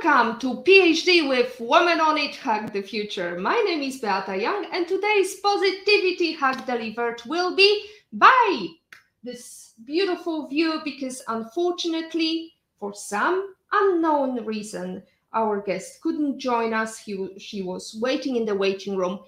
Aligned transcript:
Welcome 0.00 0.38
to 0.40 0.62
PhD 0.62 1.28
with 1.28 1.56
Women 1.58 1.98
on 1.98 2.18
It 2.18 2.36
Hack 2.36 2.72
the 2.72 2.82
Future. 2.82 3.38
My 3.40 3.60
name 3.66 3.82
is 3.82 3.98
Beata 3.98 4.36
Young, 4.36 4.66
and 4.72 4.86
today's 4.86 5.40
positivity 5.40 6.32
hack 6.32 6.66
delivered 6.66 7.20
will 7.26 7.56
be 7.56 7.86
by 8.12 8.66
this 9.24 9.74
beautiful 9.84 10.46
view 10.46 10.80
because 10.84 11.22
unfortunately, 11.26 12.52
for 12.78 12.94
some 12.94 13.54
unknown 13.72 14.44
reason, 14.44 15.02
our 15.32 15.60
guest 15.60 16.00
couldn't 16.00 16.38
join 16.38 16.72
us. 16.72 16.98
He, 16.98 17.36
she 17.38 17.62
was 17.62 17.98
waiting 18.00 18.36
in 18.36 18.44
the 18.44 18.54
waiting 18.54 18.96
room. 18.96 19.18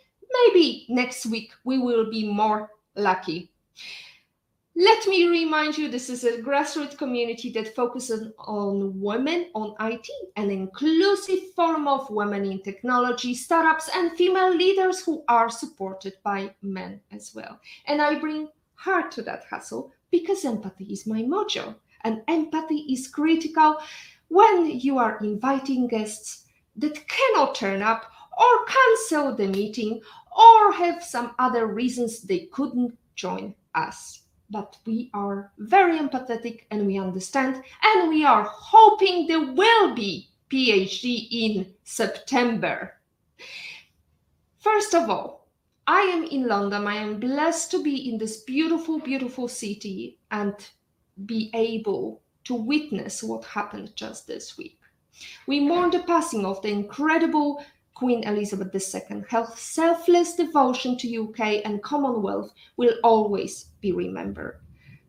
Maybe 0.45 0.87
next 0.89 1.27
week 1.27 1.51
we 1.65 1.79
will 1.79 2.11
be 2.11 2.33
more 2.33 2.71
lucky. 2.95 3.51
Let 4.77 5.07
me 5.09 5.29
remind 5.29 5.77
you 5.77 5.89
this 5.89 6.09
is 6.09 6.23
a 6.25 6.39
grassroots 6.39 6.97
community 6.97 7.51
that 7.53 7.75
focuses 7.75 8.33
on 8.39 9.01
women 9.01 9.51
on 9.55 9.75
IT, 9.81 10.09
an 10.37 10.51
inclusive 10.51 11.53
forum 11.57 11.89
of 11.89 12.09
women 12.09 12.45
in 12.45 12.63
technology, 12.63 13.35
startups, 13.35 13.91
and 13.95 14.17
female 14.17 14.55
leaders 14.55 15.05
who 15.05 15.25
are 15.29 15.51
supported 15.51 16.15
by 16.23 16.55
men 16.63 17.01
as 17.11 17.35
well. 17.35 17.59
And 17.87 18.01
I 18.01 18.19
bring 18.19 18.49
heart 18.75 19.11
to 19.13 19.23
that 19.23 19.45
hustle 19.51 19.93
because 20.11 20.45
empathy 20.45 20.85
is 20.85 21.07
my 21.07 21.23
mojo, 21.23 21.75
and 22.05 22.23
empathy 22.29 22.87
is 22.93 23.09
critical 23.09 23.77
when 24.29 24.79
you 24.81 24.99
are 24.99 25.19
inviting 25.19 25.89
guests 25.89 26.47
that 26.77 27.07
cannot 27.09 27.57
turn 27.57 27.83
up 27.83 28.11
or 28.39 28.65
cancel 28.67 29.35
the 29.35 29.49
meeting 29.49 30.01
or 30.31 30.73
have 30.73 31.03
some 31.03 31.35
other 31.39 31.67
reasons 31.67 32.23
they 32.23 32.47
couldn't 32.53 32.97
join 33.17 33.55
us. 33.75 34.20
But 34.51 34.77
we 34.85 35.11
are 35.15 35.53
very 35.59 35.99
empathetic 35.99 36.63
and 36.71 36.87
we 36.87 36.99
understand, 36.99 37.63
and 37.83 38.09
we 38.09 38.25
are 38.25 38.43
hoping 38.43 39.27
there 39.27 39.53
will 39.53 39.95
be 39.95 40.29
PhD 40.51 41.29
in 41.31 41.73
September. 41.85 42.95
First 44.59 44.95
of 44.95 45.09
all, 45.09 45.49
I 45.87 46.01
am 46.03 46.25
in 46.25 46.47
London. 46.47 46.87
I 46.87 46.97
am 46.97 47.21
blessed 47.21 47.71
to 47.71 47.83
be 47.83 48.11
in 48.11 48.19
this 48.19 48.43
beautiful, 48.43 48.99
beautiful 48.99 49.49
city 49.49 50.19
and 50.31 50.55
be 51.27 51.51
able 51.55 52.23
to 52.45 52.55
witness 52.55 53.23
what 53.23 53.45
happened 53.45 53.95
just 53.95 54.27
this 54.27 54.59
week. 54.59 54.79
We 55.47 55.61
mourn 55.61 55.91
the 55.91 56.01
passing 56.01 56.45
of 56.45 56.61
the 56.63 56.69
incredible 56.69 57.65
Queen 58.01 58.25
Elizabeth 58.25 58.75
II. 58.75 59.25
Her 59.29 59.47
selfless 59.55 60.35
devotion 60.35 60.97
to 60.97 61.25
UK 61.25 61.61
and 61.67 61.83
Commonwealth 61.83 62.51
will 62.79 62.95
always 63.05 63.67
be 63.83 63.93
remembered. 63.93 64.59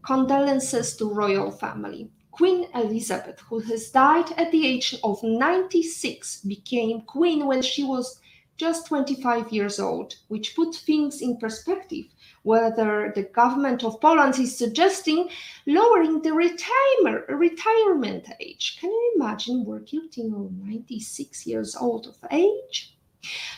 Condolences 0.01 0.97
to 0.97 1.05
royal 1.05 1.51
family. 1.51 2.11
Queen 2.31 2.67
Elizabeth, 2.75 3.39
who 3.47 3.59
has 3.59 3.91
died 3.91 4.29
at 4.35 4.51
the 4.51 4.67
age 4.67 4.93
of 5.05 5.23
96, 5.23 6.41
became 6.41 7.03
queen 7.03 7.45
when 7.45 7.61
she 7.61 7.85
was 7.85 8.19
just 8.61 8.85
25 8.85 9.51
years 9.51 9.79
old, 9.79 10.13
which 10.27 10.55
put 10.55 10.75
things 10.75 11.19
in 11.19 11.35
perspective 11.37 12.05
whether 12.43 13.11
the 13.15 13.23
government 13.23 13.83
of 13.83 13.99
Poland 13.99 14.37
is 14.37 14.55
suggesting 14.55 15.29
lowering 15.65 16.21
the 16.21 16.31
retire- 16.31 17.25
retirement 17.27 18.27
age. 18.39 18.77
Can 18.79 18.91
you 18.91 19.13
imagine 19.15 19.65
working 19.65 20.09
till 20.11 20.51
96 20.63 21.47
years 21.47 21.75
old 21.75 22.05
of 22.05 22.17
age? 22.29 22.95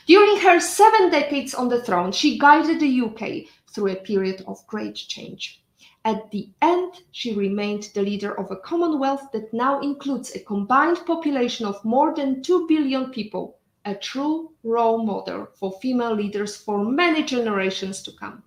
During 0.06 0.38
her 0.40 0.62
seven 0.62 1.10
decades 1.10 1.54
on 1.54 1.68
the 1.68 1.84
throne, 1.84 2.14
she 2.14 2.40
guided 2.40 2.80
the 2.80 3.02
UK 3.02 3.50
through 3.74 3.92
a 3.92 4.06
period 4.10 4.42
of 4.48 4.66
great 4.68 4.96
change. 4.96 5.62
At 6.06 6.32
the 6.32 6.50
end, 6.62 7.02
she 7.12 7.34
remained 7.34 7.90
the 7.94 8.04
leader 8.04 8.38
of 8.40 8.52
a 8.52 8.58
Commonwealth 8.58 9.32
that 9.34 9.54
now 9.54 9.82
includes 9.82 10.32
a 10.32 10.40
combined 10.40 11.06
population 11.06 11.66
of 11.66 11.84
more 11.84 12.16
than 12.16 12.42
2 12.42 12.68
billion 12.68 13.12
people, 13.12 13.58
a 13.86 13.96
true 13.96 14.52
role 14.64 15.04
model 15.04 15.48
for 15.56 15.80
female 15.82 16.14
leaders 16.14 16.56
for 16.56 16.84
many 16.84 17.24
generations 17.24 18.02
to 18.04 18.12
come. 18.14 18.44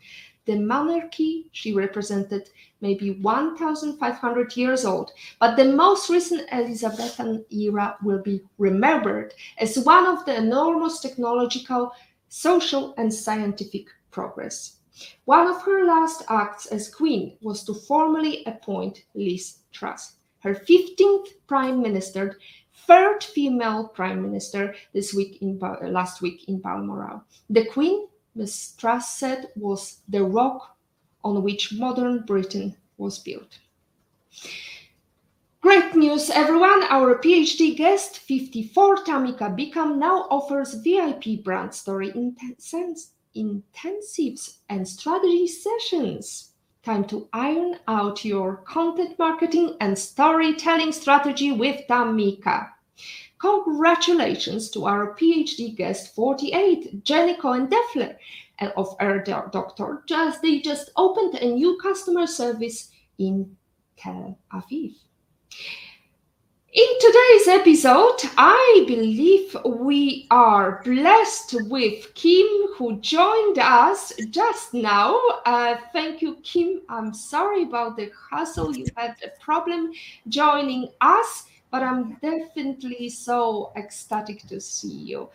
The 0.46 0.58
monarchy 0.58 1.48
she 1.52 1.72
represented 1.72 2.50
may 2.80 2.94
be 2.94 3.10
1,500 3.10 4.56
years 4.56 4.84
old, 4.84 5.10
but 5.40 5.56
the 5.56 5.64
most 5.64 6.08
recent 6.08 6.48
Elizabethan 6.52 7.44
era 7.50 7.96
will 8.02 8.22
be 8.22 8.42
remembered 8.58 9.34
as 9.58 9.78
one 9.78 10.06
of 10.06 10.24
the 10.24 10.36
enormous 10.36 11.00
technological, 11.00 11.92
social, 12.28 12.94
and 12.96 13.12
scientific 13.12 13.88
progress. 14.12 14.76
One 15.24 15.48
of 15.48 15.62
her 15.62 15.84
last 15.84 16.22
acts 16.28 16.66
as 16.66 16.94
queen 16.94 17.36
was 17.42 17.64
to 17.64 17.74
formally 17.74 18.44
appoint 18.46 19.04
Liz 19.14 19.58
Truss, 19.72 20.14
her 20.40 20.54
15th 20.54 21.26
prime 21.48 21.82
minister, 21.82 22.38
third 22.86 23.22
female 23.22 23.88
prime 23.88 24.22
minister 24.22 24.74
this 24.92 25.12
week 25.12 25.42
in 25.42 25.58
uh, 25.62 25.76
last 25.88 26.22
week 26.22 26.48
in 26.48 26.60
Balmoral. 26.60 27.24
The 27.50 27.66
queen 27.66 28.06
Ms. 28.34 28.74
Truss 28.76 29.18
said 29.18 29.48
was 29.56 30.00
the 30.08 30.22
rock 30.22 30.76
on 31.24 31.42
which 31.42 31.72
modern 31.72 32.24
Britain 32.26 32.76
was 32.98 33.18
built. 33.18 33.58
Great 35.62 35.96
news, 35.96 36.30
everyone! 36.30 36.84
Our 36.84 37.18
PhD 37.18 37.76
guest, 37.76 38.18
54 38.18 38.98
Tamika 38.98 39.56
Beacom, 39.56 39.96
now 39.96 40.28
offers 40.30 40.74
VIP 40.74 41.42
brand 41.42 41.74
story 41.74 42.12
intensives 42.12 43.08
and 44.68 44.86
strategy 44.86 45.48
sessions. 45.48 46.52
Time 46.84 47.04
to 47.06 47.28
iron 47.32 47.80
out 47.88 48.24
your 48.24 48.58
content 48.58 49.18
marketing 49.18 49.76
and 49.80 49.98
storytelling 49.98 50.92
strategy 50.92 51.50
with 51.50 51.80
Tamika. 51.88 52.68
Congratulations 53.38 54.70
to 54.70 54.86
our 54.86 55.14
PhD 55.14 55.76
guest 55.76 56.14
48, 56.14 57.04
Jenny 57.04 57.34
Cohen 57.36 57.68
Derfler 57.68 58.16
of 58.76 58.96
Air 59.00 59.22
Doctor. 59.22 60.02
Just 60.06 60.42
they 60.42 60.60
just 60.60 60.90
opened 60.96 61.34
a 61.34 61.46
new 61.46 61.78
customer 61.82 62.26
service 62.26 62.90
in 63.18 63.56
Tel 63.96 64.38
Aviv. 64.52 64.94
In 66.72 66.86
today's 67.00 67.48
episode, 67.48 68.18
I 68.36 68.84
believe 68.86 69.56
we 69.64 70.26
are 70.30 70.82
blessed 70.84 71.56
with 71.70 72.12
Kim, 72.14 72.46
who 72.76 73.00
joined 73.00 73.58
us 73.58 74.12
just 74.28 74.74
now. 74.74 75.18
Uh, 75.46 75.76
thank 75.94 76.20
you, 76.20 76.36
Kim. 76.42 76.82
I'm 76.90 77.14
sorry 77.14 77.62
about 77.62 77.96
the 77.96 78.10
hassle. 78.30 78.76
You 78.76 78.84
had 78.94 79.16
a 79.24 79.30
problem 79.42 79.90
joining 80.28 80.90
us 81.00 81.46
but 81.70 81.82
I'm 81.82 82.14
definitely 82.22 83.08
so 83.08 83.72
ecstatic 83.76 84.42
to 84.48 84.60
see 84.60 84.92
you. 84.92 85.30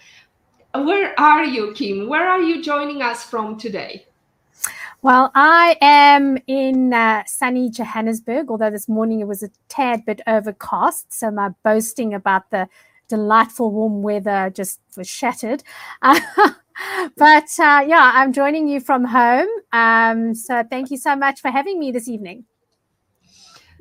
Where 0.73 1.19
are 1.19 1.43
you, 1.43 1.73
Kim? 1.73 2.07
Where 2.07 2.29
are 2.29 2.41
you 2.41 2.63
joining 2.63 3.01
us 3.01 3.23
from 3.23 3.57
today? 3.57 4.05
Well, 5.01 5.31
I 5.33 5.77
am 5.81 6.37
in 6.47 6.93
uh, 6.93 7.23
sunny 7.25 7.69
Johannesburg, 7.69 8.49
although 8.49 8.69
this 8.69 8.87
morning 8.87 9.19
it 9.19 9.27
was 9.27 9.41
a 9.41 9.49
tad 9.67 10.05
bit 10.05 10.21
overcast. 10.27 11.11
So 11.11 11.31
my 11.31 11.49
boasting 11.63 12.13
about 12.13 12.51
the 12.51 12.69
delightful 13.09 13.71
warm 13.71 14.03
weather 14.03 14.51
just 14.53 14.79
was 14.95 15.09
shattered. 15.09 15.63
but 16.01 17.49
uh, 17.59 17.83
yeah, 17.87 18.11
I'm 18.13 18.31
joining 18.31 18.67
you 18.67 18.79
from 18.79 19.03
home. 19.03 19.49
Um, 19.73 20.35
so 20.35 20.63
thank 20.69 20.91
you 20.91 20.97
so 20.97 21.15
much 21.15 21.41
for 21.41 21.49
having 21.49 21.79
me 21.79 21.91
this 21.91 22.07
evening. 22.07 22.45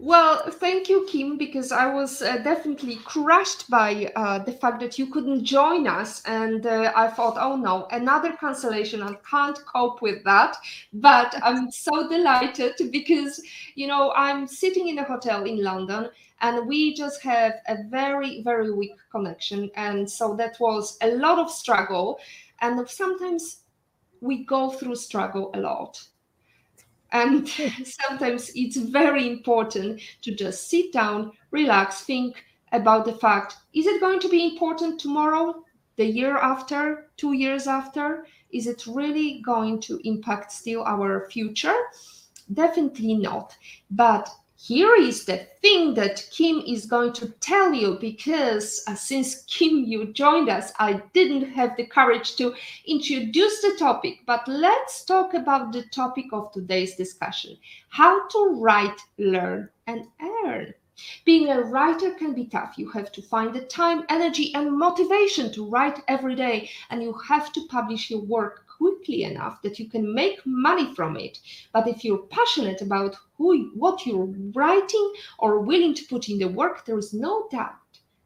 Well, 0.02 0.50
thank 0.52 0.88
you, 0.88 1.04
Kim, 1.10 1.36
because 1.36 1.70
I 1.72 1.92
was 1.92 2.22
uh, 2.22 2.38
definitely 2.38 2.96
crushed 3.04 3.68
by 3.68 4.10
uh, 4.16 4.38
the 4.38 4.52
fact 4.52 4.80
that 4.80 4.98
you 4.98 5.08
couldn't 5.08 5.44
join 5.44 5.86
us. 5.86 6.22
And 6.24 6.64
uh, 6.66 6.90
I 6.96 7.08
thought, 7.08 7.36
oh 7.38 7.54
no, 7.56 7.86
another 7.90 8.32
cancellation. 8.32 9.02
I 9.02 9.12
can't 9.30 9.58
cope 9.66 10.00
with 10.00 10.24
that. 10.24 10.56
But 10.94 11.34
I'm 11.42 11.70
so 11.70 12.08
delighted 12.10 12.76
because, 12.90 13.42
you 13.74 13.86
know, 13.88 14.12
I'm 14.16 14.46
sitting 14.46 14.88
in 14.88 14.98
a 14.98 15.04
hotel 15.04 15.44
in 15.44 15.62
London 15.62 16.08
and 16.40 16.66
we 16.66 16.94
just 16.94 17.20
have 17.22 17.56
a 17.68 17.82
very, 17.90 18.42
very 18.42 18.72
weak 18.72 18.96
connection. 19.12 19.70
And 19.76 20.10
so 20.10 20.34
that 20.36 20.58
was 20.58 20.96
a 21.02 21.10
lot 21.10 21.38
of 21.38 21.50
struggle. 21.50 22.18
And 22.62 22.88
sometimes 22.88 23.64
we 24.22 24.44
go 24.46 24.70
through 24.70 24.96
struggle 24.96 25.50
a 25.52 25.60
lot 25.60 26.02
and 27.12 27.48
hmm. 27.56 27.82
sometimes 28.08 28.50
it's 28.54 28.76
very 28.76 29.28
important 29.28 30.00
to 30.22 30.34
just 30.34 30.68
sit 30.68 30.92
down, 30.92 31.32
relax, 31.50 32.02
think 32.02 32.44
about 32.72 33.04
the 33.04 33.14
fact 33.14 33.56
is 33.74 33.86
it 33.86 34.00
going 34.00 34.20
to 34.20 34.28
be 34.28 34.44
important 34.44 35.00
tomorrow, 35.00 35.64
the 35.96 36.04
year 36.04 36.36
after, 36.36 37.10
two 37.16 37.32
years 37.32 37.66
after? 37.66 38.26
Is 38.52 38.66
it 38.66 38.86
really 38.86 39.42
going 39.44 39.80
to 39.82 40.00
impact 40.04 40.52
still 40.52 40.82
our 40.84 41.28
future? 41.30 41.76
Definitely 42.52 43.14
not. 43.14 43.56
But 43.90 44.28
here 44.62 44.94
is 44.94 45.24
the 45.24 45.38
thing 45.62 45.94
that 45.94 46.28
Kim 46.30 46.62
is 46.66 46.84
going 46.84 47.14
to 47.14 47.30
tell 47.40 47.72
you 47.72 47.96
because 47.98 48.84
uh, 48.86 48.94
since 48.94 49.42
Kim, 49.44 49.84
you 49.84 50.12
joined 50.12 50.50
us, 50.50 50.70
I 50.78 51.02
didn't 51.14 51.50
have 51.52 51.78
the 51.78 51.86
courage 51.86 52.36
to 52.36 52.54
introduce 52.86 53.62
the 53.62 53.74
topic. 53.78 54.18
But 54.26 54.46
let's 54.46 55.06
talk 55.06 55.32
about 55.32 55.72
the 55.72 55.84
topic 55.84 56.26
of 56.34 56.52
today's 56.52 56.94
discussion 56.94 57.56
how 57.88 58.28
to 58.28 58.60
write, 58.60 59.00
learn, 59.16 59.70
and 59.86 60.06
earn. 60.44 60.74
Being 61.24 61.48
a 61.48 61.62
writer 61.62 62.12
can 62.12 62.34
be 62.34 62.44
tough. 62.44 62.74
You 62.76 62.90
have 62.90 63.10
to 63.12 63.22
find 63.22 63.54
the 63.54 63.62
time, 63.62 64.04
energy, 64.10 64.54
and 64.54 64.78
motivation 64.78 65.50
to 65.54 65.66
write 65.66 66.02
every 66.06 66.34
day, 66.34 66.68
and 66.90 67.02
you 67.02 67.14
have 67.14 67.50
to 67.54 67.66
publish 67.68 68.10
your 68.10 68.20
work 68.20 68.66
quickly 68.80 69.24
enough 69.24 69.60
that 69.60 69.78
you 69.78 69.88
can 69.90 70.14
make 70.14 70.40
money 70.46 70.94
from 70.94 71.16
it. 71.16 71.38
But 71.72 71.86
if 71.86 72.02
you're 72.02 72.26
passionate 72.38 72.80
about 72.80 73.14
who, 73.36 73.70
what 73.74 74.06
you're 74.06 74.32
writing 74.54 75.12
or 75.38 75.60
willing 75.60 75.94
to 75.94 76.06
put 76.06 76.30
in 76.30 76.38
the 76.38 76.48
work, 76.48 76.86
there 76.86 76.98
is 76.98 77.12
no 77.12 77.46
doubt 77.50 77.74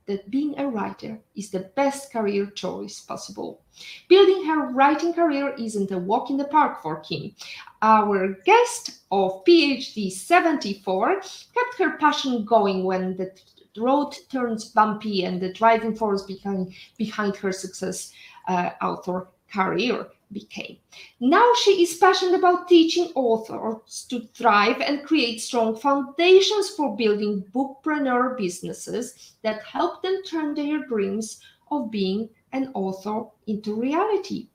that 0.06 0.30
being 0.30 0.56
a 0.58 0.68
writer 0.68 1.18
is 1.34 1.50
the 1.50 1.70
best 1.74 2.12
career 2.12 2.46
choice 2.46 3.00
possible. 3.00 3.62
Building 4.08 4.44
her 4.44 4.70
writing 4.70 5.12
career 5.12 5.54
isn't 5.58 5.90
a 5.90 5.98
walk 5.98 6.30
in 6.30 6.36
the 6.36 6.44
park 6.44 6.82
for 6.82 7.00
Kim. 7.00 7.34
Our 7.82 8.34
guest 8.44 9.00
of 9.10 9.44
PhD 9.44 10.12
74 10.12 11.14
kept 11.16 11.78
her 11.78 11.96
passion 11.98 12.44
going 12.44 12.84
when 12.84 13.16
the 13.16 13.32
road 13.76 14.14
turns 14.30 14.66
bumpy 14.66 15.24
and 15.24 15.40
the 15.40 15.52
driving 15.52 15.96
force 15.96 16.22
behind, 16.22 16.74
behind 16.96 17.34
her 17.36 17.50
success 17.50 18.12
uh, 18.46 18.70
author 18.80 19.26
career 19.52 20.06
became. 20.32 20.78
Now 21.20 21.52
she 21.62 21.82
is 21.82 21.96
passionate 21.96 22.38
about 22.38 22.68
teaching 22.68 23.12
authors 23.14 24.06
to 24.10 24.20
thrive 24.34 24.80
and 24.80 25.04
create 25.04 25.40
strong 25.40 25.76
foundations 25.76 26.70
for 26.70 26.96
building 26.96 27.44
bookpreneur 27.54 28.36
businesses 28.36 29.34
that 29.42 29.62
help 29.62 30.02
them 30.02 30.22
turn 30.24 30.54
their 30.54 30.86
dreams 30.86 31.40
of 31.70 31.90
being 31.90 32.28
an 32.52 32.70
author 32.74 33.24
into 33.46 33.74
reality. 33.74 34.48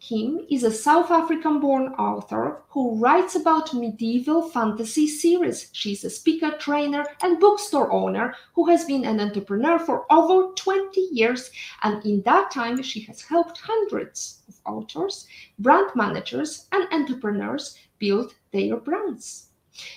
Kim 0.00 0.46
is 0.50 0.62
a 0.62 0.72
South 0.72 1.10
African 1.10 1.60
born 1.60 1.88
author 1.94 2.62
who 2.68 2.94
writes 2.96 3.34
about 3.34 3.74
medieval 3.74 4.48
fantasy 4.48 5.06
series. 5.06 5.68
She's 5.72 6.04
a 6.04 6.10
speaker, 6.10 6.52
trainer, 6.58 7.04
and 7.22 7.38
bookstore 7.38 7.92
owner 7.92 8.34
who 8.54 8.66
has 8.68 8.84
been 8.84 9.04
an 9.04 9.20
entrepreneur 9.20 9.78
for 9.78 10.10
over 10.10 10.54
20 10.54 11.00
years. 11.12 11.50
And 11.82 12.04
in 12.06 12.22
that 12.22 12.50
time, 12.50 12.82
she 12.82 13.00
has 13.02 13.20
helped 13.20 13.58
hundreds 13.58 14.42
of 14.48 14.54
authors, 14.64 15.26
brand 15.58 15.90
managers, 15.94 16.66
and 16.72 16.88
entrepreneurs 16.92 17.76
build 17.98 18.34
their 18.52 18.76
brands. 18.76 19.47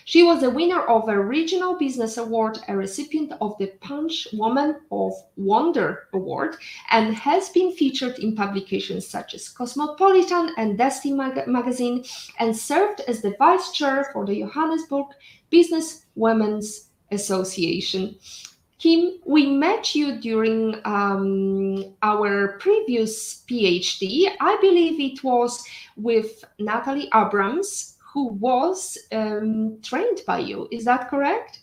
She 0.06 0.24
was 0.24 0.44
a 0.44 0.50
winner 0.50 0.82
of 0.82 1.10
a 1.10 1.20
Regional 1.20 1.76
Business 1.76 2.18
Award, 2.18 2.60
a 2.68 2.76
recipient 2.76 3.34
of 3.42 3.58
the 3.58 3.68
Punch 3.82 4.28
Woman 4.34 4.76
of 4.92 5.14
Wonder 5.36 6.08
Award, 6.14 6.58
and 6.92 7.16
has 7.16 7.50
been 7.50 7.72
featured 7.72 8.20
in 8.20 8.36
publications 8.36 9.08
such 9.08 9.34
as 9.34 9.50
Cosmopolitan 9.50 10.54
and 10.58 10.78
Destiny 10.78 11.14
Mag- 11.14 11.48
magazine, 11.48 12.04
and 12.40 12.56
served 12.56 13.02
as 13.08 13.22
the 13.22 13.36
vice 13.40 13.72
chair 13.72 14.10
for 14.14 14.26
the 14.26 14.42
Johannesburg 14.42 15.08
Business 15.50 16.06
Women's 16.16 16.90
Association. 17.12 18.16
Kim, 18.82 19.20
we 19.26 19.46
met 19.46 19.94
you 19.94 20.20
during 20.20 20.76
um, 20.86 21.94
our 22.02 22.58
previous 22.58 23.44
PhD. 23.48 24.32
I 24.40 24.58
believe 24.60 25.00
it 25.00 25.24
was 25.24 25.64
with 25.98 26.44
Natalie 26.58 27.08
Abrams, 27.14 27.91
who 28.14 28.28
was 28.28 28.98
um, 29.12 29.80
trained 29.82 30.22
by 30.28 30.40
you. 30.40 30.68
Is 30.72 30.86
that 30.86 31.10
correct? 31.10 31.60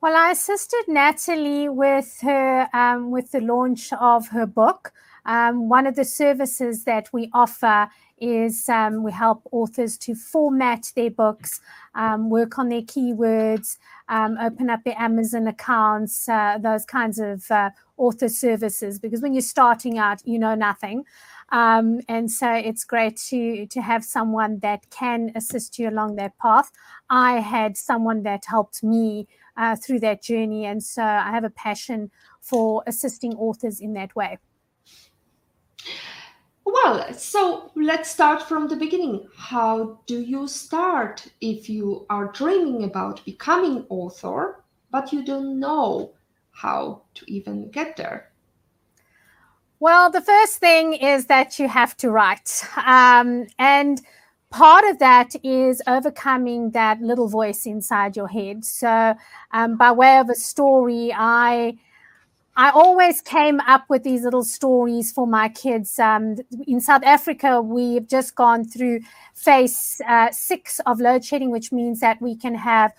Well, 0.00 0.16
I 0.16 0.30
assisted 0.32 0.84
Natalie 0.88 1.68
with 1.68 2.18
her 2.22 2.68
um, 2.72 3.10
with 3.10 3.30
the 3.32 3.40
launch 3.40 3.92
of 3.92 4.28
her 4.28 4.46
book. 4.46 4.92
Um, 5.24 5.68
one 5.68 5.86
of 5.86 5.94
the 5.94 6.04
services 6.04 6.84
that 6.84 7.08
we 7.12 7.30
offer 7.32 7.88
is 8.18 8.68
um, 8.68 9.04
we 9.04 9.12
help 9.12 9.42
authors 9.52 9.96
to 9.98 10.14
format 10.14 10.92
their 10.96 11.10
books, 11.10 11.60
um, 11.94 12.30
work 12.30 12.58
on 12.58 12.68
their 12.68 12.82
keywords, 12.82 13.78
um, 14.08 14.36
open 14.38 14.70
up 14.70 14.82
their 14.84 14.98
Amazon 14.98 15.46
accounts, 15.46 16.28
uh, 16.28 16.58
those 16.60 16.84
kinds 16.84 17.18
of 17.18 17.48
uh, 17.50 17.70
author 17.96 18.28
services. 18.28 18.98
Because 18.98 19.22
when 19.22 19.34
you're 19.34 19.42
starting 19.42 19.98
out, 19.98 20.20
you 20.24 20.38
know 20.38 20.54
nothing. 20.54 21.04
Um, 21.50 22.00
and 22.08 22.30
so 22.30 22.50
it's 22.52 22.84
great 22.84 23.16
to 23.28 23.66
to 23.66 23.82
have 23.82 24.04
someone 24.04 24.58
that 24.60 24.88
can 24.90 25.32
assist 25.34 25.78
you 25.78 25.88
along 25.88 26.16
that 26.16 26.38
path. 26.38 26.70
I 27.10 27.40
had 27.40 27.76
someone 27.76 28.22
that 28.22 28.44
helped 28.46 28.82
me 28.82 29.28
uh, 29.56 29.76
through 29.76 30.00
that 30.00 30.22
journey, 30.22 30.64
and 30.66 30.82
so 30.82 31.02
I 31.02 31.30
have 31.30 31.44
a 31.44 31.50
passion 31.50 32.10
for 32.40 32.82
assisting 32.86 33.34
authors 33.34 33.80
in 33.80 33.92
that 33.94 34.16
way. 34.16 34.38
Well, 36.64 37.12
so 37.12 37.70
let's 37.74 38.10
start 38.10 38.42
from 38.42 38.68
the 38.68 38.76
beginning. 38.76 39.28
How 39.36 40.00
do 40.06 40.20
you 40.20 40.48
start 40.48 41.26
if 41.40 41.68
you 41.68 42.06
are 42.08 42.32
dreaming 42.32 42.84
about 42.84 43.24
becoming 43.24 43.84
author, 43.88 44.64
but 44.90 45.12
you 45.12 45.24
don't 45.24 45.60
know 45.60 46.14
how 46.52 47.02
to 47.14 47.30
even 47.30 47.70
get 47.70 47.96
there? 47.96 48.31
Well, 49.82 50.12
the 50.12 50.20
first 50.20 50.58
thing 50.58 50.92
is 50.92 51.26
that 51.26 51.58
you 51.58 51.66
have 51.66 51.96
to 51.96 52.10
write. 52.12 52.62
Um, 52.86 53.48
and 53.58 54.00
part 54.50 54.84
of 54.84 55.00
that 55.00 55.34
is 55.42 55.82
overcoming 55.88 56.70
that 56.70 57.00
little 57.00 57.26
voice 57.26 57.66
inside 57.66 58.16
your 58.16 58.28
head. 58.28 58.64
So, 58.64 59.16
um, 59.50 59.76
by 59.76 59.90
way 59.90 60.18
of 60.18 60.30
a 60.30 60.36
story, 60.36 61.12
I. 61.12 61.78
I 62.54 62.68
always 62.68 63.22
came 63.22 63.60
up 63.60 63.86
with 63.88 64.02
these 64.02 64.24
little 64.24 64.44
stories 64.44 65.10
for 65.10 65.26
my 65.26 65.48
kids. 65.48 65.98
Um, 65.98 66.36
in 66.66 66.82
South 66.82 67.02
Africa, 67.02 67.62
we've 67.62 68.06
just 68.06 68.34
gone 68.34 68.66
through 68.66 69.00
phase 69.32 70.02
uh, 70.06 70.30
six 70.32 70.78
of 70.84 71.00
load 71.00 71.24
shedding, 71.24 71.50
which 71.50 71.72
means 71.72 72.00
that 72.00 72.20
we 72.20 72.36
can 72.36 72.54
have 72.54 72.92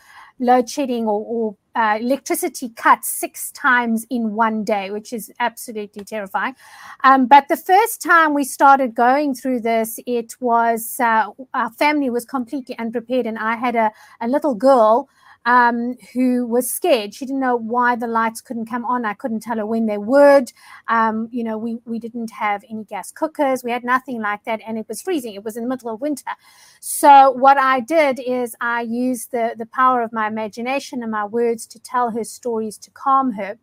load 0.43 0.69
shedding 0.69 1.05
or, 1.07 1.23
or 1.25 1.55
uh, 1.75 1.97
electricity 1.99 2.69
cuts 2.69 3.09
six 3.09 3.51
times 3.51 4.05
in 4.09 4.33
one 4.35 4.63
day, 4.63 4.91
which 4.91 5.11
is 5.11 5.31
absolutely 5.39 6.03
terrifying. 6.03 6.55
Um, 7.03 7.25
but 7.25 7.47
the 7.47 7.57
first 7.57 8.01
time 8.01 8.33
we 8.33 8.43
started 8.43 8.93
going 8.93 9.33
through 9.33 9.61
this, 9.61 9.99
it 10.05 10.35
was 10.39 10.99
uh, 10.99 11.29
our 11.53 11.71
family 11.71 12.09
was 12.09 12.25
completely 12.25 12.77
unprepared, 12.77 13.25
and 13.25 13.39
I 13.39 13.55
had 13.55 13.75
a, 13.75 13.91
a 14.21 14.27
little 14.27 14.55
girl 14.55 15.09
um, 15.45 15.95
who 16.13 16.45
was 16.45 16.71
scared. 16.71 17.13
She 17.13 17.25
didn't 17.25 17.41
know 17.41 17.55
why 17.55 17.95
the 17.95 18.07
lights 18.07 18.41
couldn't 18.41 18.67
come 18.69 18.85
on. 18.85 19.05
I 19.05 19.13
couldn't 19.13 19.41
tell 19.41 19.57
her 19.57 19.65
when 19.65 19.85
they 19.85 19.97
would. 19.97 20.51
Um, 20.87 21.27
you 21.31 21.43
know, 21.43 21.57
we, 21.57 21.79
we 21.85 21.99
didn't 21.99 22.31
have 22.31 22.63
any 22.69 22.83
gas 22.85 23.11
cookers. 23.11 23.63
We 23.63 23.71
had 23.71 23.83
nothing 23.83 24.21
like 24.21 24.45
that. 24.45 24.61
And 24.65 24.77
it 24.77 24.87
was 24.87 25.01
freezing. 25.01 25.33
It 25.33 25.43
was 25.43 25.57
in 25.57 25.63
the 25.63 25.69
middle 25.69 25.93
of 25.93 26.01
winter. 26.01 26.31
So 26.79 27.31
what 27.31 27.57
I 27.57 27.81
did 27.81 28.19
is 28.19 28.55
I 28.61 28.81
used 28.81 29.31
the, 29.31 29.55
the 29.57 29.65
power 29.65 30.01
of 30.01 30.13
my 30.13 30.27
imagination 30.27 31.03
and 31.03 31.11
my 31.11 31.25
words 31.25 31.65
to 31.67 31.79
tell 31.79 32.11
her 32.11 32.23
stories 32.23 32.77
to 32.79 32.91
calm 32.91 33.33
her. 33.33 33.57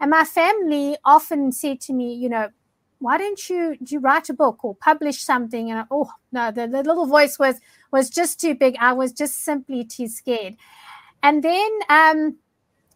And 0.00 0.10
my 0.10 0.24
family 0.24 0.96
often 1.04 1.52
said 1.52 1.80
to 1.82 1.92
me, 1.92 2.14
you 2.14 2.28
know, 2.28 2.50
why 3.00 3.18
don't 3.18 3.50
you 3.50 3.76
do 3.82 3.94
you 3.94 4.00
write 4.00 4.30
a 4.30 4.34
book 4.34 4.64
or 4.64 4.74
publish 4.74 5.20
something? 5.22 5.70
And 5.70 5.80
I, 5.80 5.84
oh 5.90 6.10
no, 6.32 6.50
the, 6.50 6.66
the 6.66 6.82
little 6.82 7.06
voice 7.06 7.38
was 7.38 7.60
was 7.92 8.08
just 8.08 8.40
too 8.40 8.54
big. 8.54 8.76
I 8.80 8.92
was 8.92 9.12
just 9.12 9.44
simply 9.44 9.84
too 9.84 10.08
scared. 10.08 10.56
And 11.24 11.42
then 11.42 11.70
um, 11.88 12.36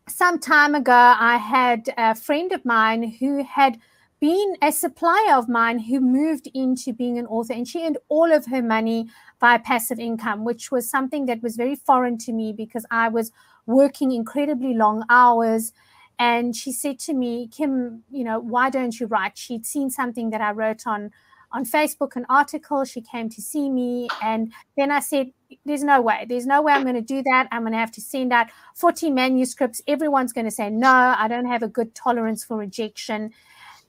some 0.07 0.39
time 0.39 0.75
ago, 0.75 0.93
I 0.93 1.39
had 1.39 1.89
a 1.97 2.15
friend 2.15 2.53
of 2.53 2.63
mine 2.63 3.17
who 3.19 3.43
had 3.43 3.79
been 4.21 4.55
a 4.61 4.71
supplier 4.71 5.35
of 5.35 5.49
mine 5.49 5.79
who 5.79 5.99
moved 5.99 6.47
into 6.53 6.93
being 6.93 7.19
an 7.19 7.27
author, 7.27 7.55
and 7.55 7.67
she 7.67 7.83
earned 7.83 7.97
all 8.11 8.31
of 8.31 8.45
her 8.47 8.61
money 8.61 9.09
via 9.41 9.59
passive 9.59 9.99
income, 9.99 10.45
which 10.45 10.71
was 10.71 10.91
something 10.91 11.25
that 11.25 11.43
was 11.43 11.57
very 11.57 11.75
foreign 11.75 12.19
to 12.19 12.33
me 12.35 12.53
because 12.53 12.85
I 12.91 13.09
was 13.09 13.33
working 13.65 14.13
incredibly 14.13 14.75
long 14.75 15.05
hours. 15.09 15.73
And 16.19 16.55
she 16.55 16.71
said 16.71 16.99
to 17.01 17.15
me, 17.15 17.49
Kim, 17.49 18.03
you 18.11 18.25
know, 18.25 18.39
why 18.41 18.69
don't 18.69 19.01
you 19.01 19.07
write? 19.07 19.39
She'd 19.39 19.65
seen 19.65 19.89
something 19.89 20.29
that 20.31 20.43
I 20.43 20.51
wrote 20.51 20.87
on 20.87 21.13
on 21.53 21.65
Facebook 21.65 22.17
an 22.17 22.27
article. 22.29 22.85
She 22.85 23.01
came 23.01 23.29
to 23.31 23.43
see 23.43 23.71
me. 23.71 24.09
And 24.23 24.53
then 24.77 24.91
I 24.91 25.01
said, 25.01 25.33
There's 25.65 25.85
no 25.85 26.01
way. 26.01 26.27
There's 26.29 26.47
no 26.47 26.63
way 26.63 26.73
I'm 26.73 26.83
going 26.83 26.95
to 26.95 27.01
do 27.01 27.23
that. 27.23 27.49
I'm 27.51 27.63
going 27.63 27.73
to 27.73 27.79
have 27.79 27.93
to 27.93 28.01
send 28.01 28.33
out 28.33 28.49
40 28.75 29.11
manuscripts. 29.11 29.83
Everyone's 29.87 30.33
going 30.33 30.47
to 30.47 30.51
say, 30.51 30.71
No, 30.71 31.15
I 31.17 31.29
don't 31.29 31.47
have 31.47 31.63
a 31.63 31.69
good 31.69 31.95
tolerance 31.95 32.45
for 32.45 32.57
rejection. 32.57 33.33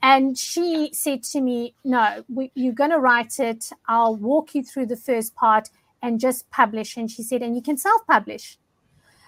And 0.02 0.38
she 0.38 0.92
said 0.94 1.24
to 1.24 1.42
me, 1.42 1.76
No, 1.84 2.24
we, 2.30 2.52
you're 2.56 2.74
going 2.74 2.92
to 2.92 3.00
write 3.00 3.40
it. 3.40 3.70
I'll 3.88 4.16
walk 4.16 4.56
you 4.56 4.64
through 4.64 4.88
the 4.88 4.98
first 4.98 5.36
part 5.36 5.70
and 6.02 6.20
just 6.20 6.50
publish. 6.50 6.96
And 6.96 7.12
she 7.12 7.24
said, 7.24 7.42
And 7.42 7.56
you 7.56 7.62
can 7.62 7.78
self 7.78 8.06
publish. 8.08 8.58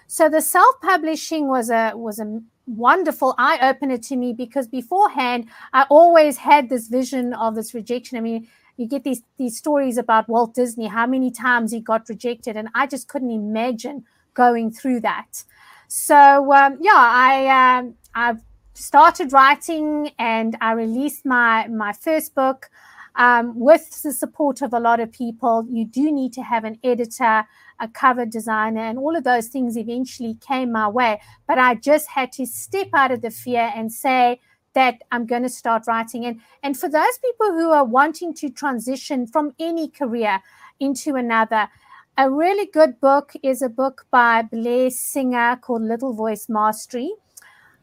So 0.06 0.28
the 0.28 0.42
self 0.42 0.80
publishing 0.82 1.48
was 1.48 1.70
a 1.70 1.92
was 1.94 2.18
a 2.18 2.42
wonderful 2.66 3.34
eye 3.38 3.58
opener 3.60 3.98
to 3.98 4.16
me 4.16 4.32
because 4.32 4.66
beforehand 4.68 5.46
I 5.72 5.86
always 5.90 6.38
had 6.38 6.68
this 6.68 6.88
vision 6.88 7.34
of 7.34 7.54
this 7.54 7.74
rejection. 7.74 8.18
I 8.18 8.20
mean, 8.20 8.48
you 8.76 8.86
get 8.86 9.04
these 9.04 9.22
these 9.36 9.58
stories 9.58 9.98
about 9.98 10.28
Walt 10.28 10.54
Disney, 10.54 10.86
how 10.86 11.06
many 11.06 11.30
times 11.30 11.72
he 11.72 11.80
got 11.80 12.08
rejected, 12.08 12.56
and 12.56 12.68
I 12.74 12.86
just 12.86 13.08
couldn't 13.08 13.30
imagine 13.30 14.04
going 14.34 14.70
through 14.70 15.00
that. 15.00 15.44
So 15.88 16.52
um, 16.52 16.78
yeah, 16.80 16.92
I 16.94 17.78
um, 17.78 17.94
I've 18.14 18.40
started 18.74 19.32
writing 19.32 20.10
and 20.18 20.56
I 20.60 20.72
released 20.72 21.26
my 21.26 21.66
my 21.68 21.92
first 21.92 22.34
book. 22.34 22.70
Um, 23.14 23.60
with 23.60 24.00
the 24.02 24.10
support 24.10 24.62
of 24.62 24.72
a 24.72 24.80
lot 24.80 24.98
of 24.98 25.12
people, 25.12 25.66
you 25.70 25.84
do 25.84 26.10
need 26.10 26.32
to 26.32 26.42
have 26.42 26.64
an 26.64 26.78
editor, 26.82 27.44
a 27.80 27.88
cover 27.88 28.26
designer, 28.26 28.80
and 28.80 28.98
all 28.98 29.16
of 29.16 29.24
those 29.24 29.48
things 29.48 29.76
eventually 29.76 30.34
came 30.34 30.72
my 30.72 30.88
way. 30.88 31.20
But 31.46 31.58
I 31.58 31.74
just 31.74 32.08
had 32.08 32.32
to 32.32 32.46
step 32.46 32.88
out 32.94 33.10
of 33.10 33.22
the 33.22 33.30
fear 33.30 33.72
and 33.74 33.92
say 33.92 34.40
that 34.74 35.02
I'm 35.10 35.26
going 35.26 35.42
to 35.42 35.48
start 35.48 35.86
writing. 35.86 36.24
And, 36.24 36.40
and 36.62 36.78
for 36.78 36.88
those 36.88 37.18
people 37.18 37.52
who 37.52 37.70
are 37.70 37.84
wanting 37.84 38.34
to 38.34 38.48
transition 38.48 39.26
from 39.26 39.52
any 39.58 39.88
career 39.88 40.40
into 40.80 41.14
another, 41.16 41.68
a 42.16 42.30
really 42.30 42.66
good 42.66 43.00
book 43.00 43.32
is 43.42 43.62
a 43.62 43.68
book 43.68 44.06
by 44.10 44.42
Blair 44.42 44.90
Singer 44.90 45.58
called 45.60 45.82
Little 45.82 46.12
Voice 46.12 46.48
Mastery 46.48 47.12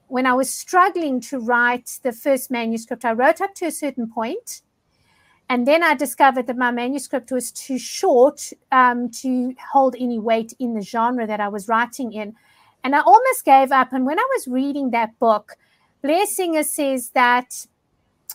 when 0.10 0.26
I 0.26 0.34
was 0.34 0.54
struggling 0.54 1.22
to 1.22 1.40
write 1.40 2.00
the 2.02 2.12
first 2.12 2.52
manuscript, 2.52 3.06
I 3.06 3.14
wrote 3.14 3.42
up 3.42 3.54
to 3.56 3.68
a 3.68 3.72
certain 3.72 4.10
point, 4.10 4.62
and 5.50 5.68
then 5.68 5.84
I 5.84 5.96
discovered 5.96 6.46
that 6.46 6.58
my 6.58 6.70
manuscript 6.70 7.32
was 7.32 7.52
too 7.52 7.80
short 7.80 8.52
um, 8.72 9.10
to 9.22 9.56
hold 9.72 9.96
any 10.00 10.20
weight 10.20 10.54
in 10.60 10.76
the 10.76 10.82
genre 10.82 11.26
that 11.26 11.40
I 11.40 11.48
was 11.48 11.68
writing 11.68 12.14
in. 12.14 12.36
And 12.84 12.96
I 12.96 13.00
almost 13.02 13.46
gave 13.46 13.72
up. 13.72 13.92
And 13.92 14.06
when 14.06 14.20
I 14.20 14.28
was 14.36 14.48
reading 14.48 14.92
that 14.92 15.18
book, 15.18 15.56
Blair 16.04 16.28
Singer 16.28 16.64
says 16.64 17.10
that 17.10 17.66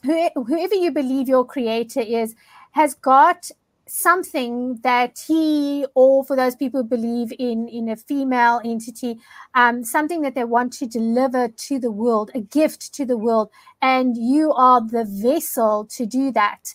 whoever 0.03 0.75
you 0.75 0.91
believe 0.91 1.29
your 1.29 1.47
creator 1.47 2.01
is 2.01 2.35
has 2.73 2.95
got 2.95 3.49
something 3.87 4.79
that 4.83 5.23
he 5.27 5.87
or 5.95 6.25
for 6.25 6.37
those 6.37 6.57
people 6.57 6.83
who 6.83 6.89
believe 6.89 7.33
in 7.39 7.69
in 7.69 7.89
a 7.89 7.97
female 7.97 8.61
entity 8.65 9.19
um, 9.55 9.85
something 9.85 10.23
that 10.23 10.35
they 10.35 10.45
want 10.45 10.73
to 10.73 10.87
deliver 10.87 11.49
to 11.49 11.79
the 11.79 11.91
world 11.91 12.31
a 12.35 12.41
gift 12.41 12.93
to 12.95 13.05
the 13.05 13.17
world 13.17 13.51
and 13.83 14.17
you 14.17 14.53
are 14.53 14.81
the 14.81 15.05
vessel 15.05 15.85
to 15.85 16.07
do 16.07 16.33
that 16.33 16.75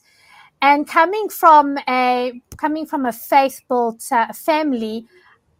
and 0.61 0.87
coming 0.87 1.29
from 1.29 1.77
a 1.87 2.41
coming 2.57 2.85
from 2.85 3.05
a 3.05 3.11
faith 3.13 3.61
built 3.69 4.03
uh, 4.11 4.31
family 4.33 5.05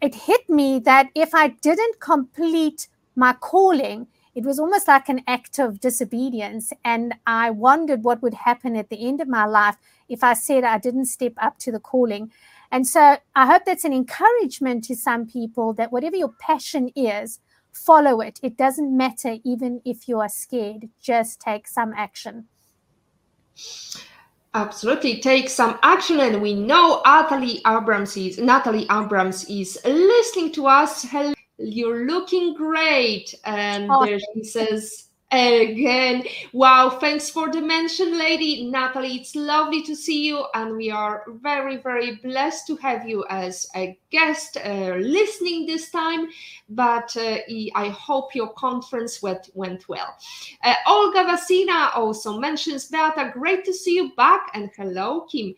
it 0.02 0.16
hit 0.16 0.50
me 0.50 0.80
that 0.80 1.08
if 1.16 1.34
i 1.36 1.48
didn't 1.48 2.00
complete 2.00 2.88
my 3.16 3.34
calling 3.34 4.08
it 4.36 4.46
was 4.46 4.60
almost 4.60 4.88
like 4.88 5.10
an 5.10 5.22
act 5.28 5.60
of 5.60 5.80
disobedience 5.80 6.74
and 6.86 7.16
i 7.28 7.50
wondered 7.50 8.04
what 8.04 8.22
would 8.22 8.34
happen 8.34 8.76
at 8.76 8.90
the 8.90 9.08
end 9.08 9.22
of 9.22 9.28
my 9.28 9.46
life 9.46 9.78
if 10.10 10.24
I 10.24 10.34
said 10.34 10.64
I 10.64 10.78
didn't 10.80 11.06
step 11.06 11.34
up 11.38 11.58
to 11.60 11.72
the 11.72 11.80
calling. 11.80 12.32
And 12.72 12.88
so 12.88 13.18
I 13.36 13.46
hope 13.46 13.64
that's 13.66 13.86
an 13.86 13.94
encouragement 13.94 14.84
to 14.86 14.96
some 14.96 15.28
people 15.28 15.74
that 15.74 15.92
whatever 15.92 16.16
your 16.16 16.34
passion 16.40 16.90
is, 16.96 17.40
follow 17.72 18.20
it. 18.22 18.40
It 18.44 18.58
doesn't 18.58 18.96
matter 18.96 19.38
even 19.46 19.82
if 19.86 20.08
you 20.08 20.20
are 20.20 20.30
scared, 20.30 20.90
just 21.02 21.40
take 21.40 21.68
some 21.68 21.94
action. 21.96 22.48
Absolutely, 24.56 25.20
take 25.20 25.48
some 25.48 25.78
action, 25.84 26.20
and 26.20 26.42
we 26.42 26.56
know 26.56 27.02
Natalie 27.06 27.62
Abrams 27.68 28.18
is 28.18 28.40
Natalie 28.40 28.88
Abrams 28.92 29.46
is 29.46 29.78
listening 29.86 30.52
to 30.54 30.66
us. 30.66 31.04
Hello, 31.04 31.34
you're 31.60 32.08
looking 32.08 32.56
great, 32.56 33.36
and 33.46 33.92
oh. 33.92 34.04
there 34.04 34.18
she 34.34 34.44
says 34.44 35.09
again. 35.32 36.24
Wow, 36.54 36.90
thanks 36.90 37.30
for 37.30 37.52
the 37.52 37.62
mention, 37.62 38.18
lady 38.18 38.66
Natalie. 38.70 39.16
It's 39.16 39.36
lovely 39.36 39.84
to 39.84 39.96
see 39.96 40.26
you, 40.26 40.46
and 40.56 40.76
we 40.76 40.90
are 40.90 41.24
very, 41.42 41.78
very 41.78 42.16
blessed 42.16 42.68
to 42.68 42.76
have 42.78 43.08
you 43.08 43.26
as 43.30 43.68
a 43.76 43.98
guest 44.10 44.58
uh, 44.58 44.96
listening 44.96 45.66
this 45.66 45.92
time. 45.92 46.30
But 46.70 47.16
uh, 47.16 47.38
I 47.76 47.90
hope 47.90 48.34
your 48.34 48.54
conference 48.54 49.22
went, 49.22 49.50
went 49.54 49.88
well. 49.88 50.16
Uh, 50.64 50.76
Olga 50.88 51.24
Vasina 51.24 51.96
also 51.96 52.40
mentions 52.40 52.86
Beata, 52.86 53.32
great 53.34 53.66
to 53.66 53.74
see 53.74 53.96
you 53.96 54.12
back, 54.16 54.50
and 54.54 54.70
hello, 54.76 55.22
Kim. 55.32 55.54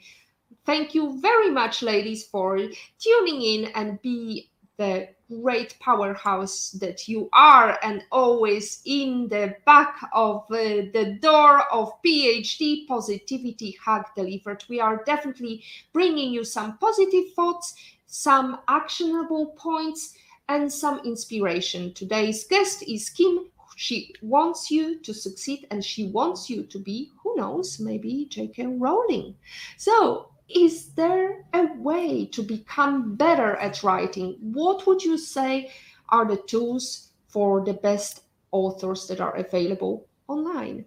Thank 0.65 0.93
you 0.93 1.19
very 1.21 1.49
much, 1.49 1.81
ladies, 1.81 2.25
for 2.25 2.59
tuning 2.99 3.41
in 3.41 3.71
and 3.73 4.01
be 4.01 4.49
the 4.77 5.09
great 5.41 5.79
powerhouse 5.79 6.71
that 6.71 7.07
you 7.07 7.29
are 7.33 7.79
and 7.81 8.03
always 8.11 8.81
in 8.85 9.27
the 9.29 9.55
back 9.65 9.95
of 10.13 10.43
uh, 10.51 10.89
the 10.93 11.17
door 11.21 11.63
of 11.71 11.93
PhD 12.03 12.87
Positivity 12.87 13.77
Hug 13.83 14.05
Delivered. 14.15 14.63
We 14.67 14.79
are 14.79 15.03
definitely 15.05 15.63
bringing 15.93 16.33
you 16.33 16.43
some 16.43 16.77
positive 16.77 17.33
thoughts, 17.35 17.75
some 18.07 18.59
actionable 18.67 19.47
points, 19.57 20.15
and 20.49 20.71
some 20.71 20.99
inspiration. 21.05 21.93
Today's 21.93 22.43
guest 22.45 22.83
is 22.83 23.09
Kim. 23.09 23.47
She 23.77 24.13
wants 24.21 24.69
you 24.69 24.99
to 24.99 25.13
succeed 25.13 25.65
and 25.71 25.83
she 25.83 26.07
wants 26.07 26.49
you 26.49 26.63
to 26.63 26.77
be, 26.77 27.11
who 27.23 27.35
knows, 27.35 27.79
maybe 27.79 28.25
J.K. 28.29 28.67
Rowling. 28.67 29.35
So, 29.77 30.30
is 30.55 30.89
there 30.89 31.45
a 31.53 31.67
way 31.77 32.25
to 32.27 32.43
become 32.43 33.15
better 33.15 33.55
at 33.57 33.83
writing? 33.83 34.37
What 34.41 34.85
would 34.87 35.03
you 35.03 35.17
say 35.17 35.71
are 36.09 36.25
the 36.25 36.41
tools 36.47 37.11
for 37.27 37.63
the 37.63 37.73
best 37.73 38.23
authors 38.51 39.07
that 39.07 39.21
are 39.21 39.35
available 39.35 40.07
online? 40.27 40.85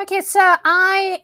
Okay, 0.00 0.20
so 0.20 0.38
I 0.40 1.22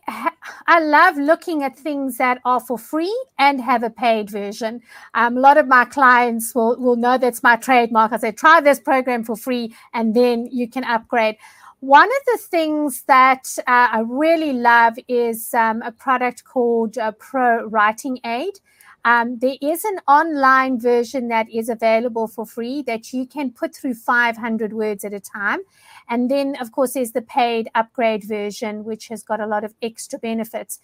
I 0.67 0.81
love 0.81 1.17
looking 1.17 1.63
at 1.63 1.79
things 1.79 2.19
that 2.19 2.41
are 2.45 2.59
for 2.59 2.77
free 2.77 3.15
and 3.39 3.61
have 3.61 3.85
a 3.85 3.91
paid 3.91 4.31
version. 4.31 4.81
Um, 5.15 5.37
a 5.37 5.41
lot 5.41 5.59
of 5.59 5.69
my 5.69 5.85
clients 5.85 6.55
will 6.57 6.77
will 6.81 6.97
know 6.97 7.17
that's 7.17 7.43
my 7.43 7.55
trademark. 7.55 8.13
I 8.13 8.17
say 8.17 8.33
try 8.33 8.61
this 8.61 8.81
program 8.81 9.23
for 9.23 9.37
free, 9.37 9.73
and 9.93 10.13
then 10.15 10.47
you 10.51 10.69
can 10.69 10.83
upgrade. 10.83 11.37
One 11.85 12.09
of 12.09 12.25
the 12.33 12.39
things 12.39 13.03
that 13.09 13.59
uh, 13.59 13.89
I 13.93 14.05
really 14.09 14.55
love 14.55 14.95
is 15.07 15.53
um, 15.53 15.83
a 15.83 15.93
product 15.93 16.43
called 16.43 16.97
uh, 16.97 17.13
Pro 17.13 17.67
Writing 17.67 18.21
Aid. 18.25 18.59
Um, 19.05 19.39
there 19.39 19.57
is 19.61 19.85
an 19.85 19.99
online 20.09 20.81
version 20.81 21.29
that 21.29 21.47
is 21.53 21.69
available 21.69 22.27
for 22.27 22.47
free 22.47 22.81
that 22.87 23.13
you 23.13 23.27
can 23.27 23.51
put 23.51 23.75
through 23.77 23.97
500 23.97 24.73
words 24.73 25.05
at 25.05 25.13
a 25.13 25.21
time. 25.21 25.59
And 26.09 26.31
then, 26.31 26.57
of 26.59 26.73
course, 26.73 26.95
there's 26.95 27.13
the 27.13 27.21
paid 27.21 27.69
upgrade 27.75 28.25
version, 28.25 28.85
which 28.85 29.09
has 29.09 29.23
got 29.23 29.41
a 29.41 29.47
lot 29.47 29.63
of 29.63 29.75
extra 29.83 30.19
benefits. 30.19 30.81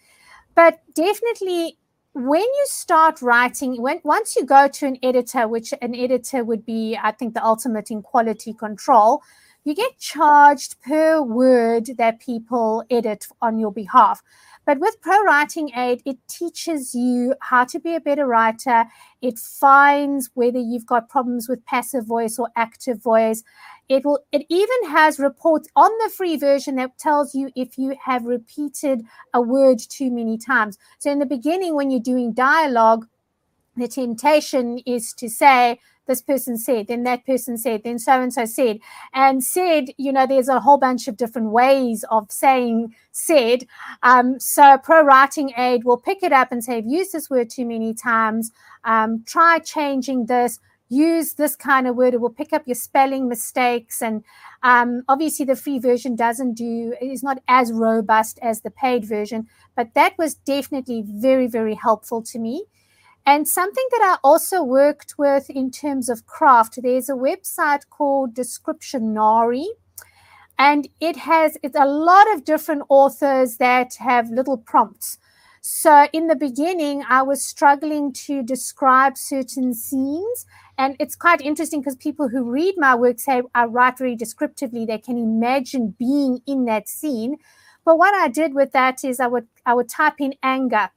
But 0.54 0.80
definitely, 0.95 1.78
when 2.12 2.42
you 2.42 2.64
start 2.66 3.23
writing, 3.23 3.80
when 3.80 4.02
once 4.04 4.37
you 4.37 4.45
go 4.45 4.69
to 4.69 4.87
an 4.87 4.99
editor, 5.02 5.49
which 5.49 5.73
an 5.80 5.95
editor 5.95 6.45
would 6.45 6.66
be, 6.66 6.99
I 7.02 7.12
think, 7.12 7.33
the 7.33 7.42
ultimate 7.42 7.90
in 7.90 8.02
quality 8.02 8.52
control, 8.52 9.23
you 9.64 9.74
get 9.74 9.98
charged 9.98 10.80
per 10.80 11.20
word 11.20 11.86
that 11.98 12.20
people 12.20 12.84
edit 12.90 13.26
on 13.42 13.58
your 13.58 13.72
behalf. 13.72 14.22
But 14.66 14.78
with 14.78 15.00
Pro 15.00 15.22
Writing 15.22 15.70
Aid, 15.74 16.02
it 16.04 16.18
teaches 16.28 16.94
you 16.94 17.34
how 17.40 17.64
to 17.64 17.80
be 17.80 17.94
a 17.94 18.00
better 18.00 18.26
writer. 18.26 18.84
It 19.20 19.38
finds 19.38 20.30
whether 20.34 20.58
you've 20.58 20.86
got 20.86 21.08
problems 21.08 21.48
with 21.48 21.64
passive 21.64 22.06
voice 22.06 22.38
or 22.38 22.50
active 22.56 23.02
voice. 23.02 23.42
It 23.88 24.04
will. 24.04 24.20
It 24.30 24.46
even 24.48 24.90
has 24.90 25.18
reports 25.18 25.68
on 25.74 25.90
the 26.02 26.10
free 26.10 26.36
version 26.36 26.76
that 26.76 26.96
tells 26.98 27.34
you 27.34 27.50
if 27.56 27.76
you 27.78 27.96
have 28.04 28.24
repeated 28.24 29.02
a 29.34 29.40
word 29.40 29.80
too 29.80 30.10
many 30.10 30.38
times. 30.38 30.78
So 30.98 31.10
in 31.10 31.18
the 31.18 31.26
beginning, 31.26 31.74
when 31.74 31.90
you're 31.90 32.00
doing 32.00 32.32
dialogue, 32.32 33.06
the 33.76 33.88
temptation 33.88 34.78
is 34.86 35.12
to 35.18 35.28
say 35.28 35.78
this 36.10 36.20
person 36.20 36.58
said, 36.58 36.88
then 36.88 37.04
that 37.04 37.24
person 37.24 37.56
said, 37.56 37.82
then 37.84 37.98
so 37.98 38.20
and 38.20 38.32
so 38.32 38.44
said. 38.44 38.80
And 39.14 39.44
said, 39.44 39.86
you 39.96 40.12
know, 40.12 40.26
there's 40.26 40.48
a 40.48 40.60
whole 40.60 40.76
bunch 40.76 41.06
of 41.06 41.16
different 41.16 41.52
ways 41.52 42.04
of 42.10 42.30
saying 42.30 42.94
said. 43.12 43.64
Um, 44.02 44.40
so 44.40 44.76
Pro 44.78 45.02
Writing 45.02 45.52
Aid 45.56 45.84
will 45.84 45.96
pick 45.98 46.22
it 46.22 46.32
up 46.32 46.50
and 46.50 46.64
say, 46.64 46.78
I've 46.78 46.86
used 46.86 47.12
this 47.12 47.30
word 47.30 47.48
too 47.48 47.64
many 47.64 47.94
times. 47.94 48.50
Um, 48.84 49.22
try 49.24 49.60
changing 49.60 50.26
this. 50.26 50.58
Use 50.88 51.34
this 51.34 51.54
kind 51.54 51.86
of 51.86 51.94
word. 51.94 52.14
It 52.14 52.20
will 52.20 52.30
pick 52.30 52.52
up 52.52 52.66
your 52.66 52.74
spelling 52.74 53.28
mistakes. 53.28 54.02
And 54.02 54.24
um, 54.64 55.02
obviously, 55.08 55.44
the 55.44 55.54
free 55.54 55.78
version 55.78 56.16
doesn't 56.16 56.54
do, 56.54 56.96
is 57.00 57.22
not 57.22 57.38
as 57.46 57.70
robust 57.72 58.40
as 58.42 58.62
the 58.62 58.72
paid 58.72 59.04
version. 59.04 59.46
But 59.76 59.94
that 59.94 60.18
was 60.18 60.34
definitely 60.34 61.04
very, 61.06 61.46
very 61.46 61.74
helpful 61.74 62.20
to 62.24 62.40
me. 62.40 62.64
And 63.26 63.46
something 63.46 63.86
that 63.90 64.02
I 64.02 64.18
also 64.24 64.62
worked 64.62 65.14
with 65.18 65.50
in 65.50 65.70
terms 65.70 66.08
of 66.08 66.26
craft, 66.26 66.78
there's 66.82 67.08
a 67.08 67.14
website 67.14 67.88
called 67.90 68.34
Descriptionari. 68.34 69.66
And 70.58 70.88
it 71.00 71.16
has 71.16 71.56
it's 71.62 71.78
a 71.78 71.86
lot 71.86 72.32
of 72.34 72.44
different 72.44 72.82
authors 72.88 73.56
that 73.56 73.94
have 73.94 74.30
little 74.30 74.58
prompts. 74.58 75.18
So 75.62 76.06
in 76.12 76.26
the 76.26 76.36
beginning, 76.36 77.04
I 77.08 77.22
was 77.22 77.42
struggling 77.42 78.12
to 78.24 78.42
describe 78.42 79.18
certain 79.18 79.74
scenes. 79.74 80.46
And 80.78 80.96
it's 80.98 81.16
quite 81.16 81.42
interesting 81.42 81.80
because 81.80 81.96
people 81.96 82.28
who 82.28 82.50
read 82.50 82.74
my 82.78 82.94
work 82.94 83.18
say 83.20 83.42
I 83.54 83.66
write 83.66 83.98
very 83.98 84.16
descriptively. 84.16 84.86
They 84.86 84.98
can 84.98 85.18
imagine 85.18 85.94
being 85.98 86.40
in 86.46 86.64
that 86.64 86.88
scene. 86.88 87.36
But 87.84 87.98
what 87.98 88.14
I 88.14 88.28
did 88.28 88.54
with 88.54 88.72
that 88.72 89.04
is 89.04 89.20
I 89.20 89.26
would 89.26 89.48
I 89.66 89.74
would 89.74 89.88
type 89.88 90.20
in 90.20 90.34
anger 90.42 90.90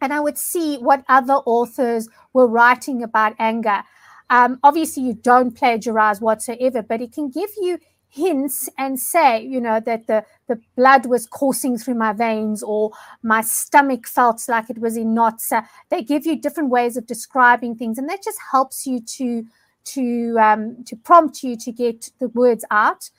and 0.00 0.12
I 0.12 0.20
would 0.20 0.38
see 0.38 0.76
what 0.76 1.04
other 1.08 1.34
authors 1.34 2.08
were 2.32 2.46
writing 2.46 3.02
about 3.02 3.34
anger. 3.38 3.82
Um, 4.30 4.58
obviously, 4.62 5.02
you 5.04 5.14
don't 5.14 5.52
plagiarize 5.52 6.20
whatsoever, 6.20 6.82
but 6.82 7.00
it 7.00 7.12
can 7.12 7.30
give 7.30 7.50
you 7.60 7.78
hints 8.08 8.68
and 8.78 8.98
say, 8.98 9.42
you 9.42 9.60
know, 9.60 9.80
that 9.80 10.06
the, 10.06 10.24
the 10.48 10.60
blood 10.76 11.06
was 11.06 11.26
coursing 11.26 11.76
through 11.78 11.94
my 11.94 12.12
veins 12.12 12.62
or 12.62 12.90
my 13.22 13.40
stomach 13.42 14.06
felt 14.06 14.42
like 14.48 14.70
it 14.70 14.78
was 14.78 14.96
in 14.96 15.14
knots. 15.14 15.52
Uh, 15.52 15.62
they 15.90 16.02
give 16.02 16.26
you 16.26 16.36
different 16.36 16.70
ways 16.70 16.96
of 16.96 17.06
describing 17.06 17.74
things, 17.74 17.98
and 17.98 18.08
that 18.08 18.22
just 18.22 18.38
helps 18.50 18.86
you 18.86 19.00
to 19.00 19.46
to 19.84 20.36
um, 20.38 20.84
to 20.84 20.96
prompt 20.96 21.42
you 21.42 21.56
to 21.56 21.72
get 21.72 22.10
the 22.18 22.28
words 22.28 22.64
out. 22.70 23.10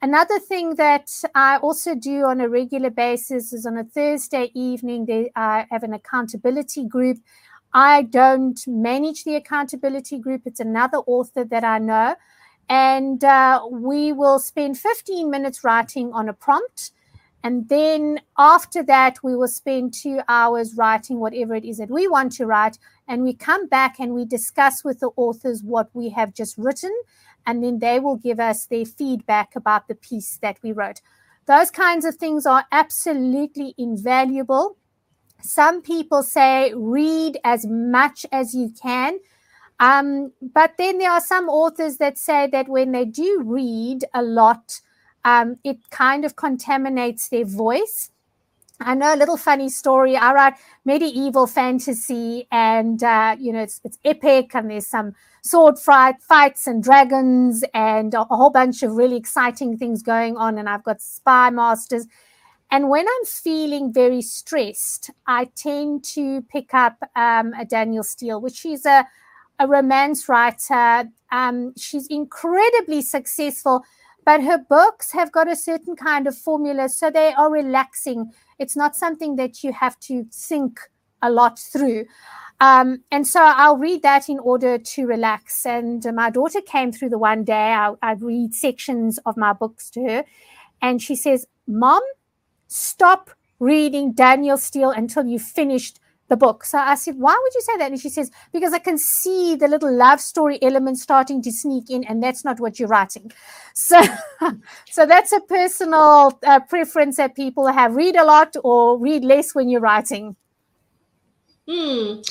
Another 0.00 0.38
thing 0.38 0.76
that 0.76 1.10
I 1.34 1.56
also 1.56 1.96
do 1.96 2.24
on 2.24 2.40
a 2.40 2.48
regular 2.48 2.90
basis 2.90 3.52
is 3.52 3.66
on 3.66 3.76
a 3.76 3.82
Thursday 3.82 4.52
evening, 4.54 5.06
they, 5.06 5.32
I 5.34 5.66
have 5.72 5.82
an 5.82 5.92
accountability 5.92 6.84
group. 6.84 7.18
I 7.74 8.02
don't 8.02 8.60
manage 8.68 9.24
the 9.24 9.34
accountability 9.34 10.18
group, 10.18 10.42
it's 10.46 10.60
another 10.60 10.98
author 10.98 11.44
that 11.44 11.64
I 11.64 11.78
know. 11.78 12.14
And 12.68 13.24
uh, 13.24 13.62
we 13.70 14.12
will 14.12 14.38
spend 14.38 14.78
15 14.78 15.30
minutes 15.30 15.64
writing 15.64 16.12
on 16.12 16.28
a 16.28 16.32
prompt. 16.32 16.92
And 17.42 17.68
then 17.68 18.20
after 18.36 18.82
that, 18.84 19.18
we 19.24 19.34
will 19.34 19.48
spend 19.48 19.94
two 19.94 20.20
hours 20.28 20.76
writing 20.76 21.18
whatever 21.18 21.54
it 21.54 21.64
is 21.64 21.78
that 21.78 21.90
we 21.90 22.06
want 22.06 22.32
to 22.32 22.46
write. 22.46 22.78
And 23.08 23.22
we 23.22 23.32
come 23.32 23.66
back 23.66 23.98
and 23.98 24.14
we 24.14 24.24
discuss 24.24 24.84
with 24.84 25.00
the 25.00 25.10
authors 25.16 25.62
what 25.62 25.88
we 25.92 26.10
have 26.10 26.34
just 26.34 26.56
written. 26.58 26.94
And 27.48 27.64
then 27.64 27.80
they 27.80 27.98
will 27.98 28.16
give 28.16 28.38
us 28.38 28.66
their 28.66 28.84
feedback 28.84 29.56
about 29.56 29.88
the 29.88 29.96
piece 29.96 30.38
that 30.42 30.58
we 30.62 30.70
wrote. 30.70 31.00
Those 31.46 31.72
kinds 31.72 32.04
of 32.04 32.14
things 32.14 32.46
are 32.46 32.66
absolutely 32.70 33.74
invaluable. 33.76 34.76
Some 35.42 35.82
people 35.82 36.22
say 36.22 36.72
read 36.76 37.38
as 37.42 37.66
much 37.66 38.24
as 38.30 38.54
you 38.54 38.72
can 38.80 39.18
um, 39.80 40.32
but 40.42 40.74
then 40.76 40.98
there 40.98 41.10
are 41.10 41.20
some 41.20 41.48
authors 41.48 41.98
that 41.98 42.18
say 42.18 42.48
that 42.48 42.68
when 42.68 42.92
they 42.92 43.04
do 43.04 43.42
read 43.44 44.04
a 44.12 44.22
lot, 44.22 44.80
um, 45.24 45.56
it 45.62 45.90
kind 45.90 46.24
of 46.24 46.36
contaminates 46.36 47.28
their 47.28 47.44
voice. 47.44 48.10
I 48.80 48.94
know 48.94 49.12
a 49.12 49.16
little 49.16 49.36
funny 49.36 49.68
story. 49.68 50.16
I 50.16 50.32
write 50.32 50.54
medieval 50.84 51.46
fantasy, 51.48 52.46
and 52.52 53.02
uh, 53.02 53.36
you 53.38 53.52
know 53.52 53.60
it's 53.62 53.80
it's 53.84 53.98
epic, 54.04 54.54
and 54.54 54.70
there's 54.70 54.86
some 54.86 55.14
sword 55.42 55.78
fight 55.78 56.22
fights 56.22 56.66
and 56.66 56.82
dragons, 56.82 57.64
and 57.74 58.14
a, 58.14 58.20
a 58.22 58.36
whole 58.36 58.50
bunch 58.50 58.82
of 58.84 58.92
really 58.92 59.16
exciting 59.16 59.76
things 59.78 60.02
going 60.02 60.36
on. 60.36 60.58
And 60.58 60.68
I've 60.68 60.84
got 60.84 61.00
spy 61.02 61.50
masters. 61.50 62.06
And 62.70 62.90
when 62.90 63.06
I'm 63.08 63.24
feeling 63.24 63.92
very 63.92 64.20
stressed, 64.20 65.10
I 65.26 65.46
tend 65.56 66.04
to 66.14 66.42
pick 66.42 66.74
up 66.74 66.98
um, 67.16 67.54
a 67.58 67.64
Danielle 67.64 68.04
Steel, 68.04 68.40
which 68.40 68.64
is 68.64 68.86
a 68.86 69.06
a 69.58 69.66
romance 69.66 70.28
writer. 70.28 71.08
Um, 71.32 71.74
she's 71.76 72.06
incredibly 72.06 73.02
successful, 73.02 73.84
but 74.24 74.42
her 74.42 74.58
books 74.58 75.12
have 75.12 75.32
got 75.32 75.50
a 75.50 75.56
certain 75.56 75.96
kind 75.96 76.26
of 76.28 76.36
formula, 76.38 76.88
so 76.88 77.10
they 77.10 77.32
are 77.32 77.50
relaxing. 77.50 78.32
It's 78.58 78.76
not 78.76 78.96
something 78.96 79.36
that 79.36 79.62
you 79.62 79.72
have 79.72 79.98
to 80.00 80.26
think 80.32 80.80
a 81.22 81.30
lot 81.30 81.58
through. 81.58 82.06
Um, 82.60 83.04
and 83.10 83.26
so 83.26 83.40
I'll 83.42 83.76
read 83.76 84.02
that 84.02 84.28
in 84.28 84.38
order 84.40 84.78
to 84.78 85.06
relax. 85.06 85.64
And 85.64 86.04
my 86.14 86.30
daughter 86.30 86.60
came 86.60 86.90
through 86.92 87.10
the 87.10 87.18
one 87.18 87.44
day, 87.44 87.72
I, 87.72 87.94
I 88.02 88.12
read 88.12 88.54
sections 88.54 89.18
of 89.26 89.36
my 89.36 89.52
books 89.52 89.90
to 89.90 90.02
her, 90.02 90.24
and 90.82 91.00
she 91.00 91.14
says, 91.14 91.46
Mom, 91.66 92.02
stop 92.66 93.30
reading 93.60 94.12
Danielle 94.12 94.58
Steel 94.58 94.90
until 94.90 95.26
you've 95.26 95.42
finished 95.42 96.00
the 96.28 96.36
book. 96.36 96.64
So 96.64 96.78
I 96.78 96.94
said, 96.94 97.16
Why 97.18 97.38
would 97.40 97.54
you 97.54 97.60
say 97.60 97.76
that? 97.78 97.90
And 97.90 98.00
she 98.00 98.08
says, 98.08 98.30
Because 98.52 98.72
I 98.72 98.78
can 98.78 98.98
see 98.98 99.56
the 99.56 99.68
little 99.68 99.92
love 99.92 100.20
story 100.20 100.58
element 100.62 100.98
starting 100.98 101.42
to 101.42 101.52
sneak 101.52 101.90
in, 101.90 102.04
and 102.04 102.22
that's 102.22 102.44
not 102.44 102.60
what 102.60 102.78
you're 102.78 102.88
writing. 102.88 103.32
So, 103.74 104.02
so 104.90 105.06
that's 105.06 105.30
a 105.30 105.40
personal 105.40 106.36
uh, 106.44 106.58
preference 106.58 107.16
that 107.18 107.36
people 107.36 107.68
have. 107.68 107.94
Read 107.94 108.16
a 108.16 108.24
lot 108.24 108.56
or 108.64 108.98
read 108.98 109.24
less 109.24 109.54
when 109.54 109.68
you're 109.68 109.80
writing. 109.80 110.34
Hmm. 111.68 112.22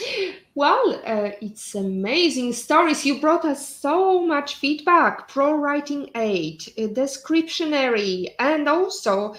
Well, 0.55 0.99
uh, 1.05 1.31
it's 1.39 1.75
amazing 1.75 2.51
stories. 2.51 3.05
You 3.05 3.21
brought 3.21 3.45
us 3.45 3.77
so 3.77 4.25
much 4.25 4.55
feedback, 4.55 5.29
pro 5.29 5.53
writing 5.53 6.09
aid, 6.15 6.61
descriptionari, 6.77 8.27
and 8.39 8.67
also 8.67 9.35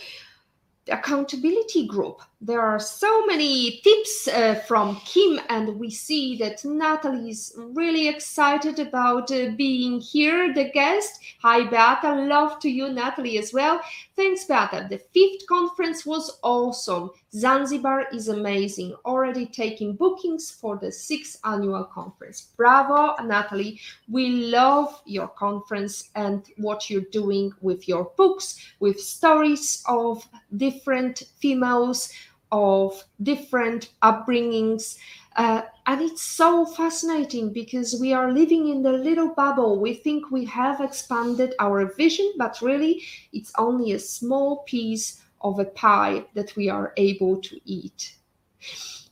the 0.87 0.99
accountability 0.99 1.87
group. 1.87 2.23
There 2.40 2.61
are 2.61 2.79
so 2.79 3.27
many 3.27 3.81
tips 3.83 4.29
uh, 4.29 4.62
from 4.68 5.01
Kim, 5.05 5.40
and 5.48 5.77
we 5.77 5.90
see 5.90 6.37
that 6.37 6.64
Natalie 6.64 7.31
is 7.31 7.53
really 7.59 8.07
excited 8.07 8.79
about 8.79 9.33
uh, 9.33 9.51
being 9.57 10.01
here, 10.01 10.55
the 10.55 10.70
guest. 10.70 11.18
Hi, 11.42 11.64
Beata. 11.68 12.14
Love 12.14 12.61
to 12.61 12.70
you, 12.70 12.90
Natalie, 12.90 13.38
as 13.38 13.53
well. 13.53 13.81
Thanks, 14.14 14.44
Beata. 14.44 14.87
The 14.88 14.98
fifth 15.12 15.48
conference 15.48 16.07
was 16.07 16.38
awesome. 16.44 17.11
Zanzibar 17.35 18.07
is 18.12 18.29
amazing. 18.29 18.94
Already 19.05 19.44
taking 19.44 19.96
bookings 19.96 20.48
for 20.48 20.79
the 20.79 20.92
sixth 20.92 21.40
annual 21.44 21.85
conference. 21.85 22.53
Bravo, 22.57 23.20
Natalie. 23.24 23.81
We 24.09 24.46
love 24.46 25.03
your 25.07 25.29
conference 25.29 26.11
and 26.14 26.46
what 26.57 26.88
you're 26.88 27.11
doing 27.11 27.53
with 27.61 27.88
your 27.88 28.12
books, 28.16 28.59
with 28.79 29.01
stories 29.01 29.83
of 29.88 30.24
different 30.57 31.24
females, 31.40 32.12
of 32.52 33.04
different 33.22 33.90
upbringings. 34.02 34.98
Uh, 35.37 35.62
and 35.87 36.00
it's 36.02 36.22
so 36.22 36.66
fascinating 36.66 37.52
because 37.52 38.00
we 38.00 38.12
are 38.12 38.32
living 38.32 38.68
in 38.68 38.82
the 38.82 38.92
little 38.92 39.34
bubble. 39.34 39.78
We 39.78 39.94
think 39.94 40.30
we 40.30 40.44
have 40.46 40.80
expanded 40.80 41.54
our 41.61 41.87
vision, 41.94 42.32
but 42.37 42.61
really 42.61 43.02
it's 43.32 43.52
only 43.56 43.92
a 43.92 43.98
small 43.98 44.64
piece 44.64 45.22
of 45.40 45.61
a 45.61 45.64
pie 45.64 46.24
that 46.34 46.56
we 46.56 46.68
are 46.68 46.92
able 46.96 47.40
to 47.40 47.61
eat. 47.64 48.17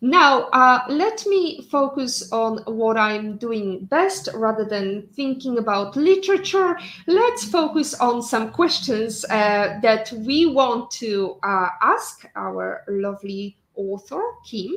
Now, 0.02 0.42
uh, 0.52 0.84
let 0.88 1.24
me 1.26 1.62
focus 1.70 2.30
on 2.30 2.58
what 2.66 2.98
I'm 2.98 3.38
doing 3.38 3.86
best 3.86 4.28
rather 4.34 4.64
than 4.64 5.08
thinking 5.14 5.56
about 5.56 5.96
literature. 5.96 6.78
Let's 7.06 7.44
focus 7.44 7.94
on 7.94 8.22
some 8.22 8.52
questions 8.52 9.24
uh, 9.24 9.78
that 9.80 10.12
we 10.12 10.46
want 10.46 10.90
to 11.02 11.38
uh, 11.42 11.68
ask 11.80 12.28
our 12.36 12.84
lovely 12.88 13.56
author, 13.74 14.22
Kim. 14.44 14.76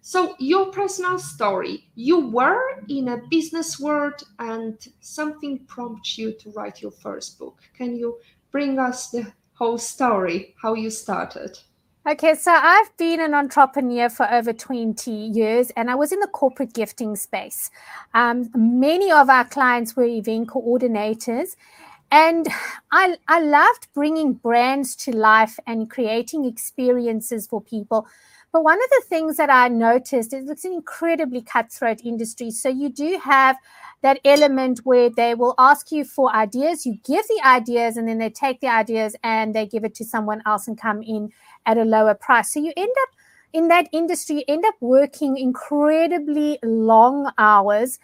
So, 0.00 0.36
your 0.38 0.66
personal 0.66 1.18
story 1.18 1.88
you 1.94 2.28
were 2.28 2.84
in 2.88 3.08
a 3.08 3.22
business 3.30 3.80
world 3.80 4.22
and 4.38 4.76
something 5.00 5.60
prompted 5.66 6.18
you 6.18 6.32
to 6.32 6.50
write 6.50 6.80
your 6.80 6.92
first 6.92 7.38
book. 7.38 7.58
Can 7.76 7.96
you 7.96 8.18
bring 8.52 8.78
us 8.78 9.10
the 9.10 9.32
whole 9.54 9.78
story, 9.78 10.54
how 10.60 10.74
you 10.74 10.90
started? 10.90 11.58
Okay, 12.06 12.34
so 12.34 12.52
I've 12.52 12.94
been 12.98 13.18
an 13.18 13.32
entrepreneur 13.32 14.10
for 14.10 14.30
over 14.30 14.52
20 14.52 15.10
years 15.10 15.70
and 15.70 15.90
I 15.90 15.94
was 15.94 16.12
in 16.12 16.20
the 16.20 16.26
corporate 16.26 16.74
gifting 16.74 17.16
space. 17.16 17.70
Um, 18.12 18.50
many 18.54 19.10
of 19.10 19.30
our 19.30 19.46
clients 19.46 19.96
were 19.96 20.04
event 20.04 20.48
coordinators. 20.48 21.56
And 22.12 22.46
I, 22.92 23.16
I 23.26 23.40
loved 23.40 23.88
bringing 23.94 24.34
brands 24.34 24.94
to 24.96 25.16
life 25.16 25.58
and 25.66 25.88
creating 25.88 26.44
experiences 26.44 27.46
for 27.46 27.62
people. 27.62 28.06
But 28.52 28.64
one 28.64 28.78
of 28.78 28.90
the 28.90 29.02
things 29.08 29.38
that 29.38 29.48
I 29.48 29.68
noticed 29.68 30.34
is 30.34 30.48
it's 30.48 30.66
an 30.66 30.74
incredibly 30.74 31.40
cutthroat 31.40 32.02
industry. 32.04 32.50
So 32.50 32.68
you 32.68 32.90
do 32.90 33.18
have 33.24 33.56
that 34.02 34.20
element 34.24 34.80
where 34.84 35.08
they 35.08 35.34
will 35.34 35.54
ask 35.58 35.90
you 35.90 36.04
for 36.04 36.32
ideas, 36.32 36.84
you 36.84 36.98
give 37.04 37.26
the 37.26 37.40
ideas, 37.44 37.96
and 37.96 38.06
then 38.06 38.18
they 38.18 38.28
take 38.28 38.60
the 38.60 38.68
ideas 38.68 39.16
and 39.24 39.54
they 39.54 39.66
give 39.66 39.84
it 39.84 39.94
to 39.96 40.04
someone 40.04 40.42
else 40.44 40.68
and 40.68 40.78
come 40.78 41.02
in 41.02 41.32
at 41.66 41.78
a 41.78 41.84
lower 41.84 42.14
price. 42.14 42.52
So 42.52 42.60
you 42.60 42.72
end 42.76 42.94
up 43.02 43.08
in 43.52 43.68
that 43.68 43.88
industry, 43.92 44.36
you 44.36 44.44
end 44.48 44.64
up 44.64 44.74
working 44.80 45.36
incredibly 45.36 46.58
long 46.62 47.30
hours. 47.38 47.98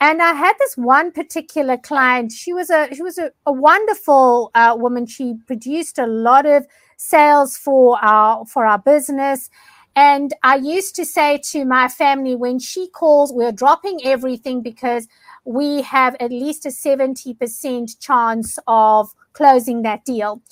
And 0.00 0.22
I 0.22 0.32
had 0.32 0.54
this 0.58 0.76
one 0.76 1.12
particular 1.12 1.76
client. 1.76 2.32
She 2.32 2.52
was 2.52 2.70
a 2.70 2.94
she 2.94 3.02
was 3.02 3.18
a, 3.18 3.32
a 3.44 3.52
wonderful 3.52 4.50
uh, 4.54 4.74
woman. 4.78 5.06
She 5.06 5.34
produced 5.46 5.98
a 5.98 6.06
lot 6.06 6.46
of 6.46 6.66
sales 6.96 7.56
for 7.56 8.02
our 8.02 8.44
for 8.46 8.66
our 8.66 8.78
business. 8.78 9.50
And 9.96 10.32
I 10.42 10.56
used 10.56 10.94
to 10.96 11.04
say 11.04 11.40
to 11.50 11.64
my 11.64 11.88
family 11.88 12.36
when 12.36 12.58
she 12.58 12.88
calls, 12.88 13.32
we're 13.32 13.52
dropping 13.52 14.00
everything 14.04 14.62
because 14.62 15.08
we 15.44 15.82
have 15.82 16.16
at 16.20 16.30
least 16.30 16.64
a 16.64 16.68
70% 16.68 17.98
chance 18.00 18.58
of 18.66 19.12
closing 19.32 19.82
that 19.82 20.04
deal. 20.04 20.42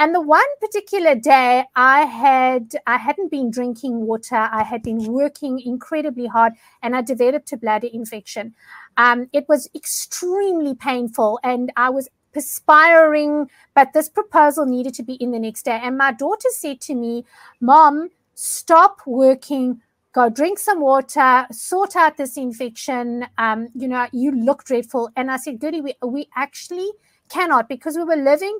And 0.00 0.14
the 0.14 0.20
one 0.20 0.46
particular 0.60 1.16
day 1.16 1.64
I 1.74 2.02
had 2.02 2.76
I 2.86 2.98
hadn't 2.98 3.32
been 3.32 3.50
drinking 3.50 4.06
water. 4.06 4.36
I 4.36 4.62
had 4.62 4.82
been 4.82 5.04
working 5.12 5.60
incredibly 5.60 6.26
hard 6.26 6.52
and 6.82 6.94
I 6.94 7.02
developed 7.02 7.52
a 7.52 7.56
bladder 7.56 7.88
infection. 7.92 8.54
Um, 8.96 9.28
it 9.32 9.48
was 9.48 9.68
extremely 9.74 10.76
painful 10.76 11.40
and 11.42 11.72
I 11.76 11.90
was 11.90 12.08
perspiring, 12.32 13.50
but 13.74 13.92
this 13.92 14.08
proposal 14.08 14.66
needed 14.66 14.94
to 14.94 15.02
be 15.02 15.14
in 15.14 15.32
the 15.32 15.38
next 15.40 15.64
day. 15.64 15.80
And 15.82 15.98
my 15.98 16.12
daughter 16.12 16.48
said 16.52 16.80
to 16.82 16.94
me, 16.94 17.24
Mom, 17.60 18.10
stop 18.34 19.00
working, 19.04 19.80
go 20.12 20.28
drink 20.30 20.60
some 20.60 20.80
water, 20.80 21.46
sort 21.50 21.96
out 21.96 22.16
this 22.16 22.36
infection. 22.36 23.26
Um, 23.38 23.68
you 23.74 23.88
know, 23.88 24.06
you 24.12 24.30
look 24.30 24.62
dreadful. 24.62 25.10
And 25.16 25.28
I 25.28 25.38
said, 25.38 25.58
Goody, 25.58 25.80
we, 25.80 25.94
we 26.04 26.28
actually 26.36 26.88
cannot 27.28 27.68
because 27.68 27.96
we 27.96 28.04
were 28.04 28.16
living 28.16 28.58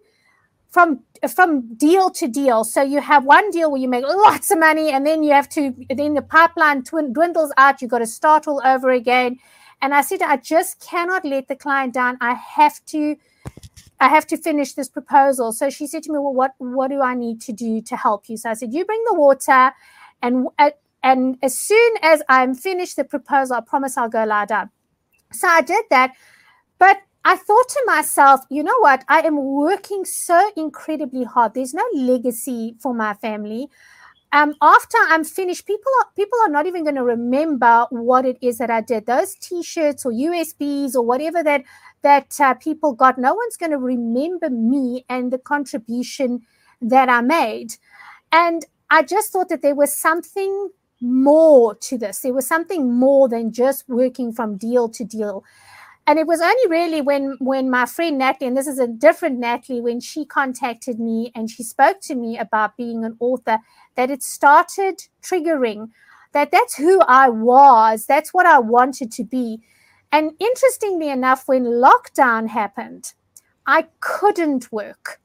from 0.70 1.00
from 1.34 1.74
deal 1.74 2.10
to 2.10 2.28
deal. 2.28 2.64
So 2.64 2.82
you 2.82 3.00
have 3.00 3.24
one 3.24 3.50
deal 3.50 3.70
where 3.70 3.80
you 3.80 3.88
make 3.88 4.04
lots 4.04 4.50
of 4.50 4.58
money, 4.58 4.90
and 4.90 5.06
then 5.06 5.22
you 5.22 5.32
have 5.32 5.48
to 5.50 5.74
then 5.90 6.14
the 6.14 6.22
pipeline 6.22 6.82
dwindles 6.82 7.52
out. 7.56 7.80
You've 7.82 7.90
got 7.90 7.98
to 8.00 8.06
start 8.06 8.46
all 8.46 8.60
over 8.64 8.90
again. 8.90 9.38
And 9.80 9.94
I 9.94 10.02
said, 10.02 10.22
I 10.22 10.36
just 10.36 10.80
cannot 10.80 11.24
let 11.24 11.46
the 11.48 11.54
client 11.54 11.94
down. 11.94 12.18
I 12.20 12.34
have 12.34 12.84
to, 12.86 13.16
I 14.00 14.08
have 14.08 14.26
to 14.26 14.36
finish 14.36 14.72
this 14.74 14.88
proposal. 14.88 15.52
So 15.52 15.70
she 15.70 15.86
said 15.86 16.02
to 16.04 16.12
me, 16.12 16.18
Well, 16.18 16.34
what 16.34 16.52
what 16.58 16.88
do 16.88 17.00
I 17.02 17.14
need 17.14 17.40
to 17.42 17.52
do 17.52 17.80
to 17.82 17.96
help 17.96 18.28
you? 18.28 18.36
So 18.36 18.50
I 18.50 18.54
said, 18.54 18.72
You 18.72 18.84
bring 18.84 19.02
the 19.08 19.14
water, 19.14 19.72
and 20.22 20.48
uh, 20.58 20.70
and 21.02 21.38
as 21.42 21.58
soon 21.58 21.94
as 22.02 22.22
I'm 22.28 22.54
finished 22.54 22.96
the 22.96 23.04
proposal, 23.04 23.56
I 23.56 23.60
promise 23.60 23.96
I'll 23.96 24.08
go 24.08 24.24
lie 24.24 24.46
down. 24.46 24.70
So 25.32 25.48
I 25.48 25.62
did 25.62 25.84
that. 25.90 26.14
But 26.78 26.98
I 27.28 27.36
thought 27.36 27.68
to 27.68 27.82
myself, 27.84 28.40
you 28.48 28.62
know 28.62 28.78
what? 28.78 29.04
I 29.06 29.20
am 29.20 29.36
working 29.36 30.06
so 30.06 30.50
incredibly 30.56 31.24
hard. 31.24 31.52
There's 31.52 31.74
no 31.74 31.84
legacy 31.94 32.74
for 32.80 32.94
my 32.94 33.12
family. 33.12 33.68
Um, 34.32 34.54
after 34.62 34.96
I'm 35.08 35.24
finished, 35.24 35.66
people 35.66 35.92
are 36.00 36.06
people 36.16 36.38
are 36.42 36.48
not 36.48 36.64
even 36.64 36.84
going 36.84 36.94
to 36.94 37.02
remember 37.02 37.86
what 37.90 38.24
it 38.24 38.38
is 38.40 38.56
that 38.56 38.70
I 38.70 38.80
did. 38.80 39.04
Those 39.04 39.34
T-shirts 39.34 40.06
or 40.06 40.12
USBs 40.12 40.94
or 40.94 41.02
whatever 41.02 41.42
that 41.42 41.64
that 42.00 42.40
uh, 42.40 42.54
people 42.54 42.94
got, 42.94 43.18
no 43.18 43.34
one's 43.34 43.58
going 43.58 43.72
to 43.72 43.78
remember 43.78 44.48
me 44.48 45.04
and 45.10 45.30
the 45.30 45.38
contribution 45.38 46.40
that 46.80 47.10
I 47.10 47.20
made. 47.20 47.74
And 48.32 48.64
I 48.88 49.02
just 49.02 49.32
thought 49.34 49.50
that 49.50 49.60
there 49.60 49.74
was 49.74 49.94
something 49.94 50.70
more 51.02 51.74
to 51.74 51.98
this. 51.98 52.20
There 52.20 52.32
was 52.32 52.46
something 52.46 52.90
more 52.98 53.28
than 53.28 53.52
just 53.52 53.86
working 53.86 54.32
from 54.32 54.56
deal 54.56 54.88
to 54.88 55.04
deal. 55.04 55.44
And 56.08 56.18
it 56.18 56.26
was 56.26 56.40
only 56.40 56.68
really 56.70 57.02
when 57.02 57.36
when 57.38 57.68
my 57.68 57.84
friend 57.84 58.16
Natalie, 58.16 58.48
and 58.48 58.56
this 58.56 58.66
is 58.66 58.78
a 58.78 58.88
different 58.88 59.38
Natalie, 59.38 59.82
when 59.82 60.00
she 60.00 60.24
contacted 60.24 60.98
me 60.98 61.30
and 61.34 61.50
she 61.50 61.62
spoke 61.62 62.00
to 62.04 62.14
me 62.14 62.38
about 62.38 62.78
being 62.78 63.04
an 63.04 63.18
author, 63.20 63.58
that 63.94 64.10
it 64.10 64.22
started 64.22 65.02
triggering 65.22 65.90
that 66.32 66.50
that's 66.50 66.76
who 66.78 67.02
I 67.02 67.28
was, 67.28 68.06
that's 68.06 68.32
what 68.32 68.46
I 68.46 68.58
wanted 68.58 69.12
to 69.12 69.24
be. 69.24 69.60
And 70.10 70.32
interestingly 70.40 71.10
enough, 71.10 71.46
when 71.46 71.64
lockdown 71.64 72.48
happened, 72.48 73.12
I 73.66 73.88
couldn't 74.00 74.72
work. 74.72 75.20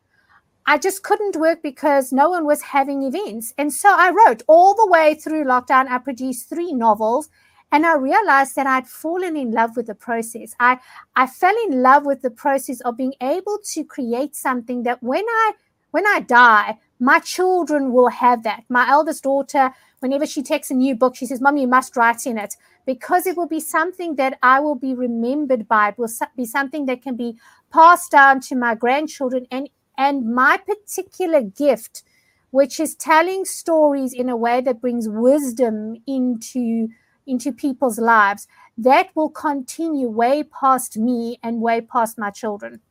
I 0.66 0.78
just 0.78 1.02
couldn't 1.02 1.38
work 1.38 1.62
because 1.64 2.12
no 2.12 2.30
one 2.30 2.46
was 2.46 2.62
having 2.62 3.04
events. 3.04 3.54
And 3.58 3.72
so 3.72 3.88
I 3.90 4.12
wrote 4.12 4.44
all 4.50 4.76
the 4.76 4.92
way 4.92 5.16
through 5.16 5.46
lockdown. 5.46 5.88
I 5.88 5.98
produced 6.00 6.50
three 6.50 6.74
novels 6.74 7.30
and 7.74 7.88
I 7.88 7.96
realized 7.96 8.56
that 8.56 8.68
I'd 8.68 8.88
fallen 8.88 9.36
in 9.36 9.52
love 9.52 9.76
with 9.76 9.88
the 9.88 9.96
process. 9.96 10.54
I, 10.60 10.78
I 11.16 11.26
fell 11.26 11.56
in 11.68 11.82
love 11.82 12.06
with 12.06 12.22
the 12.22 12.30
process 12.30 12.80
of 12.82 12.98
being 12.98 13.16
able 13.20 13.58
to 13.74 13.84
create 13.84 14.36
something 14.36 14.84
that 14.84 15.02
when 15.02 15.26
I 15.28 15.54
when 15.90 16.08
I 16.08 16.22
die, 16.22 16.78
my 17.00 17.20
children 17.20 17.92
will 17.92 18.10
have 18.10 18.44
that. 18.44 18.64
My 18.68 18.90
eldest 18.90 19.24
daughter, 19.24 19.72
whenever 20.00 20.26
she 20.26 20.42
takes 20.42 20.72
a 20.72 20.74
new 20.74 20.96
book, 20.96 21.16
she 21.16 21.28
says, 21.28 21.40
Mom, 21.40 21.58
you 21.58 21.68
must 21.68 21.96
write 21.96 22.26
in 22.26 22.40
it 22.40 22.56
because 22.86 23.28
it 23.28 23.38
will 23.38 23.48
be 23.48 23.60
something 23.60 24.16
that 24.16 24.40
I 24.42 24.60
will 24.60 24.74
be 24.76 24.96
remembered 24.96 25.68
by. 25.68 25.90
It 25.90 25.98
will 26.00 26.10
be 26.36 26.46
something 26.46 26.88
that 26.88 27.04
can 27.04 27.16
be 27.16 27.38
passed 27.72 28.12
down 28.12 28.40
to 28.42 28.56
my 28.56 28.76
grandchildren 28.76 29.48
and 29.52 29.70
and 29.98 30.34
my 30.34 30.58
particular 30.58 31.42
gift, 31.42 32.04
which 32.52 32.80
is 32.80 32.94
telling 32.96 33.46
stories 33.46 34.14
in 34.14 34.30
a 34.30 34.38
way 34.38 34.62
that 34.62 34.82
brings 34.82 35.10
wisdom 35.10 35.98
into, 36.08 36.90
into 37.28 37.52
people's 37.52 38.00
lives, 38.00 38.48
that 38.78 39.10
will 39.16 39.30
continue 39.30 40.08
way 40.08 40.44
past 40.44 40.98
me 40.98 41.40
and 41.44 41.62
way 41.62 41.82
past 41.82 42.18
my 42.18 42.30
children. 42.30 42.82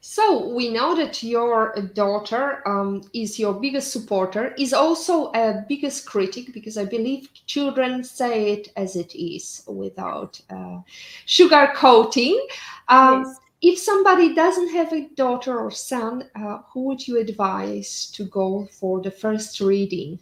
So 0.00 0.48
we 0.48 0.70
know 0.70 0.96
that 0.96 1.22
your 1.22 1.74
daughter 1.94 2.66
um, 2.66 3.02
is 3.14 3.38
your 3.38 3.54
biggest 3.54 3.92
supporter, 3.92 4.52
is 4.58 4.72
also 4.72 5.30
a 5.32 5.64
biggest 5.68 6.06
critic 6.06 6.52
because 6.52 6.76
I 6.76 6.84
believe 6.84 7.28
children 7.46 8.02
say 8.02 8.52
it 8.52 8.68
as 8.76 8.96
it 8.96 9.14
is 9.14 9.62
without 9.68 10.40
uh, 10.50 10.80
sugar 11.26 11.72
coating. 11.74 12.44
Um, 12.88 13.24
yes 13.24 13.38
if 13.62 13.78
somebody 13.78 14.34
doesn't 14.34 14.72
have 14.72 14.92
a 14.92 15.08
daughter 15.14 15.58
or 15.58 15.70
son, 15.70 16.28
uh, 16.34 16.58
who 16.72 16.82
would 16.82 17.06
you 17.06 17.18
advise 17.18 18.10
to 18.10 18.24
go 18.24 18.68
for 18.72 19.00
the 19.00 19.10
first 19.10 19.60
reading? 19.60 20.18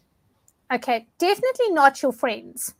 Okay, 0.72 1.08
definitely 1.18 1.70
not 1.70 2.00
your 2.02 2.12
friends. 2.12 2.74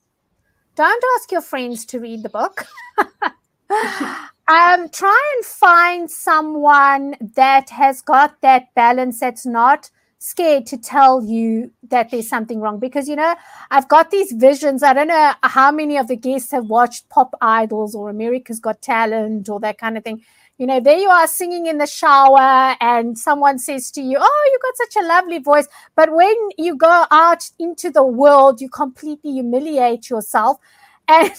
Don't 0.77 1.05
ask 1.17 1.33
your 1.33 1.43
friends 1.43 1.85
to 1.87 1.99
read 1.99 2.23
the 2.23 2.29
book. 2.29 2.65
um, 2.99 4.89
try 4.91 5.33
and 5.35 5.45
find 5.45 6.11
someone 6.11 7.17
that 7.35 7.71
has 7.71 8.01
got 8.01 8.41
that 8.43 8.73
balance 8.75 9.21
that's 9.21 9.45
not 9.45 9.91
scared 10.19 10.67
to 10.67 10.77
tell 10.77 11.25
you 11.25 11.73
that 11.89 12.11
there's 12.11 12.29
something 12.29 12.61
wrong 12.61 12.79
because 12.79 13.09
you 13.09 13.17
know 13.17 13.35
i've 13.71 13.89
got 13.89 14.11
these 14.11 14.33
visions 14.33 14.83
i 14.83 14.93
don't 14.93 15.09
know 15.09 15.33
how 15.45 15.73
many 15.73 15.97
of 15.97 16.09
the 16.09 16.17
guests 16.17 16.51
have 16.51 16.67
watched 16.67 17.09
pop 17.09 17.35
idols 17.41 17.95
or 17.95 18.11
america's 18.11 18.61
got 18.61 18.83
talent 18.83 19.49
or 19.49 19.59
that 19.59 19.79
kind 19.79 19.97
of 19.97 20.05
thing 20.05 20.23
you 20.61 20.67
know, 20.67 20.79
there 20.79 20.99
you 20.99 21.09
are 21.09 21.27
singing 21.27 21.65
in 21.65 21.79
the 21.79 21.87
shower, 21.87 22.77
and 22.83 23.19
someone 23.19 23.59
says 23.59 23.91
to 23.93 24.03
you, 24.03 24.19
Oh, 24.21 24.51
you've 24.53 24.61
got 24.61 24.77
such 24.77 25.03
a 25.03 25.07
lovely 25.07 25.39
voice. 25.39 25.67
But 25.97 26.13
when 26.13 26.37
you 26.59 26.77
go 26.77 27.07
out 27.11 27.49
into 27.59 27.89
the 27.89 28.05
world, 28.05 28.61
you 28.61 28.69
completely 28.69 29.33
humiliate 29.33 30.11
yourself. 30.11 30.59
And 31.09 31.33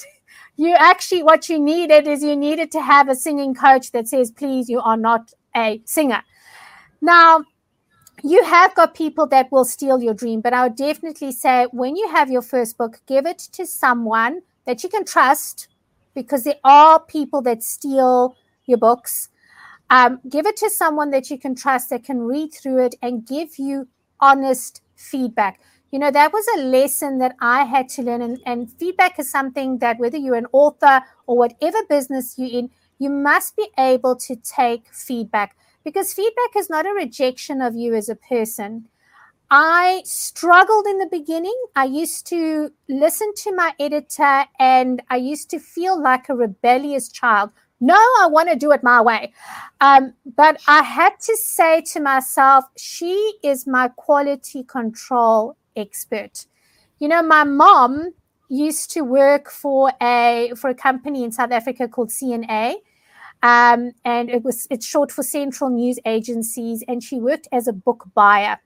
you 0.57 0.73
actually, 0.73 1.21
what 1.21 1.49
you 1.49 1.59
needed 1.59 2.07
is 2.07 2.23
you 2.23 2.35
needed 2.35 2.71
to 2.71 2.81
have 2.81 3.09
a 3.09 3.15
singing 3.15 3.53
coach 3.53 3.91
that 3.91 4.07
says, 4.07 4.31
Please, 4.31 4.67
you 4.67 4.81
are 4.81 4.97
not 4.97 5.31
a 5.55 5.83
singer. 5.85 6.23
Now, 6.99 7.43
you 8.23 8.43
have 8.43 8.73
got 8.73 8.95
people 8.95 9.27
that 9.27 9.51
will 9.51 9.65
steal 9.65 10.01
your 10.01 10.15
dream, 10.15 10.41
but 10.41 10.53
I 10.53 10.63
would 10.63 10.75
definitely 10.75 11.31
say 11.31 11.67
when 11.71 11.95
you 11.95 12.09
have 12.09 12.31
your 12.31 12.41
first 12.41 12.75
book, 12.75 12.99
give 13.05 13.27
it 13.27 13.37
to 13.53 13.67
someone 13.67 14.41
that 14.65 14.83
you 14.83 14.89
can 14.89 15.05
trust 15.05 15.67
because 16.15 16.43
there 16.43 16.59
are 16.63 16.99
people 16.99 17.43
that 17.43 17.61
steal 17.61 18.35
your 18.71 18.79
books. 18.79 19.29
Um, 19.91 20.19
give 20.27 20.47
it 20.47 20.57
to 20.57 20.69
someone 20.69 21.11
that 21.11 21.29
you 21.29 21.37
can 21.37 21.53
trust 21.53 21.89
that 21.89 22.03
can 22.03 22.21
read 22.21 22.53
through 22.53 22.85
it 22.85 22.95
and 23.01 23.27
give 23.27 23.59
you 23.59 23.87
honest 24.19 24.81
feedback. 24.95 25.59
You 25.91 25.99
know, 25.99 26.11
that 26.11 26.31
was 26.31 26.45
a 26.55 26.63
lesson 26.63 27.17
that 27.17 27.35
I 27.41 27.65
had 27.65 27.89
to 27.89 28.01
learn. 28.01 28.21
And, 28.21 28.39
and 28.45 28.71
feedback 28.71 29.19
is 29.19 29.29
something 29.29 29.79
that 29.79 29.99
whether 29.99 30.17
you're 30.17 30.35
an 30.35 30.47
author 30.53 31.01
or 31.27 31.37
whatever 31.37 31.79
business 31.89 32.35
you're 32.37 32.59
in, 32.59 32.69
you 32.97 33.09
must 33.09 33.57
be 33.57 33.67
able 33.77 34.15
to 34.15 34.35
take 34.37 34.87
feedback 34.93 35.57
because 35.83 36.13
feedback 36.13 36.55
is 36.55 36.69
not 36.69 36.85
a 36.85 36.93
rejection 36.93 37.61
of 37.61 37.75
you 37.75 37.93
as 37.93 38.07
a 38.07 38.15
person. 38.15 38.87
I 39.49 40.03
struggled 40.05 40.85
in 40.87 40.97
the 40.97 41.09
beginning. 41.11 41.59
I 41.75 41.83
used 41.83 42.25
to 42.27 42.71
listen 42.87 43.33
to 43.43 43.53
my 43.53 43.73
editor 43.79 44.45
and 44.57 45.01
I 45.09 45.17
used 45.17 45.49
to 45.49 45.59
feel 45.59 46.01
like 46.01 46.29
a 46.29 46.35
rebellious 46.35 47.09
child 47.09 47.51
no, 47.81 47.95
I 47.95 48.27
want 48.27 48.47
to 48.49 48.55
do 48.55 48.71
it 48.71 48.83
my 48.83 49.01
way. 49.01 49.33
Um, 49.81 50.13
but 50.37 50.61
I 50.67 50.83
had 50.83 51.19
to 51.21 51.35
say 51.35 51.81
to 51.93 51.99
myself, 51.99 52.65
she 52.77 53.33
is 53.43 53.65
my 53.65 53.87
quality 53.87 54.63
control 54.63 55.57
expert. 55.75 56.45
You 56.99 57.07
know, 57.07 57.23
my 57.23 57.43
mom 57.43 58.13
used 58.49 58.91
to 58.91 59.01
work 59.01 59.49
for 59.49 59.91
a 59.99 60.51
for 60.55 60.69
a 60.69 60.75
company 60.75 61.23
in 61.23 61.31
South 61.31 61.51
Africa 61.51 61.87
called 61.87 62.09
CNA. 62.09 62.75
Um, 63.43 63.93
and 64.05 64.29
it 64.29 64.43
was 64.43 64.67
it's 64.69 64.85
short 64.85 65.11
for 65.11 65.23
Central 65.23 65.71
News 65.71 65.97
Agencies, 66.05 66.83
and 66.87 67.03
she 67.03 67.19
worked 67.19 67.47
as 67.51 67.67
a 67.67 67.73
book 67.73 68.05
buyer. 68.13 68.59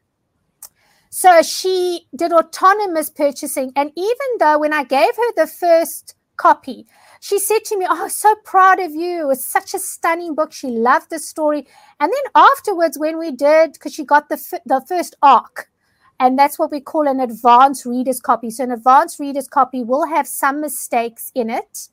So 1.10 1.42
she 1.42 2.08
did 2.14 2.34
autonomous 2.34 3.10
purchasing, 3.10 3.72
and 3.78 3.92
even 3.96 4.28
though 4.40 4.60
when 4.60 4.74
I 4.74 4.84
gave 4.84 5.16
her 5.16 5.34
the 5.38 5.48
first 5.48 6.16
copy, 6.36 6.86
she 7.26 7.40
said 7.40 7.66
to 7.66 7.78
me, 7.80 7.88
Oh, 7.90 8.08
so 8.08 8.36
proud 8.44 8.80
of 8.80 8.94
you. 8.94 9.32
It's 9.32 9.44
such 9.44 9.74
a 9.74 9.80
stunning 9.80 10.36
book. 10.36 10.54
She 10.54 10.68
loved 10.68 11.10
the 11.10 11.18
story. 11.18 11.66
And 12.00 12.14
then 12.14 12.32
afterwards, 12.36 13.00
when 13.00 13.18
we 13.18 13.32
did, 13.32 13.74
because 13.74 13.96
she 13.96 14.06
got 14.06 14.30
the, 14.30 14.36
f- 14.36 14.62
the 14.64 14.80
first 14.88 15.16
arc, 15.24 15.72
and 16.20 16.38
that's 16.38 16.60
what 16.60 16.70
we 16.70 16.80
call 16.80 17.08
an 17.08 17.20
advanced 17.20 17.84
reader's 17.84 18.22
copy. 18.22 18.52
So, 18.52 18.64
an 18.66 18.70
advanced 18.70 19.20
reader's 19.20 19.48
copy 19.48 19.84
will 19.84 20.06
have 20.06 20.28
some 20.28 20.62
mistakes 20.62 21.32
in 21.34 21.50
it. 21.50 21.90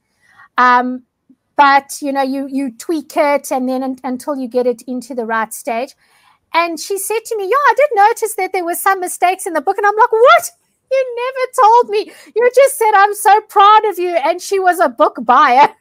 Um, 0.59 1.05
but 1.57 2.03
you 2.03 2.13
know, 2.13 2.21
you 2.23 2.47
you 2.47 2.71
tweak 2.71 3.17
it 3.17 3.51
and 3.51 3.67
then 3.67 3.83
un- 3.83 3.99
until 4.05 4.37
you 4.37 4.49
get 4.49 4.67
it 4.67 4.83
into 4.83 5.15
the 5.15 5.25
right 5.25 5.55
stage. 5.55 5.95
And 6.53 6.79
she 6.79 6.99
said 6.99 7.21
to 7.25 7.39
me, 7.39 7.45
Yeah, 7.45 7.57
I 7.57 7.75
did 7.75 7.89
notice 7.95 8.35
that 8.35 8.53
there 8.53 8.67
were 8.67 8.75
some 8.75 9.01
mistakes 9.01 9.47
in 9.47 9.55
the 9.55 9.63
book. 9.63 9.79
And 9.79 9.87
I'm 9.87 9.97
like, 9.97 10.13
What? 10.13 10.51
You 10.93 11.17
never 11.17 11.53
told 11.63 11.89
me. 11.91 12.13
You 12.37 12.51
just 12.55 12.79
said, 12.79 12.93
I'm 12.95 13.15
so 13.15 13.41
proud 13.43 13.85
of 13.87 13.99
you. 13.99 14.11
And 14.11 14.41
she 14.41 14.59
was 14.59 14.79
a 14.79 14.89
book 14.89 15.17
buyer. 15.23 15.69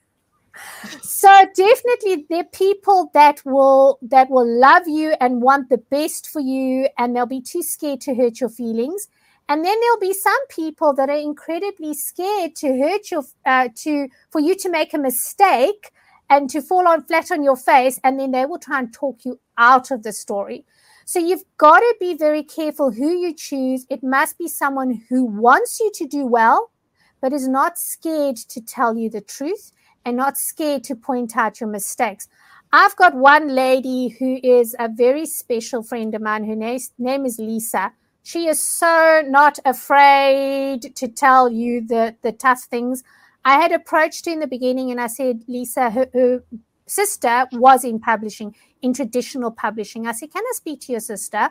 So 1.02 1.30
definitely 1.56 2.26
there 2.30 2.42
are 2.42 2.52
people 2.52 3.10
that 3.14 3.42
will 3.46 4.00
that 4.02 4.30
will 4.30 4.46
love 4.60 4.88
you 4.88 5.16
and 5.22 5.42
want 5.42 5.70
the 5.70 5.78
best 5.78 6.28
for 6.28 6.42
you 6.42 6.90
and 6.98 7.16
they'll 7.16 7.26
be 7.26 7.42
too 7.42 7.64
scared 7.64 8.02
to 8.02 8.16
hurt 8.16 8.42
your 8.42 8.50
feelings. 8.50 9.08
And 9.48 9.64
then 9.64 9.80
there'll 9.80 10.00
be 10.00 10.14
some 10.14 10.48
people 10.50 10.94
that 10.96 11.10
are 11.10 11.18
incredibly 11.18 11.94
scared 11.94 12.56
to 12.58 12.78
hurt 12.78 13.12
your 13.12 13.24
uh, 13.46 13.70
to 13.84 14.10
for 14.30 14.42
you 14.42 14.56
to 14.56 14.70
make 14.70 14.94
a 14.94 14.98
mistake 14.98 15.92
and 16.32 16.50
to 16.50 16.62
fall 16.62 16.88
on 16.88 17.04
flat 17.04 17.30
on 17.32 17.44
your 17.44 17.58
face, 17.58 18.00
and 18.04 18.20
then 18.20 18.32
they 18.32 18.46
will 18.46 18.60
try 18.60 18.80
and 18.80 18.94
talk 18.94 19.26
you 19.26 19.40
out 19.58 19.92
of 19.92 20.04
the 20.04 20.14
story. 20.14 20.66
So 21.12 21.20
you've 21.20 21.44
got 21.58 21.80
to 21.80 21.96
be 22.00 22.14
very 22.14 22.42
careful 22.42 22.90
who 22.90 23.10
you 23.10 23.34
choose. 23.34 23.86
It 23.90 24.02
must 24.02 24.38
be 24.38 24.48
someone 24.48 25.04
who 25.10 25.26
wants 25.26 25.78
you 25.82 25.92
to 25.96 26.08
do 26.08 26.26
well, 26.26 26.72
but 27.20 27.34
is 27.34 27.50
not 27.50 27.78
scared 27.78 28.38
to 28.38 28.62
tell 28.62 28.96
you 28.96 29.10
the 29.10 29.20
truth 29.20 29.74
and 30.06 30.16
not 30.16 30.38
scared 30.38 30.86
to 30.86 30.96
point 30.96 31.36
out 31.36 31.60
your 31.60 31.70
mistakes. 31.70 32.30
I've 32.72 32.96
got 32.96 33.14
one 33.14 33.50
lady 33.50 34.08
who 34.08 34.40
is 34.42 34.74
a 34.80 34.88
very 34.88 35.26
special 35.26 35.84
friend 35.84 36.16
of 36.16 36.22
mine. 36.22 36.46
Her 36.46 36.56
name 36.56 37.26
is 37.26 37.38
Lisa. 37.38 37.92
She 38.24 38.48
is 38.48 38.62
so 38.62 39.22
not 39.28 39.60
afraid 39.66 40.96
to 40.96 41.10
tell 41.10 41.50
you 41.50 41.86
the, 41.86 42.16
the 42.22 42.32
tough 42.32 42.62
things. 42.62 43.04
I 43.44 43.56
had 43.56 43.74
approached 43.74 44.28
her 44.28 44.32
in 44.32 44.40
the 44.40 44.48
beginning 44.48 44.92
and 44.92 45.02
I 45.02 45.08
said, 45.08 45.44
Lisa, 45.50 45.90
her, 45.90 46.08
her 46.14 46.44
sister 46.88 47.48
was 47.52 47.84
in 47.84 48.00
publishing, 48.00 48.56
in 48.82 48.94
traditional 48.94 49.52
publishing. 49.52 50.08
I 50.08 50.12
said, 50.12 50.32
Can 50.32 50.44
I 50.44 50.52
speak 50.54 50.82
to 50.82 50.92
your 50.92 51.02
sister? 51.02 51.50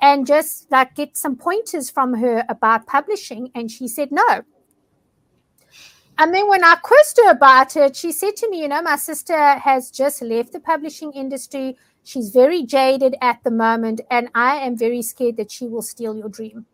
And 0.00 0.26
just 0.26 0.70
like 0.70 0.94
get 0.94 1.16
some 1.16 1.36
pointers 1.36 1.90
from 1.90 2.14
her 2.14 2.44
about 2.48 2.86
publishing. 2.86 3.50
And 3.54 3.70
she 3.70 3.88
said, 3.88 4.10
No. 4.10 4.42
And 6.18 6.34
then 6.34 6.48
when 6.48 6.62
I 6.62 6.76
quizzed 6.76 7.18
her 7.24 7.30
about 7.30 7.76
it, 7.76 7.96
she 7.96 8.12
said 8.12 8.36
to 8.36 8.50
me, 8.50 8.62
You 8.62 8.68
know, 8.68 8.82
my 8.82 8.96
sister 8.96 9.36
has 9.58 9.90
just 9.90 10.22
left 10.22 10.52
the 10.52 10.60
publishing 10.60 11.12
industry. 11.12 11.76
She's 12.04 12.30
very 12.30 12.64
jaded 12.64 13.16
at 13.20 13.42
the 13.44 13.50
moment, 13.50 14.00
and 14.10 14.28
I 14.34 14.56
am 14.56 14.76
very 14.76 15.02
scared 15.02 15.36
that 15.36 15.52
she 15.52 15.68
will 15.68 15.82
steal 15.82 16.16
your 16.16 16.28
dream. 16.28 16.66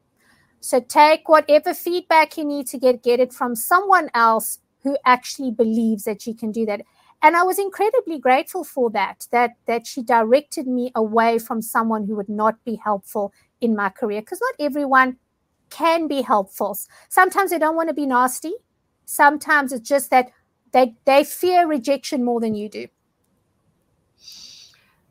So 0.60 0.80
take 0.80 1.28
whatever 1.28 1.74
feedback 1.74 2.36
you 2.36 2.44
need 2.44 2.66
to 2.68 2.78
get, 2.78 3.02
get 3.02 3.20
it 3.20 3.32
from 3.32 3.54
someone 3.54 4.10
else 4.14 4.58
who 4.82 4.96
actually 5.04 5.50
believes 5.50 6.04
that 6.04 6.22
she 6.22 6.34
can 6.34 6.50
do 6.50 6.66
that. 6.66 6.82
And 7.20 7.36
I 7.36 7.42
was 7.42 7.58
incredibly 7.58 8.18
grateful 8.18 8.62
for 8.64 8.90
that, 8.90 9.26
that 9.32 9.56
that 9.66 9.86
she 9.86 10.02
directed 10.02 10.66
me 10.66 10.92
away 10.94 11.38
from 11.38 11.62
someone 11.62 12.06
who 12.06 12.14
would 12.16 12.28
not 12.28 12.64
be 12.64 12.76
helpful 12.76 13.32
in 13.60 13.74
my 13.74 13.88
career. 13.88 14.20
Because 14.20 14.40
not 14.40 14.64
everyone 14.64 15.16
can 15.70 16.06
be 16.06 16.22
helpful. 16.22 16.78
Sometimes 17.08 17.50
they 17.50 17.58
don't 17.58 17.76
want 17.76 17.88
to 17.88 17.94
be 17.94 18.06
nasty. 18.06 18.52
Sometimes 19.04 19.72
it's 19.72 19.88
just 19.88 20.10
that 20.10 20.30
they 20.72 20.94
they 21.04 21.24
fear 21.24 21.66
rejection 21.66 22.24
more 22.24 22.40
than 22.40 22.54
you 22.54 22.68
do. 22.68 22.86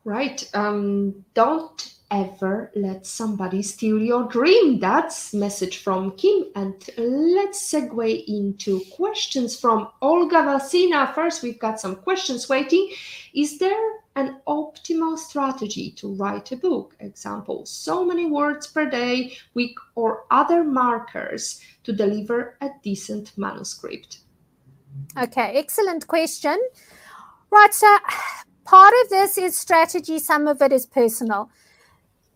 Right. 0.06 0.50
Um, 0.54 1.26
don't 1.34 1.94
ever 2.12 2.72
let 2.76 3.06
somebody 3.06 3.62
steal 3.62 4.00
your 4.00 4.28
dream. 4.28 4.80
That's 4.80 5.34
message 5.34 5.80
from 5.80 6.12
Kim. 6.12 6.46
And 6.56 6.76
let's 6.98 7.72
segue 7.72 8.24
into 8.28 8.82
questions 8.92 9.60
from 9.60 9.90
Olga 10.02 10.38
Valsina. 10.38 11.14
First, 11.14 11.44
we've 11.44 11.60
got 11.60 11.80
some 11.80 11.96
questions 11.96 12.48
waiting. 12.48 12.92
Is 13.34 13.60
there 13.60 13.92
an 14.16 14.40
optimal 14.48 15.18
strategy 15.18 15.92
to 15.92 16.14
write 16.16 16.52
a 16.52 16.58
book? 16.58 16.96
Example, 17.00 17.66
so 17.66 18.06
many 18.06 18.26
words 18.26 18.68
per 18.68 18.90
day, 18.90 19.38
week, 19.54 19.78
or 19.96 20.26
other 20.32 20.64
markers 20.64 21.62
to 21.84 21.94
deliver 21.94 22.58
a 22.62 22.70
decent 22.84 23.38
manuscript? 23.38 24.20
Okay, 25.18 25.54
excellent 25.56 26.08
question. 26.08 26.58
Right, 27.52 27.74
so 27.74 27.98
part 28.66 28.94
of 29.04 29.10
this 29.10 29.38
is 29.38 29.56
strategy, 29.58 30.20
some 30.20 30.48
of 30.48 30.62
it 30.62 30.72
is 30.72 30.86
personal 30.86 31.50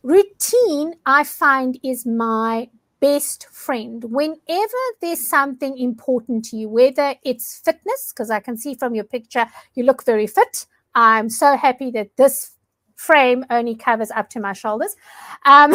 routine 0.04 0.94
i 1.06 1.24
find 1.24 1.80
is 1.84 2.06
my 2.06 2.68
best 3.02 3.48
friend. 3.52 4.04
Whenever 4.06 4.82
there's 5.02 5.28
something 5.28 5.78
important 5.78 6.46
to 6.46 6.56
you 6.56 6.70
whether 6.70 7.16
it's 7.26 7.60
fitness 7.66 8.14
because 8.14 8.30
i 8.30 8.40
can 8.40 8.56
see 8.56 8.76
from 8.76 8.96
your 8.96 9.04
picture 9.04 9.48
you 9.74 9.84
look 9.84 10.06
very 10.06 10.28
fit. 10.28 10.68
I'm 10.94 11.30
so 11.30 11.58
happy 11.58 11.90
that 11.92 12.16
this 12.18 12.52
frame 12.96 13.44
only 13.50 13.76
covers 13.76 14.12
up 14.12 14.30
to 14.30 14.40
my 14.40 14.54
shoulders. 14.54 14.96
Um, 15.46 15.74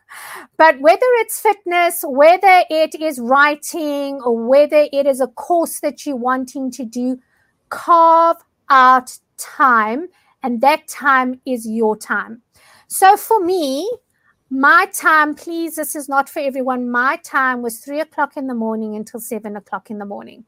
but 0.58 0.80
whether 0.80 1.06
it's 1.22 1.40
fitness 1.40 2.04
whether 2.06 2.64
it 2.68 2.94
is 2.94 3.18
writing 3.18 4.20
or 4.22 4.36
whether 4.36 4.86
it 4.92 5.06
is 5.06 5.20
a 5.20 5.28
course 5.28 5.80
that 5.80 6.04
you're 6.04 6.16
wanting 6.16 6.70
to 6.72 6.84
do 6.84 7.18
carve 7.70 8.36
out 8.68 9.18
time 9.38 10.08
and 10.42 10.60
that 10.60 10.86
time 10.88 11.40
is 11.46 11.66
your 11.66 11.96
time 11.96 12.42
so 12.88 13.16
for 13.16 13.40
me, 13.40 13.90
my 14.50 14.86
time, 14.94 15.34
please, 15.34 15.76
this 15.76 15.94
is 15.94 16.08
not 16.08 16.28
for 16.28 16.40
everyone. 16.40 16.90
My 16.90 17.16
time 17.22 17.60
was 17.60 17.78
three 17.78 18.00
o'clock 18.00 18.36
in 18.36 18.46
the 18.46 18.54
morning 18.54 18.96
until 18.96 19.20
seven 19.20 19.56
o'clock 19.56 19.90
in 19.90 19.98
the 19.98 20.06
morning. 20.06 20.44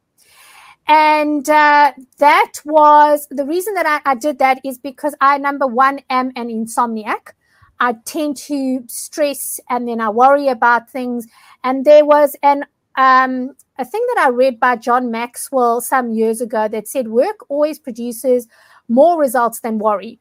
And 0.88 1.48
uh, 1.48 1.92
that 2.18 2.52
was 2.64 3.28
the 3.30 3.44
reason 3.44 3.74
that 3.74 3.86
I, 3.86 4.10
I 4.10 4.14
did 4.14 4.38
that 4.38 4.60
is 4.64 4.78
because 4.78 5.14
I, 5.20 5.38
number 5.38 5.66
one, 5.66 6.00
am 6.08 6.32
an 6.34 6.48
insomniac. 6.48 7.32
I 7.78 7.94
tend 8.04 8.36
to 8.38 8.84
stress 8.88 9.60
and 9.68 9.86
then 9.86 10.00
I 10.00 10.08
worry 10.10 10.48
about 10.48 10.90
things. 10.90 11.26
And 11.62 11.84
there 11.84 12.04
was 12.04 12.36
an 12.42 12.64
um, 12.96 13.54
a 13.78 13.84
thing 13.84 14.04
that 14.14 14.26
I 14.26 14.30
read 14.30 14.60
by 14.60 14.76
John 14.76 15.10
Maxwell 15.10 15.80
some 15.80 16.10
years 16.10 16.40
ago 16.40 16.68
that 16.68 16.88
said 16.88 17.08
work 17.08 17.36
always 17.48 17.78
produces 17.78 18.46
more 18.88 19.18
results 19.18 19.60
than 19.60 19.78
worry 19.78 20.19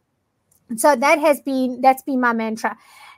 so 0.75 0.95
that 0.95 1.19
has 1.19 1.41
been 1.41 1.82
that's 1.82 2.03
been 2.03 2.19
my 2.21 2.34
mantra. 2.34 2.77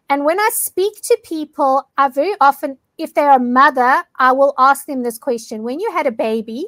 And 0.10 0.26
when 0.26 0.40
i 0.40 0.50
speak 0.54 1.02
to 1.04 1.18
people 1.24 1.90
i 1.98 2.10
very 2.10 2.36
often 2.42 2.78
if 2.98 3.14
they're 3.14 3.36
a 3.36 3.40
mother 3.40 4.04
i 4.20 4.32
will 4.32 4.54
ask 4.58 4.86
them 4.86 5.04
this 5.04 5.18
question. 5.18 5.64
When 5.64 5.80
you 5.80 5.92
had 5.92 6.08
a 6.08 6.12
baby 6.12 6.68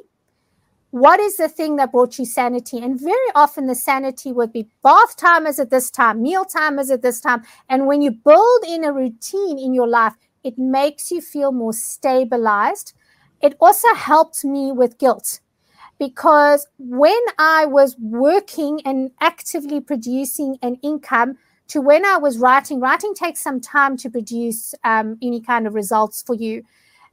what 0.90 1.18
is 1.18 1.36
the 1.36 1.48
thing 1.48 1.74
that 1.76 1.90
brought 1.90 2.20
you 2.20 2.24
sanity? 2.24 2.78
And 2.78 3.00
very 3.00 3.30
often 3.34 3.66
the 3.66 3.74
sanity 3.74 4.30
would 4.30 4.52
be 4.52 4.68
bath 4.82 5.16
time 5.16 5.44
is 5.46 5.58
at 5.58 5.70
this 5.70 5.90
time 5.90 6.22
meal 6.22 6.44
time 6.44 6.78
is 6.78 6.90
at 6.90 7.02
this 7.02 7.20
time. 7.20 7.42
And 7.68 7.86
when 7.86 8.00
you 8.00 8.12
build 8.12 8.64
in 8.66 8.84
a 8.84 8.92
routine 8.92 9.58
in 9.58 9.74
your 9.74 9.88
life 9.88 10.14
it 10.44 10.58
makes 10.58 11.10
you 11.10 11.20
feel 11.20 11.52
more 11.52 11.72
stabilized. 11.72 12.92
It 13.40 13.56
also 13.60 13.94
helped 13.94 14.44
me 14.44 14.72
with 14.72 14.98
guilt 14.98 15.40
because 15.98 16.66
when 16.78 17.20
I 17.38 17.66
was 17.66 17.96
working 17.98 18.80
and 18.84 19.10
actively 19.20 19.80
producing 19.80 20.58
an 20.62 20.76
income 20.82 21.38
to 21.68 21.80
when 21.80 22.04
I 22.04 22.18
was 22.18 22.38
writing, 22.38 22.80
writing 22.80 23.14
takes 23.14 23.40
some 23.40 23.60
time 23.60 23.96
to 23.98 24.10
produce 24.10 24.74
um, 24.84 25.18
any 25.22 25.40
kind 25.40 25.66
of 25.66 25.74
results 25.74 26.22
for 26.22 26.34
you. 26.34 26.62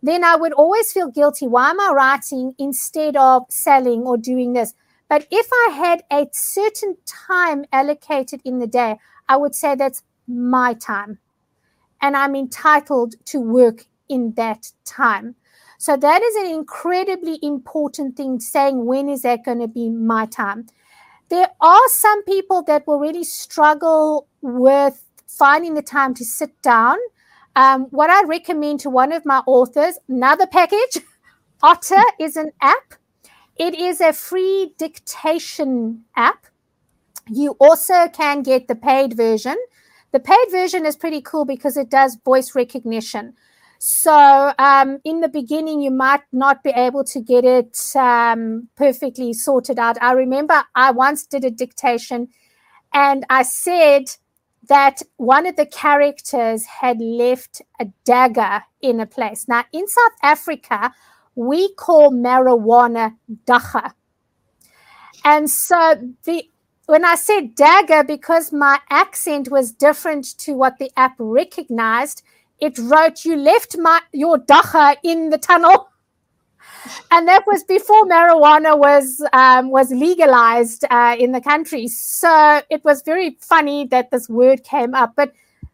Then 0.03 0.23
I 0.23 0.35
would 0.35 0.53
always 0.53 0.91
feel 0.91 1.09
guilty. 1.09 1.47
Why 1.47 1.69
am 1.69 1.79
I 1.79 1.91
writing 1.93 2.53
instead 2.57 3.15
of 3.15 3.43
selling 3.49 4.01
or 4.01 4.17
doing 4.17 4.53
this? 4.53 4.73
But 5.07 5.27
if 5.29 5.47
I 5.51 5.73
had 5.73 6.03
a 6.11 6.27
certain 6.31 6.97
time 7.05 7.65
allocated 7.71 8.41
in 8.43 8.59
the 8.59 8.67
day, 8.67 8.97
I 9.27 9.37
would 9.37 9.53
say 9.53 9.75
that's 9.75 10.03
my 10.27 10.73
time. 10.73 11.19
And 12.01 12.17
I'm 12.17 12.35
entitled 12.35 13.15
to 13.25 13.39
work 13.39 13.85
in 14.09 14.33
that 14.33 14.71
time. 14.85 15.35
So 15.81 15.97
that 15.97 16.21
is 16.21 16.35
an 16.35 16.45
incredibly 16.45 17.39
important 17.41 18.15
thing 18.15 18.39
saying 18.39 18.85
when 18.85 19.09
is 19.09 19.23
that 19.23 19.43
going 19.43 19.61
to 19.61 19.67
be 19.67 19.89
my 19.89 20.27
time. 20.27 20.67
There 21.29 21.49
are 21.59 21.87
some 21.87 22.23
people 22.23 22.61
that 22.67 22.85
will 22.85 22.99
really 22.99 23.23
struggle 23.23 24.27
with 24.43 25.03
finding 25.25 25.73
the 25.73 25.81
time 25.81 26.13
to 26.13 26.23
sit 26.23 26.61
down. 26.61 26.97
Um, 27.55 27.85
what 27.85 28.11
I 28.11 28.23
recommend 28.25 28.81
to 28.81 28.91
one 28.91 29.11
of 29.11 29.25
my 29.25 29.39
authors, 29.47 29.97
another 30.07 30.45
package, 30.45 30.99
Otter 31.63 32.03
is 32.19 32.37
an 32.37 32.51
app. 32.61 32.93
It 33.55 33.73
is 33.73 34.01
a 34.01 34.13
free 34.13 34.75
dictation 34.77 36.03
app. 36.15 36.45
You 37.27 37.55
also 37.59 38.07
can 38.07 38.43
get 38.43 38.67
the 38.67 38.75
paid 38.75 39.17
version. 39.17 39.57
The 40.11 40.19
paid 40.19 40.45
version 40.51 40.85
is 40.85 40.95
pretty 40.95 41.21
cool 41.21 41.45
because 41.45 41.75
it 41.75 41.89
does 41.89 42.19
voice 42.23 42.53
recognition. 42.53 43.33
So 43.83 44.53
um, 44.59 44.99
in 45.03 45.21
the 45.21 45.27
beginning, 45.27 45.81
you 45.81 45.89
might 45.89 46.21
not 46.31 46.63
be 46.63 46.69
able 46.69 47.03
to 47.05 47.19
get 47.19 47.43
it 47.43 47.75
um, 47.95 48.69
perfectly 48.75 49.33
sorted 49.33 49.79
out. 49.79 49.97
I 49.99 50.11
remember 50.11 50.61
I 50.75 50.91
once 50.91 51.25
did 51.25 51.43
a 51.43 51.49
dictation 51.49 52.27
and 52.93 53.25
I 53.31 53.41
said 53.41 54.03
that 54.69 55.01
one 55.17 55.47
of 55.47 55.55
the 55.55 55.65
characters 55.65 56.63
had 56.65 57.01
left 57.01 57.63
a 57.79 57.85
dagger 58.05 58.61
in 58.83 58.99
a 58.99 59.07
place. 59.07 59.47
Now, 59.47 59.65
in 59.73 59.87
South 59.87 60.17
Africa, 60.21 60.93
we 61.33 61.73
call 61.73 62.11
marijuana 62.11 63.15
dagga. 63.47 63.93
And 65.25 65.49
so 65.49 66.13
the 66.25 66.43
when 66.85 67.03
I 67.03 67.15
said 67.15 67.55
dagger, 67.55 68.03
because 68.03 68.53
my 68.53 68.77
accent 68.91 69.49
was 69.49 69.71
different 69.71 70.37
to 70.39 70.53
what 70.53 70.77
the 70.77 70.91
app 70.95 71.15
recognized, 71.17 72.21
it 72.61 72.77
wrote, 72.77 73.25
"You 73.25 73.35
left 73.35 73.77
my 73.77 74.01
your 74.13 74.37
dagga 74.37 74.97
in 75.03 75.29
the 75.29 75.37
tunnel." 75.37 75.89
and 77.11 77.27
that 77.27 77.45
was 77.47 77.63
before 77.63 78.05
marijuana 78.05 78.77
was 78.77 79.21
um, 79.33 79.69
was 79.69 79.91
legalized 79.91 80.85
uh, 80.89 81.15
in 81.17 81.31
the 81.31 81.41
country. 81.41 81.87
So 81.87 82.61
it 82.69 82.83
was 82.83 83.01
very 83.01 83.37
funny 83.39 83.85
that 83.87 84.11
this 84.11 84.29
word 84.29 84.63
came 84.63 84.93
up. 84.93 85.13
But 85.15 85.33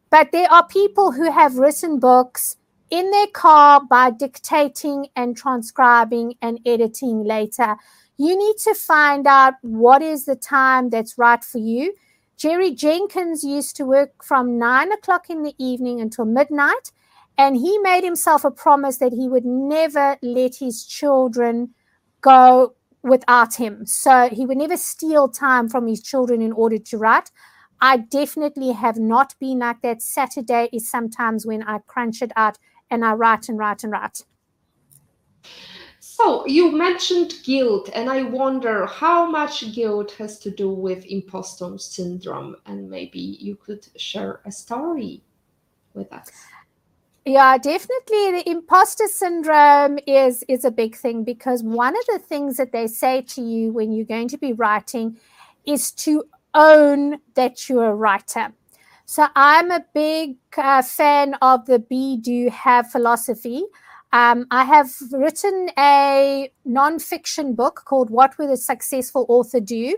but 0.10 0.32
there 0.32 0.52
are 0.52 0.65
people 0.67 1.12
who 1.12 1.32
have 1.32 1.58
written 1.58 2.00
books 2.00 2.56
in 2.89 3.12
their 3.12 3.28
car 3.28 3.82
by 3.89 4.12
dictating 4.12 5.08
and 5.15 5.36
transcribing 5.36 6.36
and 6.41 6.60
editing 6.65 7.23
later. 7.23 7.76
You 8.17 8.38
need 8.38 8.58
to 8.63 8.73
find 8.73 9.28
out 9.28 9.56
what 9.62 10.02
is 10.02 10.26
the 10.26 10.36
time 10.36 10.89
that's 10.89 11.17
right 11.17 11.43
for 11.43 11.60
you. 11.60 11.93
Jerry 12.38 12.71
Jenkins 12.71 13.43
used 13.43 13.76
to 13.78 13.84
work 13.84 14.23
from 14.23 14.60
nine 14.60 14.91
o'clock 14.91 15.30
in 15.30 15.41
the 15.41 15.56
evening 15.58 16.00
until 16.00 16.26
midnight, 16.26 16.91
and 17.36 17.56
he 17.58 17.80
made 17.80 18.04
himself 18.04 18.45
a 18.45 18.52
promise 18.52 18.97
that 18.97 19.12
he 19.12 19.28
would 19.28 19.45
never 19.45 20.17
let 20.21 20.56
his 20.56 20.86
children 20.86 21.73
go 22.21 22.76
without 23.02 23.56
him. 23.56 23.86
So 23.86 24.30
he 24.30 24.45
would 24.45 24.58
never 24.58 24.78
steal 24.78 25.30
time 25.30 25.67
from 25.67 25.88
his 25.88 26.02
children 26.02 26.41
in 26.41 26.52
order 26.52 26.78
to 26.78 26.97
write. 26.97 27.32
I 27.82 27.97
definitely 27.97 28.71
have 28.71 28.97
not 28.97 29.36
been 29.39 29.60
like 29.60 29.82
that. 29.82 30.02
Saturday 30.02 30.69
is 30.71 30.89
sometimes 30.89 31.45
when 31.45 31.63
I 31.63 31.80
crunch 31.80 32.21
it 32.21 32.32
out 32.36 32.58
and 32.89 33.04
I 33.04 33.13
write 33.13 33.50
and 33.50 33.58
write 33.58 33.84
and 33.84 33.91
write. 33.91 34.23
You 36.48 36.72
mentioned 36.72 37.34
guilt, 37.44 37.90
and 37.94 38.10
I 38.10 38.24
wonder 38.24 38.86
how 38.86 39.30
much 39.30 39.74
guilt 39.74 40.12
has 40.14 40.40
to 40.40 40.50
do 40.50 40.70
with 40.70 41.06
imposter 41.06 41.78
syndrome, 41.78 42.56
and 42.66 42.90
maybe 42.90 43.20
you 43.20 43.56
could 43.56 43.86
share 43.98 44.40
a 44.46 44.52
story 44.52 45.22
with 45.94 46.12
us. 46.14 46.32
Yeah, 47.26 47.58
definitely. 47.58 48.32
The 48.32 48.44
imposter 48.50 49.08
syndrome 49.08 50.00
is 50.08 50.46
is 50.48 50.64
a 50.64 50.72
big 50.72 50.96
thing 50.96 51.26
because 51.26 51.62
one 51.62 51.94
of 51.98 52.06
the 52.08 52.20
things 52.20 52.56
that 52.56 52.72
they 52.72 52.88
say 52.88 53.22
to 53.24 53.42
you 53.42 53.74
when 53.74 53.92
you're 53.92 54.06
going 54.06 54.30
to 54.30 54.38
be 54.38 54.54
writing 54.54 55.18
is 55.66 55.92
to 55.92 56.24
own 56.54 57.20
that 57.34 57.68
you're 57.68 57.90
a 57.90 57.94
writer. 57.94 58.54
So 59.06 59.28
I'm 59.36 59.72
a 59.72 59.86
big 59.94 60.38
uh, 60.56 60.82
fan 60.82 61.36
of 61.42 61.66
the 61.66 61.80
be, 61.80 62.18
do, 62.18 62.50
have 62.50 62.92
philosophy. 62.92 63.64
Um, 64.13 64.48
I 64.52 64.63
have 64.63 64.89
written 65.12 65.70
a 65.78 66.52
nonfiction 66.65 67.56
book 67.56 67.84
called 67.86 68.10
What 68.10 68.38
Would 68.38 68.50
a 68.50 68.58
Successful 68.58 69.26
Author 69.28 69.60
Do? 69.60 69.98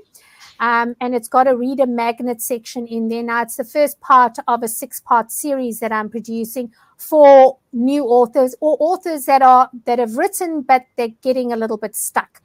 Um, 0.59 0.95
and 0.99 1.15
it's 1.15 1.29
got 1.29 1.47
a 1.47 1.55
reader 1.55 1.85
magnet 1.85 2.41
section 2.41 2.85
in 2.85 3.07
there. 3.07 3.23
Now, 3.23 3.43
it's 3.43 3.55
the 3.55 3.63
first 3.63 4.01
part 4.01 4.37
of 4.47 4.61
a 4.61 4.67
six 4.67 4.99
part 4.99 5.31
series 5.31 5.79
that 5.79 5.91
I'm 5.91 6.09
producing 6.09 6.73
for 6.97 7.57
new 7.71 8.03
authors 8.05 8.55
or 8.59 8.75
authors 8.79 9.25
that 9.25 9.41
are 9.41 9.69
that 9.85 9.99
have 9.99 10.17
written 10.17 10.61
but 10.61 10.85
they're 10.97 11.15
getting 11.21 11.53
a 11.53 11.55
little 11.55 11.77
bit 11.77 11.95
stuck. 11.95 12.41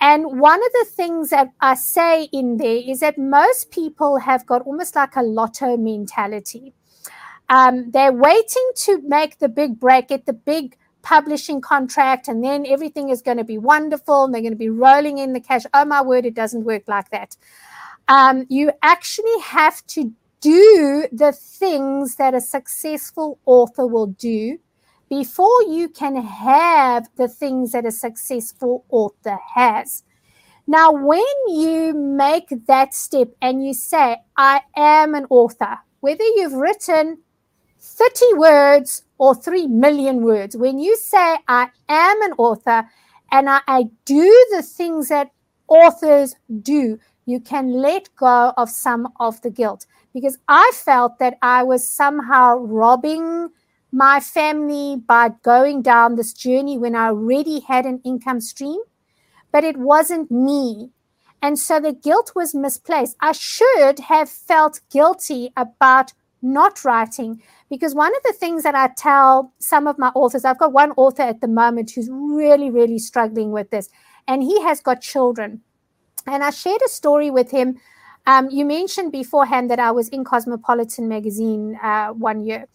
And 0.00 0.38
one 0.38 0.60
of 0.64 0.72
the 0.72 0.86
things 0.90 1.30
that 1.30 1.48
I 1.60 1.74
say 1.74 2.24
in 2.24 2.58
there 2.58 2.82
is 2.86 3.00
that 3.00 3.18
most 3.18 3.70
people 3.70 4.18
have 4.18 4.46
got 4.46 4.62
almost 4.62 4.94
like 4.94 5.16
a 5.16 5.22
lotto 5.22 5.76
mentality. 5.76 6.74
Um, 7.48 7.90
they're 7.90 8.12
waiting 8.12 8.70
to 8.76 9.00
make 9.02 9.38
the 9.38 9.48
big 9.48 9.78
break, 9.78 10.08
get 10.08 10.26
the 10.26 10.32
big 10.32 10.76
publishing 11.02 11.60
contract, 11.60 12.28
and 12.28 12.42
then 12.42 12.66
everything 12.66 13.10
is 13.10 13.22
going 13.22 13.36
to 13.36 13.44
be 13.44 13.58
wonderful 13.58 14.24
and 14.24 14.34
they're 14.34 14.42
going 14.42 14.52
to 14.52 14.58
be 14.58 14.70
rolling 14.70 15.18
in 15.18 15.32
the 15.32 15.40
cash. 15.40 15.62
Oh, 15.74 15.84
my 15.84 16.02
word, 16.02 16.24
it 16.24 16.34
doesn't 16.34 16.64
work 16.64 16.84
like 16.88 17.10
that. 17.10 17.36
Um, 18.08 18.46
you 18.48 18.72
actually 18.82 19.38
have 19.42 19.84
to 19.88 20.12
do 20.40 21.08
the 21.12 21.32
things 21.32 22.16
that 22.16 22.34
a 22.34 22.40
successful 22.40 23.38
author 23.46 23.86
will 23.86 24.08
do 24.08 24.58
before 25.08 25.62
you 25.62 25.88
can 25.88 26.16
have 26.16 27.08
the 27.16 27.28
things 27.28 27.72
that 27.72 27.86
a 27.86 27.90
successful 27.92 28.84
author 28.90 29.38
has. 29.54 30.02
Now, 30.66 30.92
when 30.92 31.24
you 31.48 31.92
make 31.94 32.48
that 32.66 32.94
step 32.94 33.28
and 33.40 33.64
you 33.64 33.74
say, 33.74 34.16
I 34.36 34.62
am 34.76 35.14
an 35.14 35.26
author, 35.28 35.78
whether 36.00 36.24
you've 36.24 36.54
written 36.54 37.18
30 37.94 38.34
words 38.34 39.04
or 39.18 39.34
3 39.34 39.68
million 39.68 40.22
words, 40.22 40.56
when 40.56 40.78
you 40.78 40.96
say, 40.96 41.38
I 41.46 41.68
am 41.88 42.22
an 42.22 42.32
author 42.38 42.88
and 43.30 43.48
I, 43.48 43.60
I 43.68 43.84
do 44.04 44.46
the 44.50 44.62
things 44.62 45.08
that 45.08 45.30
authors 45.68 46.34
do, 46.62 46.98
you 47.24 47.40
can 47.40 47.72
let 47.72 48.08
go 48.16 48.52
of 48.56 48.68
some 48.68 49.08
of 49.20 49.40
the 49.42 49.50
guilt. 49.50 49.86
Because 50.12 50.38
I 50.48 50.72
felt 50.74 51.18
that 51.18 51.38
I 51.40 51.62
was 51.62 51.88
somehow 51.88 52.58
robbing 52.58 53.50
my 53.92 54.18
family 54.18 54.96
by 54.96 55.30
going 55.42 55.80
down 55.82 56.16
this 56.16 56.32
journey 56.32 56.76
when 56.76 56.96
I 56.96 57.06
already 57.06 57.60
had 57.60 57.86
an 57.86 58.00
income 58.04 58.40
stream, 58.40 58.80
but 59.52 59.62
it 59.62 59.76
wasn't 59.76 60.30
me. 60.32 60.90
And 61.40 61.58
so 61.58 61.78
the 61.78 61.92
guilt 61.92 62.32
was 62.34 62.54
misplaced. 62.54 63.16
I 63.20 63.32
should 63.32 64.00
have 64.00 64.28
felt 64.28 64.80
guilty 64.90 65.52
about 65.56 66.12
not 66.44 66.84
writing 66.84 67.42
because 67.70 67.94
one 67.94 68.14
of 68.14 68.22
the 68.22 68.34
things 68.34 68.62
that 68.62 68.74
I 68.74 68.90
tell 68.96 69.52
some 69.58 69.86
of 69.86 69.98
my 69.98 70.08
authors, 70.14 70.44
I've 70.44 70.58
got 70.58 70.72
one 70.72 70.92
author 70.92 71.22
at 71.22 71.40
the 71.40 71.48
moment 71.48 71.90
who's 71.90 72.08
really, 72.10 72.70
really 72.70 72.98
struggling 72.98 73.50
with 73.50 73.70
this, 73.70 73.88
and 74.28 74.42
he 74.42 74.62
has 74.62 74.80
got 74.80 75.00
children. 75.00 75.62
And 76.26 76.44
I 76.44 76.50
shared 76.50 76.80
a 76.84 76.88
story 76.88 77.30
with 77.30 77.50
him. 77.50 77.80
Um, 78.26 78.48
you 78.50 78.64
mentioned 78.64 79.12
beforehand 79.12 79.70
that 79.70 79.78
I 79.78 79.90
was 79.90 80.08
in 80.08 80.24
Cosmopolitan 80.24 81.08
magazine 81.08 81.78
uh, 81.82 82.08
one 82.08 82.42
year. 82.44 82.66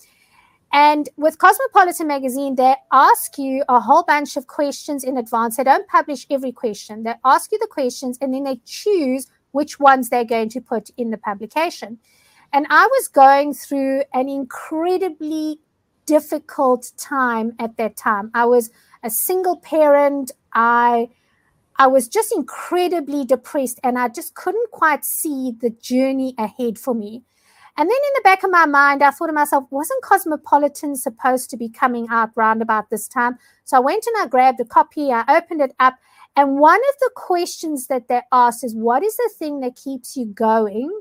And 0.71 1.09
with 1.17 1.39
Cosmopolitan 1.39 2.07
magazine, 2.07 2.55
they 2.55 2.75
ask 2.91 3.37
you 3.39 3.63
a 3.67 3.79
whole 3.79 4.03
bunch 4.03 4.37
of 4.37 4.45
questions 4.45 5.03
in 5.03 5.17
advance. 5.17 5.57
They 5.57 5.63
don't 5.63 5.87
publish 5.87 6.27
every 6.29 6.51
question. 6.51 7.03
They 7.03 7.15
ask 7.25 7.51
you 7.51 7.57
the 7.57 7.67
questions 7.67 8.19
and 8.21 8.33
then 8.33 8.43
they 8.43 8.61
choose 8.65 9.27
which 9.51 9.79
ones 9.79 10.09
they're 10.09 10.23
going 10.23 10.49
to 10.49 10.61
put 10.61 10.91
in 10.95 11.09
the 11.09 11.17
publication. 11.17 11.97
And 12.51 12.65
I 12.69 12.87
was 12.87 13.07
going 13.07 13.53
through 13.53 14.03
an 14.13 14.27
incredibly 14.27 15.59
difficult 16.05 16.91
time 16.97 17.53
at 17.59 17.77
that 17.77 17.95
time. 17.95 18.31
I 18.33 18.45
was 18.45 18.71
a 19.03 19.09
single 19.09 19.57
parent. 19.57 20.31
I 20.53 21.09
I 21.77 21.87
was 21.87 22.09
just 22.09 22.33
incredibly 22.35 23.23
depressed 23.23 23.79
and 23.83 23.97
I 23.97 24.09
just 24.09 24.33
couldn't 24.33 24.71
quite 24.71 25.05
see 25.05 25.53
the 25.61 25.69
journey 25.69 26.35
ahead 26.37 26.77
for 26.77 26.93
me. 26.93 27.23
And 27.77 27.89
then 27.89 27.95
in 27.95 28.13
the 28.15 28.21
back 28.25 28.43
of 28.43 28.51
my 28.51 28.65
mind, 28.65 29.01
I 29.01 29.11
thought 29.11 29.27
to 29.27 29.33
myself, 29.33 29.63
wasn't 29.69 30.03
Cosmopolitan 30.03 30.97
supposed 30.97 31.49
to 31.51 31.57
be 31.57 31.69
coming 31.69 32.07
out 32.09 32.31
round 32.35 32.61
about 32.61 32.89
this 32.89 33.07
time? 33.07 33.37
So 33.63 33.77
I 33.77 33.79
went 33.79 34.05
and 34.05 34.21
I 34.21 34.27
grabbed 34.27 34.59
a 34.59 34.65
copy, 34.65 35.13
I 35.13 35.23
opened 35.29 35.61
it 35.61 35.73
up, 35.79 35.95
and 36.35 36.59
one 36.59 36.79
of 36.79 36.95
the 36.99 37.11
questions 37.15 37.87
that 37.87 38.09
they 38.09 38.21
asked 38.33 38.65
is, 38.65 38.75
what 38.75 39.01
is 39.01 39.15
the 39.15 39.29
thing 39.39 39.61
that 39.61 39.77
keeps 39.77 40.17
you 40.17 40.25
going 40.25 40.91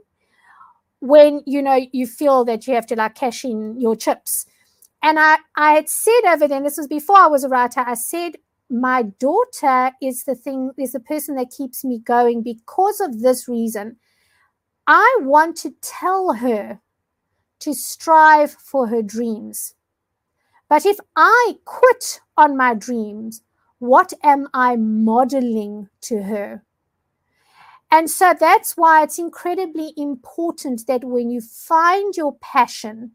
when 1.00 1.42
you 1.46 1.62
know 1.62 1.78
you 1.92 2.06
feel 2.06 2.44
that 2.44 2.66
you 2.66 2.74
have 2.74 2.86
to 2.86 2.96
like 2.96 3.14
cash 3.14 3.44
in 3.44 3.80
your 3.80 3.96
chips? 3.96 4.46
And 5.02 5.18
I, 5.18 5.38
I 5.56 5.72
had 5.72 5.88
said 5.88 6.22
over 6.26 6.48
then, 6.48 6.64
this 6.64 6.76
was 6.76 6.88
before 6.88 7.16
I 7.18 7.28
was 7.28 7.44
a 7.44 7.48
writer, 7.48 7.84
I 7.86 7.94
said, 7.94 8.36
my 8.70 9.02
daughter 9.02 9.92
is 10.02 10.24
the 10.24 10.34
thing, 10.34 10.72
is 10.76 10.92
the 10.92 11.00
person 11.00 11.36
that 11.36 11.52
keeps 11.56 11.84
me 11.84 11.98
going 11.98 12.42
because 12.42 13.00
of 13.00 13.20
this 13.20 13.48
reason. 13.48 13.96
I 14.86 15.18
want 15.20 15.56
to 15.58 15.74
tell 15.82 16.34
her 16.34 16.80
to 17.60 17.74
strive 17.74 18.52
for 18.52 18.88
her 18.88 19.02
dreams. 19.02 19.74
But 20.68 20.84
if 20.86 20.98
I 21.16 21.58
quit 21.64 22.20
on 22.36 22.56
my 22.56 22.74
dreams, 22.74 23.42
what 23.78 24.12
am 24.22 24.48
I 24.52 24.76
modeling 24.76 25.88
to 26.02 26.24
her? 26.24 26.64
And 27.90 28.10
so 28.10 28.34
that's 28.38 28.76
why 28.76 29.02
it's 29.02 29.18
incredibly 29.18 29.92
important 29.96 30.86
that 30.86 31.04
when 31.04 31.30
you 31.30 31.40
find 31.40 32.14
your 32.16 32.36
passion, 32.36 33.12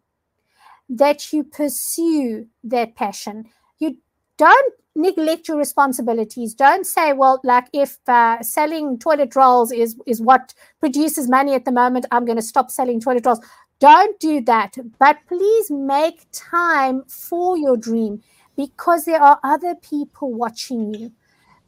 that 0.89 1.31
you 1.31 1.43
pursue 1.43 2.47
that 2.63 2.95
passion. 2.95 3.45
You 3.79 3.97
don't 4.37 4.73
neglect 4.95 5.47
your 5.47 5.57
responsibilities. 5.57 6.53
Don't 6.53 6.85
say, 6.85 7.13
well, 7.13 7.39
like 7.43 7.65
if 7.73 7.97
uh, 8.07 8.41
selling 8.41 8.99
toilet 8.99 9.35
rolls 9.35 9.71
is 9.71 9.95
is 10.05 10.21
what 10.21 10.53
produces 10.79 11.29
money 11.29 11.53
at 11.53 11.65
the 11.65 11.71
moment, 11.71 12.05
I'm 12.11 12.25
going 12.25 12.37
to 12.37 12.43
stop 12.43 12.69
selling 12.69 12.99
toilet 12.99 13.25
rolls. 13.25 13.39
Don't 13.79 14.19
do 14.19 14.41
that. 14.41 14.75
But 14.99 15.17
please 15.27 15.69
make 15.69 16.25
time 16.31 17.03
for 17.07 17.57
your 17.57 17.77
dream 17.77 18.21
because 18.55 19.05
there 19.05 19.21
are 19.21 19.39
other 19.43 19.75
people 19.75 20.33
watching 20.33 20.93
you. 20.93 21.11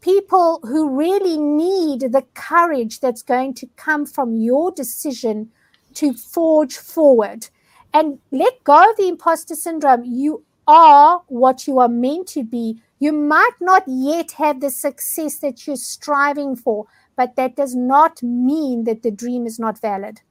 People 0.06 0.60
who 0.64 0.96
really 0.96 1.38
need 1.38 2.12
the 2.12 2.24
courage 2.36 3.00
that's 3.00 3.24
going 3.24 3.56
to 3.56 3.68
come 3.76 4.06
from 4.06 4.36
your 4.36 4.72
decision 4.72 5.52
to 5.96 6.14
forge 6.14 6.78
forward. 6.78 7.50
And 7.92 8.20
let 8.32 8.64
go 8.64 8.92
of 8.92 8.98
the 8.98 9.08
imposter 9.08 9.56
syndrome. 9.56 10.04
You 10.06 10.44
are 10.68 11.24
what 11.28 11.68
you 11.68 11.80
are 11.80 11.90
meant 11.90 12.28
to 12.30 12.44
be 12.44 12.82
you 13.00 13.12
might 13.12 13.58
not 13.60 13.84
yet 13.88 14.32
have 14.34 14.62
the 14.62 14.70
success 14.70 15.38
that 15.40 15.68
you're 15.68 15.76
striving 15.76 16.56
for, 16.56 16.88
but 17.16 17.36
that 17.36 17.56
does 17.56 17.76
not 17.76 18.24
mean 18.24 18.86
that 18.86 19.04
the 19.04 19.12
dream 19.12 19.46
is 19.46 19.60
not 19.60 19.82
valid. 19.82 20.22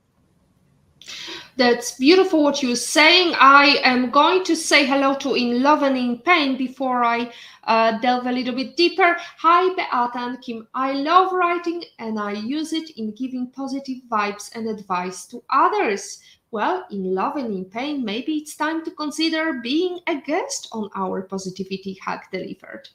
That's 1.57 1.93
beautiful 1.99 2.43
what 2.43 2.63
you're 2.63 2.75
saying. 2.75 3.35
I 3.39 3.79
am 3.85 4.11
going 4.11 4.43
to 4.45 4.57
say 4.57 4.85
hello 4.87 5.15
to 5.17 5.35
In 5.35 5.63
Love 5.63 5.83
and 5.83 5.97
in 5.97 6.19
Pain 6.19 6.57
before 6.57 7.05
I 7.05 7.33
uh, 7.65 7.99
delve 8.01 8.27
a 8.27 8.33
little 8.33 8.55
bit 8.55 8.77
deeper. 8.77 9.17
Hi, 9.39 9.73
Beata 9.75 10.19
and 10.19 10.43
Kim. 10.43 10.67
I 10.75 10.93
love 10.93 11.33
writing 11.33 11.85
and 12.01 12.19
I 12.19 12.33
use 12.33 12.73
it 12.73 12.91
in 12.97 13.15
giving 13.15 13.51
positive 13.53 13.99
vibes 14.11 14.51
and 14.57 14.69
advice 14.69 15.27
to 15.27 15.43
others. 15.49 16.21
well, 16.55 16.87
in 16.93 17.13
love 17.17 17.35
and 17.35 17.53
in 17.53 17.65
pain, 17.65 18.05
maybe 18.05 18.35
it's 18.35 18.55
time 18.55 18.85
to 18.85 18.91
consider 18.93 19.55
being 19.55 19.99
a 20.07 20.15
guest 20.21 20.69
on 20.71 20.89
our 20.95 21.23
Positivity 21.23 21.99
Hack 22.01 22.31
Delivered. 22.31 22.89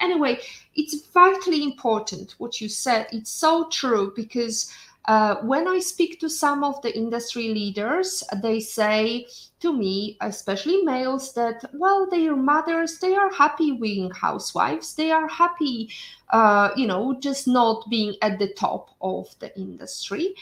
Anyway, 0.00 0.40
it's 0.74 1.06
vitally 1.12 1.62
important 1.62 2.34
what 2.38 2.60
you 2.60 2.68
said. 2.68 3.06
It's 3.12 3.30
so 3.30 3.68
true 3.68 4.12
because 4.16 4.72
uh, 5.06 5.36
when 5.42 5.68
I 5.68 5.80
speak 5.80 6.18
to 6.20 6.30
some 6.30 6.64
of 6.64 6.80
the 6.80 6.96
industry 6.96 7.48
leaders, 7.48 8.24
they 8.42 8.60
say 8.60 9.26
to 9.60 9.72
me, 9.72 10.16
especially 10.22 10.82
males, 10.82 11.34
that, 11.34 11.64
well, 11.74 12.08
their 12.10 12.34
mothers, 12.36 12.98
they 12.98 13.14
are 13.14 13.32
happy 13.32 13.72
being 13.72 14.10
housewives. 14.10 14.94
They 14.94 15.10
are 15.10 15.28
happy, 15.28 15.90
uh, 16.30 16.70
you 16.76 16.86
know, 16.86 17.14
just 17.20 17.46
not 17.46 17.88
being 17.90 18.14
at 18.22 18.38
the 18.38 18.52
top 18.54 18.90
of 19.02 19.28
the 19.40 19.54
industry. 19.58 20.34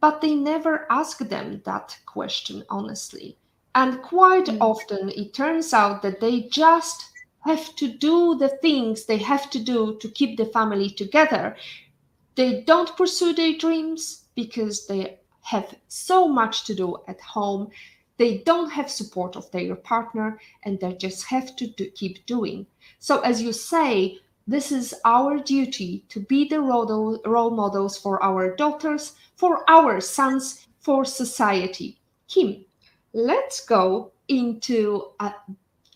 But 0.00 0.20
they 0.20 0.34
never 0.34 0.86
ask 0.90 1.18
them 1.18 1.62
that 1.64 1.98
question 2.06 2.64
honestly. 2.70 3.36
And 3.74 4.00
quite 4.02 4.46
mm. 4.46 4.58
often 4.60 5.10
it 5.10 5.34
turns 5.34 5.74
out 5.74 6.02
that 6.02 6.20
they 6.20 6.42
just 6.42 7.10
have 7.40 7.76
to 7.76 7.88
do 7.88 8.36
the 8.36 8.48
things 8.48 9.04
they 9.04 9.18
have 9.18 9.50
to 9.50 9.58
do 9.58 9.96
to 10.00 10.08
keep 10.08 10.36
the 10.36 10.46
family 10.46 10.90
together 10.90 11.56
they 12.36 12.62
don't 12.62 12.96
pursue 12.96 13.32
their 13.32 13.56
dreams 13.56 14.26
because 14.34 14.86
they 14.86 15.18
have 15.42 15.74
so 15.88 16.28
much 16.28 16.64
to 16.64 16.74
do 16.74 16.98
at 17.08 17.20
home. 17.20 17.70
They 18.18 18.38
don't 18.38 18.70
have 18.70 18.90
support 18.90 19.36
of 19.36 19.50
their 19.50 19.74
partner 19.74 20.38
and 20.62 20.78
they 20.78 20.94
just 20.94 21.24
have 21.24 21.56
to 21.56 21.66
do, 21.66 21.90
keep 21.90 22.24
doing. 22.26 22.66
So, 22.98 23.20
as 23.20 23.42
you 23.42 23.52
say, 23.52 24.18
this 24.46 24.70
is 24.70 24.94
our 25.04 25.38
duty 25.38 26.04
to 26.08 26.20
be 26.20 26.46
the 26.46 26.60
role, 26.60 27.20
role 27.24 27.50
models 27.50 27.98
for 27.98 28.22
our 28.22 28.54
daughters, 28.54 29.14
for 29.36 29.68
our 29.68 30.00
sons, 30.00 30.66
for 30.80 31.04
society. 31.04 31.98
Kim, 32.28 32.64
let's 33.12 33.64
go 33.64 34.12
into 34.28 35.12
uh, 35.20 35.32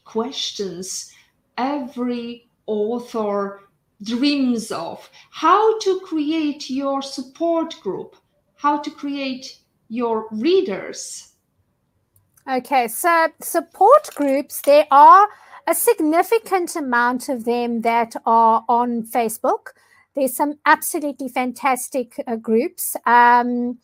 questions 0.05 1.13
every 1.59 2.49
author 2.67 3.61
dreams 4.03 4.71
of, 4.71 5.11
how 5.31 5.79
to 5.81 6.01
create 6.01 6.71
your 6.71 7.03
support 7.03 7.75
group, 7.81 8.17
how 8.57 8.79
to 8.79 8.91
create 8.91 9.59
your 9.89 10.27
readers. 10.31 11.33
Okay, 12.51 12.89
so 12.89 13.29
support 13.41 14.09
groups, 14.15 14.63
there 14.63 14.87
are 14.91 15.29
a 15.67 15.75
significant 15.75 16.75
amount 16.75 17.29
of 17.29 17.45
them 17.45 17.83
that 17.83 18.17
are 18.27 18.65
on 18.69 19.03
Facebook. 19.03 19.69
There's 20.17 20.35
some 20.35 20.55
absolutely 20.67 21.29
fantastic 21.29 22.21
uh, 22.27 22.37
groups. 22.37 22.97
Um, 23.07 23.79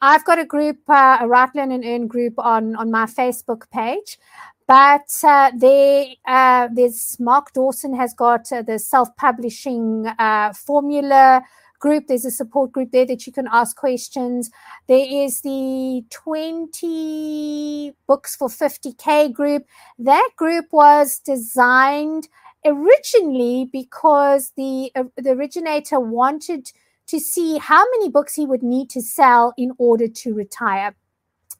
I've 0.00 0.24
got 0.24 0.38
a 0.38 0.44
group, 0.44 0.78
uh, 0.88 1.18
a 1.20 1.26
Write 1.26 1.54
Learn 1.54 1.72
and 1.72 1.84
Earn 1.84 2.06
group 2.06 2.34
on, 2.38 2.76
on 2.76 2.90
my 2.90 3.06
Facebook 3.06 3.68
page. 3.70 4.18
But 4.66 5.12
uh, 5.24 5.50
they, 5.56 6.18
uh, 6.26 6.68
there's 6.72 7.18
Mark 7.20 7.52
Dawson 7.52 7.94
has 7.94 8.14
got 8.14 8.50
uh, 8.52 8.62
the 8.62 8.78
self-publishing 8.78 10.06
uh, 10.18 10.52
formula 10.52 11.42
group. 11.78 12.06
There's 12.06 12.24
a 12.24 12.30
support 12.30 12.72
group 12.72 12.92
there 12.92 13.04
that 13.06 13.26
you 13.26 13.32
can 13.32 13.48
ask 13.50 13.76
questions. 13.76 14.50
There 14.86 15.06
is 15.06 15.42
the 15.42 16.04
20 16.10 17.92
books 18.06 18.36
for 18.36 18.48
50k 18.48 19.32
group. 19.32 19.66
That 19.98 20.30
group 20.36 20.66
was 20.70 21.18
designed 21.18 22.28
originally 22.64 23.68
because 23.72 24.52
the 24.56 24.92
uh, 24.94 25.04
the 25.16 25.32
originator 25.32 25.98
wanted 25.98 26.70
to 27.08 27.18
see 27.18 27.58
how 27.58 27.84
many 27.96 28.08
books 28.08 28.34
he 28.34 28.46
would 28.46 28.62
need 28.62 28.88
to 28.90 29.02
sell 29.02 29.52
in 29.58 29.72
order 29.78 30.06
to 30.06 30.32
retire. 30.32 30.94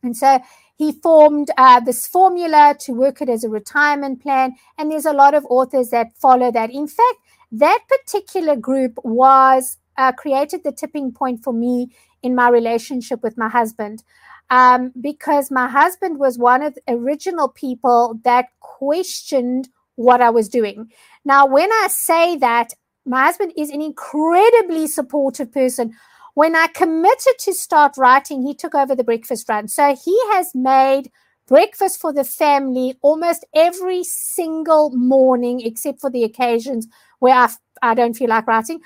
And 0.02 0.16
so 0.16 0.40
he 0.82 0.90
formed 0.90 1.48
uh, 1.56 1.78
this 1.78 2.08
formula 2.08 2.74
to 2.80 2.92
work 2.92 3.22
it 3.22 3.28
as 3.28 3.44
a 3.44 3.48
retirement 3.48 4.20
plan. 4.20 4.56
And 4.76 4.90
there's 4.90 5.06
a 5.06 5.12
lot 5.12 5.32
of 5.32 5.46
authors 5.48 5.90
that 5.90 6.08
follow 6.16 6.50
that. 6.50 6.70
In 6.72 6.88
fact, 6.88 7.18
that 7.52 7.80
particular 7.88 8.56
group 8.56 8.98
was 9.04 9.78
uh, 9.96 10.10
created 10.10 10.64
the 10.64 10.72
tipping 10.72 11.12
point 11.12 11.44
for 11.44 11.52
me 11.52 11.92
in 12.22 12.34
my 12.34 12.48
relationship 12.48 13.22
with 13.22 13.38
my 13.38 13.48
husband. 13.48 14.02
Um, 14.50 14.92
because 15.00 15.52
my 15.52 15.68
husband 15.68 16.18
was 16.18 16.36
one 16.36 16.62
of 16.62 16.74
the 16.74 16.82
original 16.88 17.48
people 17.48 18.18
that 18.24 18.46
questioned 18.58 19.68
what 19.94 20.20
I 20.20 20.30
was 20.30 20.48
doing. 20.48 20.90
Now, 21.24 21.46
when 21.46 21.70
I 21.70 21.86
say 21.90 22.36
that, 22.38 22.74
my 23.06 23.24
husband 23.26 23.52
is 23.56 23.70
an 23.70 23.80
incredibly 23.80 24.88
supportive 24.88 25.52
person 25.52 25.94
when 26.34 26.56
I 26.56 26.66
committed 26.68 27.38
to 27.40 27.52
start 27.52 27.96
writing, 27.98 28.42
he 28.42 28.54
took 28.54 28.74
over 28.74 28.94
the 28.94 29.04
breakfast 29.04 29.48
run. 29.48 29.68
So 29.68 29.94
he 29.94 30.18
has 30.32 30.54
made 30.54 31.10
breakfast 31.46 32.00
for 32.00 32.12
the 32.12 32.24
family 32.24 32.96
almost 33.02 33.44
every 33.54 34.04
single 34.04 34.90
morning, 34.90 35.60
except 35.60 36.00
for 36.00 36.10
the 36.10 36.24
occasions 36.24 36.88
where 37.18 37.34
I, 37.34 37.50
I 37.82 37.94
don't 37.94 38.14
feel 38.14 38.30
like 38.30 38.46
writing. 38.46 38.80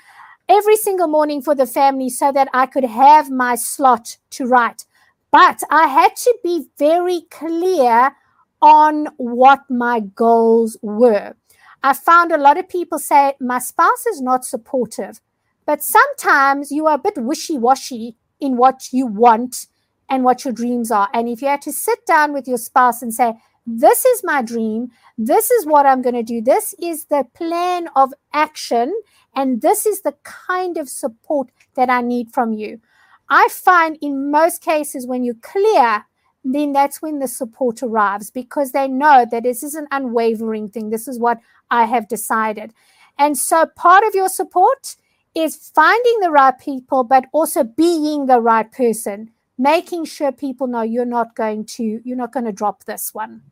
Every 0.49 0.75
single 0.77 1.07
morning 1.07 1.41
for 1.41 1.55
the 1.55 1.65
family 1.65 2.09
so 2.09 2.31
that 2.31 2.49
I 2.53 2.65
could 2.65 2.85
have 2.85 3.29
my 3.29 3.55
slot 3.55 4.17
to 4.31 4.45
write. 4.45 4.85
But 5.31 5.61
I 5.69 5.87
had 5.87 6.15
to 6.17 6.37
be 6.43 6.67
very 6.77 7.21
clear 7.29 8.15
on 8.61 9.07
what 9.17 9.61
my 9.69 9.99
goals 9.99 10.77
were. 10.81 11.35
I 11.83 11.93
found 11.93 12.31
a 12.31 12.37
lot 12.37 12.57
of 12.57 12.67
people 12.67 12.97
say, 12.97 13.33
My 13.39 13.59
spouse 13.59 14.05
is 14.07 14.21
not 14.21 14.45
supportive. 14.45 15.21
But 15.67 15.83
sometimes 15.83 16.71
you 16.71 16.87
are 16.87 16.95
a 16.95 16.97
bit 16.97 17.17
wishy 17.17 17.57
washy 17.57 18.15
in 18.39 18.55
what 18.55 18.87
you 18.93 19.05
want 19.05 19.67
and 20.09 20.23
what 20.23 20.45
your 20.45 20.53
dreams 20.53 20.91
are. 20.91 21.09
And 21.13 21.27
if 21.27 21.41
you 21.41 21.49
had 21.49 21.61
to 21.63 21.73
sit 21.73 22.05
down 22.05 22.31
with 22.31 22.47
your 22.47 22.57
spouse 22.57 23.01
and 23.01 23.13
say, 23.13 23.33
This 23.65 24.05
is 24.05 24.23
my 24.23 24.41
dream, 24.41 24.91
this 25.17 25.51
is 25.51 25.65
what 25.65 25.85
I'm 25.85 26.01
going 26.01 26.15
to 26.15 26.23
do, 26.23 26.41
this 26.41 26.73
is 26.81 27.05
the 27.05 27.25
plan 27.33 27.89
of 27.97 28.13
action, 28.31 28.97
and 29.35 29.61
this 29.61 29.85
is 29.85 30.03
the 30.03 30.15
kind 30.23 30.77
of 30.77 30.87
support 30.87 31.49
that 31.75 31.89
I 31.89 32.01
need 32.01 32.33
from 32.33 32.53
you. 32.53 32.79
I 33.29 33.49
find 33.51 33.97
in 34.01 34.31
most 34.31 34.61
cases 34.61 35.05
when 35.05 35.25
you're 35.25 35.35
clear, 35.41 36.05
then 36.45 36.71
that's 36.71 37.01
when 37.01 37.19
the 37.19 37.27
support 37.27 37.83
arrives 37.83 38.31
because 38.31 38.71
they 38.71 38.87
know 38.87 39.25
that 39.29 39.43
this 39.43 39.63
is 39.63 39.75
an 39.75 39.87
unwavering 39.91 40.69
thing. 40.69 40.91
This 40.91 41.09
is 41.09 41.19
what 41.19 41.39
I 41.69 41.83
have 41.83 42.07
decided. 42.07 42.73
And 43.19 43.37
so 43.37 43.65
part 43.75 44.05
of 44.05 44.15
your 44.15 44.29
support 44.29 44.95
is 45.37 45.71
finding 45.73 46.19
the 46.21 46.31
right 46.31 46.57
people, 46.57 47.03
but 47.03 47.25
also 47.31 47.63
being 47.63 48.25
the 48.25 48.41
right 48.41 48.71
person, 48.71 49.31
making 49.57 50.05
sure 50.05 50.31
people 50.31 50.67
know 50.67 50.81
you're 50.81 51.05
not 51.05 51.35
going 51.35 51.65
to, 51.65 52.01
you're 52.03 52.17
not 52.17 52.33
going 52.33 52.45
to 52.45 52.51
drop 52.51 52.85
this 52.85 53.13
one. 53.13 53.43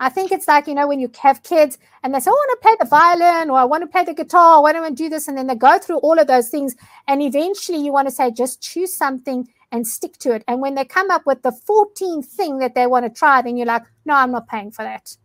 I 0.00 0.08
think 0.08 0.32
it's 0.32 0.48
like, 0.48 0.66
you 0.66 0.74
know, 0.74 0.88
when 0.88 1.00
you 1.00 1.10
have 1.20 1.42
kids 1.42 1.78
and 2.02 2.14
they 2.14 2.20
say, 2.20 2.30
oh, 2.30 2.34
I 2.34 2.36
want 2.36 2.60
to 2.60 2.68
play 2.68 2.76
the 2.80 2.88
violin 2.88 3.50
or 3.50 3.58
I 3.58 3.64
want 3.64 3.82
to 3.82 3.86
play 3.86 4.04
the 4.04 4.14
guitar, 4.14 4.56
I 4.56 4.60
want 4.60 4.96
to 4.96 5.02
do 5.02 5.08
this. 5.08 5.28
And 5.28 5.38
then 5.38 5.46
they 5.46 5.54
go 5.54 5.78
through 5.78 5.98
all 5.98 6.18
of 6.18 6.26
those 6.26 6.48
things. 6.48 6.74
And 7.06 7.22
eventually 7.22 7.78
you 7.78 7.92
want 7.92 8.08
to 8.08 8.14
say, 8.14 8.32
just 8.32 8.60
choose 8.60 8.96
something 8.96 9.48
and 9.70 9.86
stick 9.86 10.18
to 10.18 10.34
it. 10.34 10.44
And 10.48 10.60
when 10.60 10.74
they 10.74 10.84
come 10.84 11.10
up 11.10 11.24
with 11.24 11.42
the 11.42 11.52
14th 11.68 12.26
thing 12.26 12.58
that 12.58 12.74
they 12.74 12.86
want 12.86 13.04
to 13.04 13.10
try, 13.10 13.42
then 13.42 13.56
you're 13.56 13.66
like, 13.66 13.84
no, 14.04 14.14
I'm 14.14 14.32
not 14.32 14.48
paying 14.48 14.72
for 14.72 14.82
that. 14.82 15.16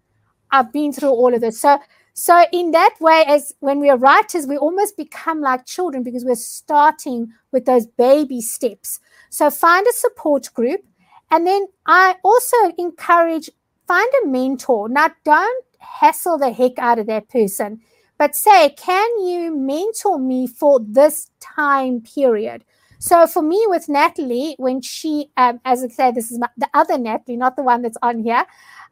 I've 0.52 0.72
been 0.72 0.94
through 0.94 1.10
all 1.10 1.34
of 1.34 1.42
this. 1.42 1.60
So 1.60 1.80
so, 2.20 2.46
in 2.52 2.72
that 2.72 2.96
way, 3.00 3.24
as 3.28 3.54
when 3.60 3.80
we 3.80 3.92
are 3.92 3.98
writers, 3.98 4.48
we 4.48 4.58
almost 4.58 4.98
become 4.98 5.40
like 5.40 5.68
children 5.68 6.02
because 6.02 6.26
we're 6.26 6.34
starting 6.34 7.32
with 7.52 7.66
those 7.66 7.86
baby 7.86 8.42
steps. 8.42 9.00
So, 9.30 9.52
find 9.52 9.86
a 9.86 9.94
support 9.94 10.52
group. 10.56 10.82
And 11.30 11.46
then 11.46 11.68
I 11.86 12.16
also 12.24 12.58
encourage 12.80 13.52
find 13.88 14.10
a 14.24 14.28
mentor. 14.28 14.90
Now, 14.90 15.12
don't 15.24 15.66
hassle 15.78 16.40
the 16.40 16.52
heck 16.52 16.80
out 16.80 16.98
of 16.98 17.06
that 17.06 17.30
person, 17.30 17.82
but 18.18 18.36
say, 18.36 18.72
can 18.72 19.20
you 19.20 19.56
mentor 19.56 20.18
me 20.18 20.48
for 20.48 20.80
this 20.84 21.30
time 21.40 22.02
period? 22.02 22.66
So 23.00 23.28
for 23.28 23.44
me 23.44 23.64
with 23.68 23.90
Natalie, 23.90 24.56
when 24.58 24.82
she, 24.82 25.30
um, 25.38 25.60
as 25.64 25.84
I 25.84 25.88
say, 25.90 26.12
this 26.12 26.32
is 26.32 26.40
my, 26.40 26.50
the 26.58 26.68
other 26.74 26.98
Natalie, 26.98 27.38
not 27.38 27.56
the 27.56 27.62
one 27.62 27.84
that's 27.84 27.98
on 28.02 28.24
here 28.24 28.44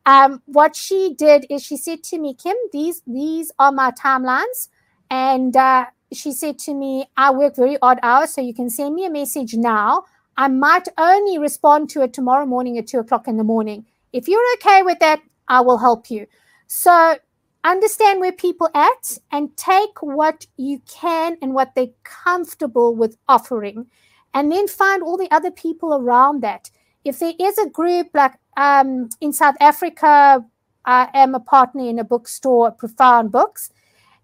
um, 0.06 0.42
what 0.46 0.76
she 0.76 1.16
did 1.18 1.46
is 1.50 1.64
she 1.64 1.78
said 1.78 2.04
to 2.06 2.20
me, 2.20 2.34
Kim, 2.34 2.56
these 2.72 3.02
these 3.08 3.52
are 3.60 3.72
my 3.72 3.92
timelines, 3.92 4.70
and 5.10 5.56
uh, 5.56 5.86
she 6.14 6.32
said 6.32 6.60
to 6.60 6.74
me, 6.74 7.08
I 7.18 7.32
work 7.32 7.56
very 7.56 7.78
odd 7.82 8.00
hours, 8.04 8.34
so 8.34 8.42
you 8.42 8.54
can 8.54 8.70
send 8.70 8.96
me 8.96 9.06
a 9.06 9.10
message 9.10 9.56
now. 9.56 10.04
I 10.38 10.48
might 10.50 10.88
only 10.98 11.38
respond 11.38 11.90
to 11.92 12.02
it 12.02 12.14
tomorrow 12.14 12.46
morning 12.46 12.78
at 12.78 12.88
two 12.88 13.00
o'clock 13.00 13.28
in 13.28 13.38
the 13.38 13.44
morning. 13.44 13.86
If 14.14 14.28
you're 14.28 14.54
okay 14.56 14.84
with 14.84 15.00
that, 15.00 15.22
I 15.48 15.62
will 15.62 15.78
help 15.78 16.10
you. 16.12 16.28
So 16.68 17.18
understand 17.64 18.20
where 18.20 18.32
people 18.32 18.70
at 18.74 19.18
and 19.32 19.56
take 19.58 20.02
what 20.02 20.46
you 20.58 20.82
can 20.88 21.38
and 21.42 21.54
what 21.54 21.74
they're 21.76 21.88
comfortable 22.04 22.96
with 22.96 23.18
offering 23.28 23.88
and 24.34 24.52
then 24.52 24.68
find 24.68 25.02
all 25.02 25.18
the 25.18 25.32
other 25.32 25.52
people 25.52 25.96
around 25.96 26.42
that 26.42 26.70
if 27.06 27.20
there 27.20 27.34
is 27.40 27.58
a 27.60 27.70
group 27.70 28.08
like 28.14 28.34
um, 28.58 29.10
in 29.22 29.32
South 29.32 29.56
Africa, 29.62 30.44
I 30.86 31.10
am 31.14 31.36
a 31.36 31.40
partner 31.40 31.88
in 31.88 32.00
a 32.00 32.04
bookstore, 32.04 32.72
Profound 32.72 33.32
Books, 33.32 33.70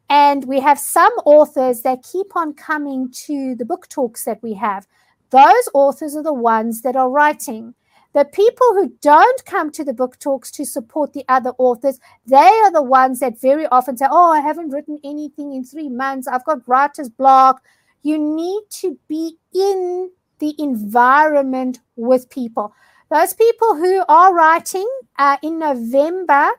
and 0.10 0.46
we 0.46 0.60
have 0.60 0.80
some 0.80 1.14
authors 1.26 1.84
that 1.84 2.04
keep 2.04 2.36
on 2.36 2.54
coming 2.54 3.10
to 3.28 3.56
the 3.56 3.66
book 3.66 3.88
talks 3.88 4.26
that 4.26 4.42
we 4.44 4.56
have. 4.56 4.88
Those 5.30 5.70
authors 5.74 6.16
are 6.16 6.24
the 6.24 6.34
ones 6.34 6.82
that 6.82 6.96
are 6.96 7.10
writing. 7.10 7.76
The 8.14 8.26
people 8.26 8.68
who 8.74 8.94
don't 9.02 9.46
come 9.46 9.72
to 9.72 9.86
the 9.86 9.94
book 9.94 10.20
talks 10.20 10.52
to 10.52 10.66
support 10.66 11.14
the 11.14 11.24
other 11.30 11.52
authors, 11.58 12.00
they 12.26 12.36
are 12.36 12.72
the 12.72 12.82
ones 12.82 13.20
that 13.20 13.40
very 13.40 13.68
often 13.68 13.96
say, 13.96 14.06
Oh, 14.10 14.32
I 14.32 14.42
haven't 14.42 14.72
written 14.72 15.00
anything 15.04 15.54
in 15.54 15.64
three 15.64 15.88
months. 15.88 16.28
I've 16.28 16.44
got 16.44 16.68
writer's 16.68 17.10
block. 17.10 17.62
You 18.04 18.18
need 18.18 18.64
to 18.82 19.00
be 19.08 19.38
in 19.54 20.12
the 20.42 20.54
environment 20.58 21.80
with 21.96 22.30
people. 22.30 22.74
Those 23.10 23.34
people 23.34 23.76
who 23.76 24.04
are 24.10 24.34
writing 24.34 24.90
uh, 25.18 25.38
in 25.42 25.60
November, 25.60 26.50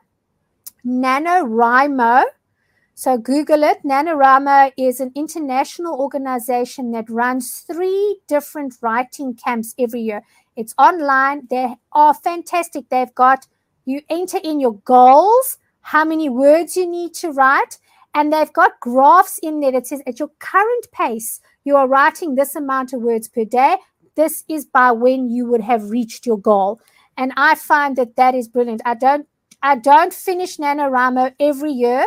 NaNoWriMo, 0.85 2.23
so 2.95 3.17
Google 3.17 3.63
it. 3.63 3.83
NaNoWriMo 3.83 4.71
is 4.77 4.99
an 4.99 5.11
international 5.15 5.99
organization 5.99 6.91
that 6.91 7.09
runs 7.09 7.59
three 7.61 8.19
different 8.27 8.75
writing 8.81 9.35
camps 9.35 9.73
every 9.79 10.01
year. 10.01 10.23
It's 10.55 10.75
online. 10.77 11.47
They 11.49 11.75
are 11.91 12.13
fantastic. 12.13 12.89
They've 12.89 13.13
got 13.15 13.47
you 13.85 14.01
enter 14.09 14.37
in 14.43 14.59
your 14.59 14.75
goals, 14.85 15.57
how 15.81 16.05
many 16.05 16.29
words 16.29 16.77
you 16.77 16.87
need 16.87 17.13
to 17.15 17.31
write, 17.31 17.79
and 18.13 18.31
they've 18.31 18.53
got 18.53 18.79
graphs 18.79 19.39
in 19.41 19.59
there 19.59 19.71
that 19.71 19.87
says 19.87 20.01
at 20.05 20.19
your 20.19 20.29
current 20.39 20.87
pace, 20.91 21.41
you 21.63 21.75
are 21.75 21.87
writing 21.87 22.35
this 22.35 22.55
amount 22.55 22.93
of 22.93 23.01
words 23.01 23.27
per 23.27 23.45
day. 23.45 23.77
This 24.15 24.43
is 24.47 24.65
by 24.65 24.91
when 24.91 25.29
you 25.29 25.45
would 25.47 25.61
have 25.61 25.89
reached 25.89 26.25
your 26.25 26.37
goal. 26.37 26.79
And 27.17 27.31
I 27.37 27.55
find 27.55 27.95
that 27.95 28.15
that 28.15 28.35
is 28.35 28.47
brilliant. 28.47 28.81
I 28.85 28.95
don't 28.95 29.27
I 29.61 29.77
don't 29.77 30.13
finish 30.13 30.57
NaNoWriMo 30.57 31.35
every 31.39 31.71
year, 31.71 32.05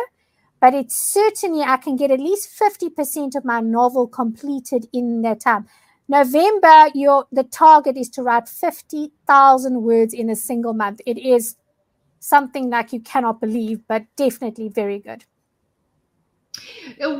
but 0.61 0.75
it's 0.75 0.95
certainly 0.95 1.61
I 1.63 1.77
can 1.77 1.95
get 1.95 2.11
at 2.11 2.19
least 2.19 2.49
50% 2.59 3.35
of 3.35 3.43
my 3.43 3.61
novel 3.61 4.07
completed 4.07 4.87
in 4.93 5.23
that 5.23 5.39
time. 5.39 5.67
November, 6.07 6.89
your 6.93 7.25
the 7.31 7.43
target 7.43 7.97
is 7.97 8.09
to 8.09 8.23
write 8.23 8.47
50,000 8.47 9.81
words 9.81 10.13
in 10.13 10.29
a 10.29 10.35
single 10.35 10.73
month. 10.73 11.01
It 11.05 11.17
is 11.17 11.55
something 12.19 12.69
like 12.69 12.93
you 12.93 12.99
cannot 13.01 13.41
believe, 13.41 13.81
but 13.87 14.05
definitely 14.15 14.69
very 14.69 14.99
good. 14.99 15.25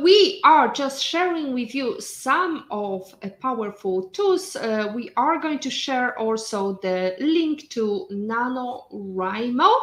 We 0.02 0.40
are 0.44 0.72
just 0.72 1.04
sharing 1.04 1.54
with 1.54 1.74
you 1.74 2.00
some 2.00 2.64
of 2.70 3.14
powerful 3.40 4.08
tools. 4.10 4.56
Uh, 4.56 4.92
we 4.94 5.10
are 5.16 5.38
going 5.38 5.58
to 5.60 5.70
share 5.70 6.18
also 6.18 6.78
the 6.82 7.14
link 7.20 7.68
to 7.70 8.06
NaNoWriMo. 8.10 9.74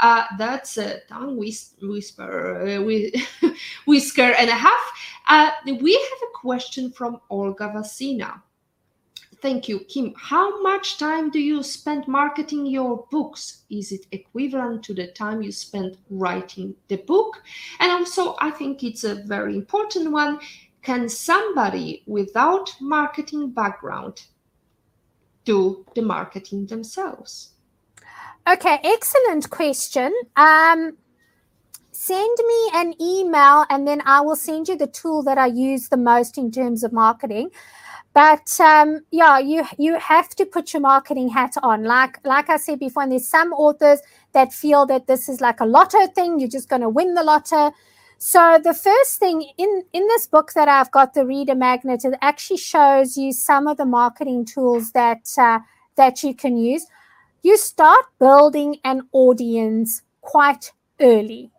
Uh, 0.00 0.24
that's 0.38 0.78
a 0.78 1.00
tongue 1.08 1.36
whis- 1.36 1.74
whisper, 1.82 2.78
uh, 2.78 3.50
whisker 3.86 4.32
and 4.38 4.48
a 4.50 4.54
half. 4.54 4.92
Uh, 5.28 5.50
we 5.66 5.92
have 5.92 6.28
a 6.28 6.38
question 6.38 6.90
from 6.90 7.20
Olga 7.30 7.72
Vasina. 7.74 8.40
Thank 9.44 9.68
you, 9.68 9.80
Kim. 9.80 10.14
How 10.16 10.62
much 10.62 10.96
time 10.96 11.28
do 11.28 11.38
you 11.38 11.62
spend 11.62 12.08
marketing 12.08 12.64
your 12.64 13.06
books? 13.10 13.64
Is 13.68 13.92
it 13.92 14.06
equivalent 14.10 14.82
to 14.84 14.94
the 14.94 15.08
time 15.08 15.42
you 15.42 15.52
spend 15.52 15.98
writing 16.08 16.74
the 16.88 16.96
book? 16.96 17.42
And 17.78 17.92
also, 17.92 18.36
I 18.40 18.50
think 18.50 18.82
it's 18.82 19.04
a 19.04 19.16
very 19.16 19.54
important 19.54 20.10
one. 20.12 20.40
Can 20.80 21.10
somebody 21.10 22.04
without 22.06 22.74
marketing 22.80 23.50
background 23.50 24.22
do 25.44 25.84
the 25.94 26.00
marketing 26.00 26.64
themselves? 26.64 27.50
Okay, 28.50 28.78
excellent 28.82 29.50
question. 29.50 30.14
Um, 30.36 30.96
send 31.92 32.38
me 32.46 32.70
an 32.72 32.94
email 32.98 33.66
and 33.68 33.86
then 33.86 34.00
I 34.06 34.22
will 34.22 34.36
send 34.36 34.68
you 34.68 34.76
the 34.78 34.86
tool 34.86 35.22
that 35.24 35.36
I 35.36 35.48
use 35.48 35.90
the 35.90 35.98
most 35.98 36.38
in 36.38 36.50
terms 36.50 36.82
of 36.82 36.94
marketing 36.94 37.50
but 38.14 38.58
um, 38.60 39.00
yeah 39.10 39.38
you 39.38 39.64
you 39.76 39.98
have 39.98 40.30
to 40.30 40.46
put 40.46 40.72
your 40.72 40.80
marketing 40.80 41.28
hat 41.28 41.54
on 41.62 41.84
like 41.84 42.24
like 42.24 42.48
i 42.48 42.56
said 42.56 42.78
before 42.78 43.02
and 43.02 43.12
there's 43.12 43.28
some 43.28 43.52
authors 43.52 44.00
that 44.32 44.52
feel 44.52 44.86
that 44.86 45.06
this 45.06 45.28
is 45.28 45.40
like 45.40 45.60
a 45.60 45.66
lotto 45.66 46.06
thing 46.06 46.38
you're 46.38 46.48
just 46.48 46.68
going 46.68 46.80
to 46.82 46.88
win 46.88 47.14
the 47.14 47.22
lotto 47.22 47.72
so 48.16 48.58
the 48.62 48.72
first 48.72 49.18
thing 49.18 49.42
in 49.58 49.82
in 49.92 50.06
this 50.06 50.26
book 50.26 50.52
that 50.54 50.68
i've 50.68 50.90
got 50.92 51.12
the 51.12 51.26
reader 51.26 51.54
magnet 51.54 52.04
it 52.04 52.14
actually 52.22 52.56
shows 52.56 53.16
you 53.18 53.32
some 53.32 53.66
of 53.66 53.76
the 53.76 53.84
marketing 53.84 54.44
tools 54.44 54.92
that 54.92 55.26
uh, 55.36 55.58
that 55.96 56.22
you 56.22 56.34
can 56.34 56.56
use 56.56 56.86
you 57.42 57.56
start 57.56 58.06
building 58.18 58.76
an 58.84 59.02
audience 59.12 60.02
quite 60.20 60.72
early 61.00 61.50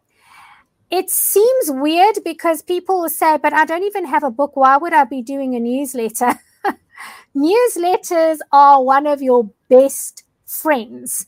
it 0.91 1.09
seems 1.09 1.69
weird 1.69 2.19
because 2.23 2.61
people 2.61 3.01
will 3.01 3.09
say, 3.09 3.37
but 3.37 3.53
I 3.53 3.65
don't 3.65 3.83
even 3.83 4.05
have 4.05 4.23
a 4.23 4.29
book. 4.29 4.55
Why 4.55 4.77
would 4.77 4.93
I 4.93 5.03
be 5.03 5.21
doing 5.21 5.55
a 5.55 5.59
newsletter? 5.59 6.39
Newsletters 7.35 8.39
are 8.51 8.83
one 8.83 9.05
of 9.05 9.21
your 9.21 9.49
best 9.69 10.23
friends. 10.45 11.25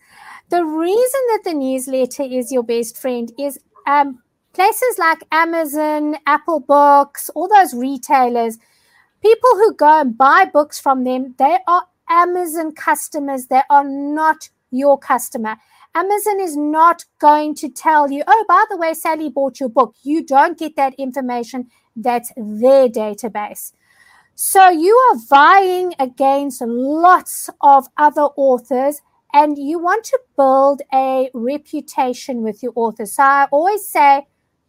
The 0.49 0.63
reason 0.63 1.21
that 1.29 1.41
the 1.43 1.53
newsletter 1.53 2.23
is 2.23 2.51
your 2.51 2.63
best 2.63 2.97
friend 2.97 3.31
is 3.37 3.59
um, 3.85 4.23
places 4.53 4.97
like 4.97 5.19
Amazon, 5.31 6.15
Apple 6.25 6.61
Books, 6.61 7.29
all 7.35 7.49
those 7.49 7.73
retailers, 7.73 8.57
people 9.21 9.49
who 9.55 9.73
go 9.73 10.01
and 10.01 10.17
buy 10.17 10.45
books 10.51 10.79
from 10.79 11.03
them, 11.03 11.35
they 11.37 11.57
are 11.67 11.87
Amazon 12.09 12.71
customers. 12.73 13.47
They 13.47 13.61
are 13.69 13.83
not 13.83 14.49
your 14.71 14.97
customer. 14.97 15.57
Amazon 15.93 16.39
is 16.39 16.55
not 16.55 17.05
going 17.19 17.55
to 17.55 17.69
tell 17.69 18.11
you, 18.11 18.23
oh, 18.27 18.45
by 18.47 18.63
the 18.69 18.77
way, 18.77 18.93
Sally 18.93 19.29
bought 19.29 19.59
your 19.59 19.69
book. 19.69 19.95
You 20.03 20.23
don't 20.23 20.57
get 20.57 20.75
that 20.75 20.93
information. 20.95 21.69
That's 21.95 22.31
their 22.37 22.87
database. 22.87 23.73
So 24.39 24.69
you 24.69 24.95
are 24.95 25.17
vying 25.17 25.95
against 25.97 26.61
lots 26.61 27.49
of 27.61 27.87
other 27.97 28.27
authors 28.37 29.01
and 29.33 29.57
you 29.57 29.79
want 29.79 30.03
to 30.05 30.19
build 30.37 30.83
a 30.93 31.31
reputation 31.33 32.43
with 32.43 32.61
your 32.61 32.71
author. 32.75 33.07
So 33.07 33.23
I 33.23 33.47
always 33.51 33.87
say, 33.87 34.27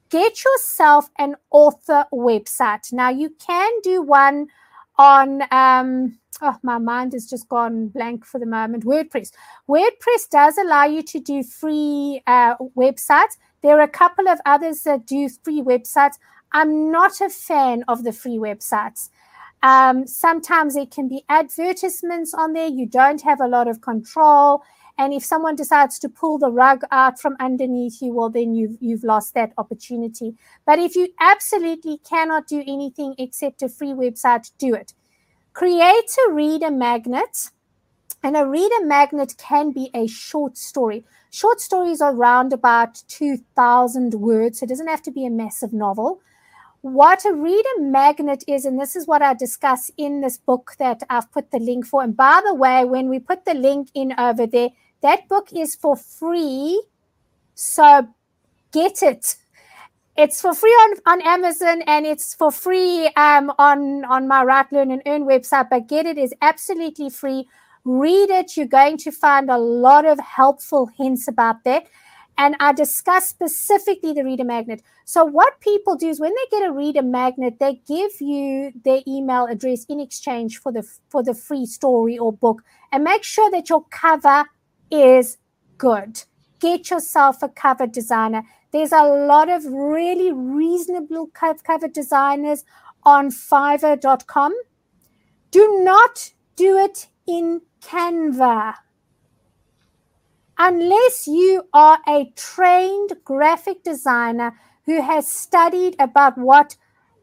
get 0.09 0.43
yourself 0.43 1.11
an 1.19 1.35
author 1.51 2.07
website. 2.11 2.95
Now 2.95 3.11
you 3.11 3.29
can 3.39 3.71
do 3.83 4.01
one 4.01 4.47
on, 4.97 5.43
um, 5.51 6.19
oh, 6.41 6.57
my 6.63 6.79
mind 6.79 7.13
has 7.13 7.29
just 7.29 7.47
gone 7.51 7.89
blank 7.89 8.25
for 8.25 8.41
the 8.41 8.47
moment. 8.47 8.87
WordPress. 8.87 9.33
WordPress 9.69 10.31
does 10.31 10.57
allow 10.57 10.87
you 10.87 11.03
to 11.03 11.21
do 11.21 11.43
free 11.43 12.23
uh, 12.27 12.57
websites. 12.75 13.37
There 13.61 13.79
are 13.79 13.83
a 13.83 13.89
couple 13.89 14.29
of 14.29 14.39
others 14.47 14.85
that 14.85 15.05
do 15.05 15.29
free 15.29 15.61
websites. 15.61 16.15
I'm 16.53 16.91
not 16.91 17.21
a 17.21 17.29
fan 17.29 17.85
of 17.87 18.05
the 18.05 18.13
free 18.15 18.39
websites. 18.39 19.11
Um, 19.63 20.07
sometimes 20.07 20.77
it 20.77 20.91
can 20.91 21.09
be 21.09 21.25
advertisements 21.29 22.35
on 22.35 22.53
there. 22.53 22.69
You 22.69 22.87
don't 22.87 23.23
have 23.23 23.41
a 23.41 23.49
lot 23.49 23.69
of 23.69 23.81
control. 23.81 24.63
And 24.97 25.13
if 25.13 25.25
someone 25.25 25.55
decides 25.55 25.99
to 26.01 26.09
pull 26.09 26.39
the 26.39 26.51
rug 26.51 26.83
out 26.91 27.21
from 27.21 27.37
underneath 27.39 28.03
you, 28.03 28.13
well, 28.13 28.31
then 28.31 28.55
you've, 28.55 28.77
you've 28.81 29.05
lost 29.05 29.35
that 29.35 29.53
opportunity. 29.57 30.35
But 30.67 30.81
if 30.81 30.97
you 30.97 31.09
absolutely 31.21 31.99
cannot 31.99 32.49
do 32.49 32.63
anything 32.67 33.15
except 33.17 33.63
a 33.63 33.69
free 33.69 33.93
website, 33.93 34.51
do 34.59 34.75
it. 34.75 34.95
Create 35.53 36.17
a 36.27 36.33
reader 36.33 36.71
magnet. 36.71 37.51
And 38.21 38.37
a 38.37 38.47
reader 38.47 38.85
magnet 38.85 39.35
can 39.39 39.71
be 39.71 39.91
a 39.95 40.09
short 40.09 40.59
story. 40.59 41.05
Short 41.31 41.61
stories 41.61 42.01
are 42.01 42.13
around 42.13 42.53
about 42.53 43.03
2,000 43.07 44.15
words. 44.15 44.59
So 44.59 44.65
it 44.65 44.69
doesn't 44.69 44.89
have 44.89 45.03
to 45.03 45.13
be 45.13 45.25
a 45.25 45.31
massive 45.31 45.73
novel 45.73 46.21
what 46.93 47.25
a 47.25 47.33
reader 47.33 47.81
magnet 47.81 48.45
is, 48.47 48.65
and 48.65 48.81
this 48.81 48.97
is 48.97 49.07
what 49.07 49.23
I 49.23 49.35
discuss 49.35 49.91
in 49.97 50.21
this 50.21 50.39
book 50.39 50.73
that 50.79 51.03
I've 51.09 51.31
put 51.33 51.51
the 51.51 51.59
link 51.59 51.87
for. 51.87 52.03
And 52.03 52.17
by 52.17 52.41
the 52.45 52.55
way, 52.55 52.85
when 52.85 53.09
we 53.09 53.19
put 53.19 53.45
the 53.45 53.55
link 53.55 53.89
in 53.95 54.13
over 54.19 54.47
there, 54.47 54.71
that 55.03 55.29
book 55.29 55.49
is 55.55 55.75
for 55.75 55.97
free. 55.97 56.83
So 57.55 58.09
get 58.73 59.03
it. 59.03 59.37
It's 60.17 60.41
for 60.41 60.53
free 60.53 60.71
on, 60.71 60.95
on 61.07 61.23
Amazon 61.23 61.83
and 61.83 62.05
it's 62.05 62.35
for 62.35 62.51
free 62.51 63.07
um, 63.17 63.53
on, 63.59 64.05
on 64.05 64.27
my 64.27 64.43
Write, 64.43 64.73
Learn, 64.73 64.91
and 64.91 65.03
Earn 65.07 65.25
website. 65.25 65.71
But 65.71 65.87
get 65.87 66.07
it 66.07 66.19
is 66.19 66.35
absolutely 66.43 67.09
free. 67.09 67.49
Read 67.85 68.29
it. 68.31 68.57
You're 68.57 68.67
going 68.67 68.97
to 68.99 69.13
find 69.13 69.49
a 69.49 69.59
lot 69.59 70.05
of 70.05 70.19
helpful 70.19 70.91
hints 70.99 71.29
about 71.29 71.63
that 71.65 71.87
and 72.39 72.55
I 72.61 72.73
discuss 72.73 73.29
specifically 73.29 74.13
the 74.13 74.25
reader 74.25 74.45
magnet. 74.45 74.83
So, 75.05 75.25
what 75.25 75.61
people 75.61 75.97
do 75.97 76.09
is 76.09 76.21
when 76.21 76.33
they 76.33 76.59
get 76.59 76.69
a 76.69 76.73
reader 76.73 77.03
magnet, 77.03 77.59
they 77.59 77.83
give 77.87 78.13
you 78.21 78.73
their 78.85 79.01
email 79.07 79.47
address 79.47 79.85
in 79.89 80.01
exchange 80.01 80.59
for 80.59 80.73
the 80.73 80.89
for 81.09 81.23
the 81.23 81.35
free 81.35 81.67
story 81.67 82.17
or 82.17 82.33
book, 82.33 82.63
and 82.93 83.03
make 83.05 83.25
sure 83.25 83.51
that 83.51 83.69
your 83.69 83.85
cover 83.91 84.45
is 84.91 85.37
good. 85.77 86.23
Get 86.61 86.91
yourself 86.91 87.43
a 87.43 87.49
cover 87.49 87.87
designer. 87.87 88.45
There's 88.73 88.93
a 88.93 89.03
lot 89.03 89.49
of 89.49 89.65
really 89.67 90.33
reasonable 90.33 91.31
cover 91.35 91.89
designers 91.89 92.65
on 93.03 93.31
Fiverr.com. 93.31 94.53
Do 95.51 95.81
not 95.83 96.33
do 96.57 96.77
it 96.77 97.09
in 97.27 97.63
Canva 97.81 98.75
unless 100.59 101.27
you 101.27 101.65
are 101.73 101.99
a 102.07 102.33
trained 102.37 103.13
graphic 103.25 103.83
designer 103.85 104.59
who 104.87 105.01
has 105.03 105.31
studied 105.31 105.95
about 105.99 106.37
what 106.37 106.77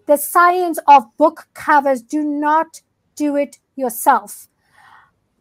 the 0.07 0.17
science 0.17 0.79
of 0.87 1.15
book 1.17 1.47
covers, 1.53 2.01
do 2.01 2.23
not 2.23 2.81
do 3.15 3.35
it 3.35 3.57
yourself. 3.75 4.47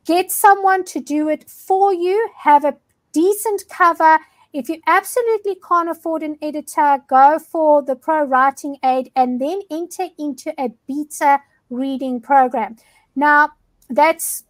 get 0.04 0.30
someone 0.30 0.84
to 0.84 1.00
do 1.00 1.28
it 1.28 1.48
for 1.48 1.92
you, 1.92 2.28
have 2.40 2.64
a 2.64 2.76
decent 3.12 3.64
cover. 3.68 4.18
If 4.52 4.68
you 4.68 4.80
absolutely 4.86 5.56
can't 5.66 5.88
afford 5.88 6.22
an 6.22 6.36
editor, 6.40 7.02
go 7.08 7.38
for 7.38 7.82
the 7.82 7.96
pro 7.96 8.24
writing 8.24 8.76
aid 8.84 9.10
and 9.16 9.40
then 9.40 9.62
enter 9.70 10.08
into 10.18 10.52
a 10.58 10.70
beta 10.86 11.40
reading 11.70 12.20
program. 12.20 12.76
Now, 13.16 13.50
that's 13.88 14.44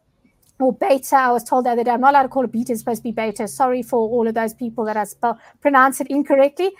or 0.61 0.73
beta. 0.73 1.17
I 1.17 1.33
was 1.33 1.45
told 1.45 1.67
the 1.67 1.71
other 1.71 1.85
day, 1.85 1.91
I'm 1.91 2.01
not 2.01 2.11
allowed 2.11 2.23
to 2.25 2.29
call 2.29 2.45
it 2.45 2.53
beta, 2.53 2.73
it's 2.73 2.81
supposed 2.81 3.01
to 3.01 3.05
be 3.05 3.13
beta. 3.13 3.49
Sorry 3.49 3.83
for 3.83 3.99
all 4.09 4.27
of 4.27 4.35
those 4.35 4.55
people 4.55 4.85
that 4.85 4.97
I 4.97 5.05
spell 5.05 5.39
pronounce 5.61 6.01
it 6.01 6.09
incorrectly. 6.09 6.73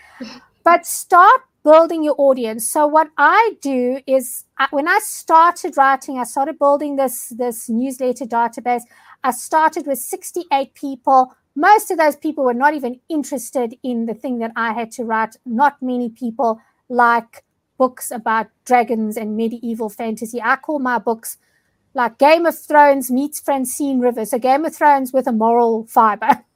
But 0.63 0.85
start 0.85 1.41
building 1.63 2.03
your 2.03 2.15
audience. 2.17 2.69
So 2.69 2.87
what 2.87 3.09
I 3.17 3.57
do 3.61 3.99
is 4.07 4.45
when 4.69 4.87
I 4.87 4.99
started 5.01 5.75
writing, 5.77 6.19
I 6.19 6.23
started 6.23 6.59
building 6.59 6.95
this 6.95 7.29
this 7.29 7.69
newsletter 7.69 8.25
database. 8.25 8.83
I 9.23 9.31
started 9.31 9.87
with 9.87 9.99
68 9.99 10.73
people. 10.75 11.35
Most 11.55 11.89
of 11.89 11.97
those 11.97 12.15
people 12.15 12.43
were 12.43 12.53
not 12.53 12.73
even 12.73 12.99
interested 13.09 13.75
in 13.81 14.05
the 14.05 14.13
thing 14.13 14.39
that 14.39 14.51
I 14.55 14.73
had 14.73 14.91
to 14.91 15.03
write. 15.03 15.37
Not 15.45 15.81
many 15.81 16.09
people 16.09 16.61
like 16.89 17.43
books 17.77 18.11
about 18.11 18.47
dragons 18.65 19.17
and 19.17 19.35
medieval 19.35 19.89
fantasy. 19.89 20.41
I 20.41 20.57
call 20.57 20.79
my 20.79 20.99
books 20.99 21.37
like 21.95 22.17
Game 22.17 22.45
of 22.45 22.59
Thrones 22.59 23.09
meets 23.09 23.39
Francine 23.39 23.99
Rivers, 23.99 24.31
so 24.31 24.39
Game 24.39 24.65
of 24.65 24.75
Thrones 24.75 25.13
with 25.13 25.27
a 25.27 25.31
moral 25.31 25.87
fiber. 25.87 26.43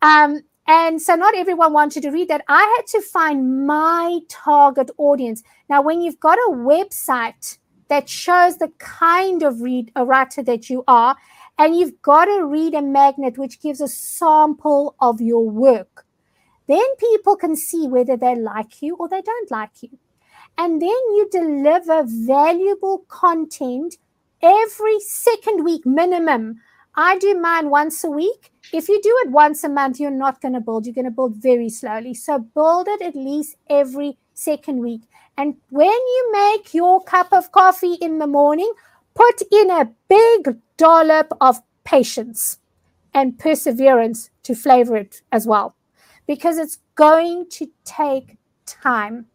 Um, 0.00 0.42
and 0.68 1.02
so 1.02 1.16
not 1.16 1.34
everyone 1.34 1.72
wanted 1.72 2.04
to 2.04 2.10
read 2.10 2.28
that. 2.28 2.44
I 2.46 2.76
had 2.76 2.86
to 2.92 3.00
find 3.00 3.66
my 3.66 4.20
target 4.28 4.92
audience. 4.96 5.42
Now, 5.68 5.82
when 5.82 6.02
you've 6.02 6.20
got 6.20 6.38
a 6.38 6.52
website 6.52 7.58
that 7.88 8.08
shows 8.08 8.58
the 8.58 8.70
kind 8.78 9.42
of 9.42 9.60
read 9.60 9.90
a 9.96 10.04
writer 10.04 10.40
that 10.44 10.70
you 10.70 10.84
are, 10.86 11.16
and 11.58 11.74
you've 11.74 12.00
got 12.02 12.26
to 12.26 12.44
read 12.44 12.74
a 12.74 12.82
magnet 12.82 13.38
which 13.38 13.60
gives 13.60 13.80
a 13.80 13.88
sample 13.88 14.94
of 15.00 15.20
your 15.20 15.50
work, 15.50 16.06
then 16.68 16.94
people 16.98 17.34
can 17.34 17.56
see 17.56 17.88
whether 17.88 18.16
they 18.16 18.36
like 18.36 18.80
you 18.80 18.94
or 18.96 19.08
they 19.08 19.22
don't 19.22 19.50
like 19.50 19.82
you. 19.82 19.98
And 20.56 20.80
then 20.80 20.88
you 20.88 21.28
deliver 21.32 22.04
valuable 22.06 23.04
content 23.08 23.96
every 24.42 25.00
second 25.00 25.64
week 25.64 25.84
minimum. 25.86 26.60
I 26.94 27.18
do 27.18 27.38
mine 27.38 27.70
once 27.70 28.02
a 28.04 28.10
week. 28.10 28.52
If 28.72 28.88
you 28.88 29.00
do 29.00 29.16
it 29.24 29.30
once 29.30 29.62
a 29.64 29.68
month, 29.68 30.00
you're 30.00 30.10
not 30.10 30.40
going 30.40 30.54
to 30.54 30.60
build. 30.60 30.84
You're 30.84 30.94
going 30.94 31.04
to 31.04 31.10
build 31.10 31.36
very 31.36 31.68
slowly. 31.68 32.14
So 32.14 32.38
build 32.38 32.88
it 32.88 33.00
at 33.00 33.14
least 33.14 33.56
every 33.70 34.18
second 34.34 34.80
week. 34.80 35.02
And 35.36 35.56
when 35.70 35.86
you 35.88 36.30
make 36.32 36.74
your 36.74 37.02
cup 37.02 37.32
of 37.32 37.52
coffee 37.52 37.94
in 38.00 38.18
the 38.18 38.26
morning, 38.26 38.72
put 39.14 39.42
in 39.52 39.70
a 39.70 39.90
big 40.08 40.58
dollop 40.76 41.32
of 41.40 41.62
patience 41.84 42.58
and 43.14 43.38
perseverance 43.38 44.30
to 44.42 44.54
flavor 44.54 44.96
it 44.96 45.22
as 45.32 45.46
well, 45.46 45.76
because 46.26 46.58
it's 46.58 46.78
going 46.94 47.48
to 47.50 47.70
take 47.84 48.36
time. 48.66 49.26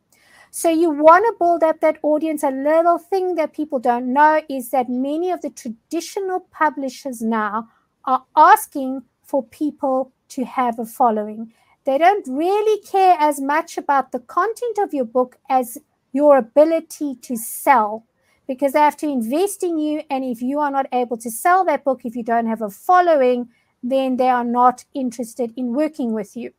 So 0.55 0.69
you 0.69 0.91
want 0.91 1.25
to 1.25 1.33
build 1.39 1.63
up 1.63 1.79
that 1.79 1.97
audience. 2.03 2.43
A 2.43 2.51
little 2.51 2.99
thing 2.99 3.33
that 3.35 3.53
people 3.53 3.79
don't 3.79 4.13
know 4.13 4.39
is 4.47 4.69
that 4.69 4.87
many 4.87 5.31
of 5.31 5.41
the 5.41 5.49
traditional 5.49 6.41
publishers 6.51 7.23
now 7.23 7.69
are 8.05 8.23
asking 8.37 9.01
for 9.23 9.41
people 9.41 10.11
to 10.29 10.45
have 10.45 10.77
a 10.77 10.85
following. 10.85 11.51
They 11.85 11.97
don't 11.97 12.27
really 12.27 12.79
care 12.83 13.17
as 13.19 13.41
much 13.41 13.79
about 13.79 14.11
the 14.11 14.19
content 14.19 14.77
of 14.77 14.93
your 14.93 15.05
book 15.05 15.39
as 15.49 15.79
your 16.11 16.37
ability 16.37 17.15
to 17.23 17.35
sell 17.35 18.05
because 18.47 18.73
they 18.73 18.79
have 18.79 18.97
to 18.97 19.07
invest 19.07 19.63
in 19.63 19.79
you. 19.79 20.03
And 20.07 20.23
if 20.23 20.39
you 20.43 20.59
are 20.59 20.69
not 20.69 20.85
able 20.93 21.17
to 21.17 21.31
sell 21.31 21.65
that 21.65 21.83
book, 21.83 22.01
if 22.05 22.15
you 22.15 22.21
don't 22.21 22.45
have 22.45 22.61
a 22.61 22.69
following, 22.69 23.49
then 23.81 24.17
they 24.17 24.29
are 24.29 24.45
not 24.45 24.85
interested 24.93 25.51
in 25.57 25.73
working 25.73 26.13
with 26.13 26.37
you. 26.37 26.53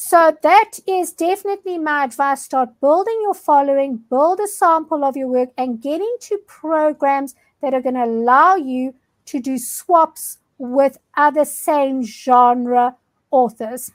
So 0.00 0.32
that 0.44 0.78
is 0.86 1.12
definitely 1.12 1.76
my 1.76 2.04
advice. 2.04 2.44
Start 2.44 2.80
building 2.80 3.18
your 3.20 3.34
following, 3.34 3.96
build 3.96 4.38
a 4.38 4.46
sample 4.46 5.02
of 5.04 5.16
your 5.16 5.26
work, 5.26 5.48
and 5.58 5.82
get 5.82 6.00
into 6.00 6.38
programs 6.46 7.34
that 7.60 7.74
are 7.74 7.82
going 7.82 7.96
to 7.96 8.04
allow 8.04 8.54
you 8.54 8.94
to 9.26 9.40
do 9.40 9.58
swaps 9.58 10.38
with 10.56 10.98
other 11.16 11.44
same 11.44 12.04
genre 12.04 12.94
authors. 13.32 13.90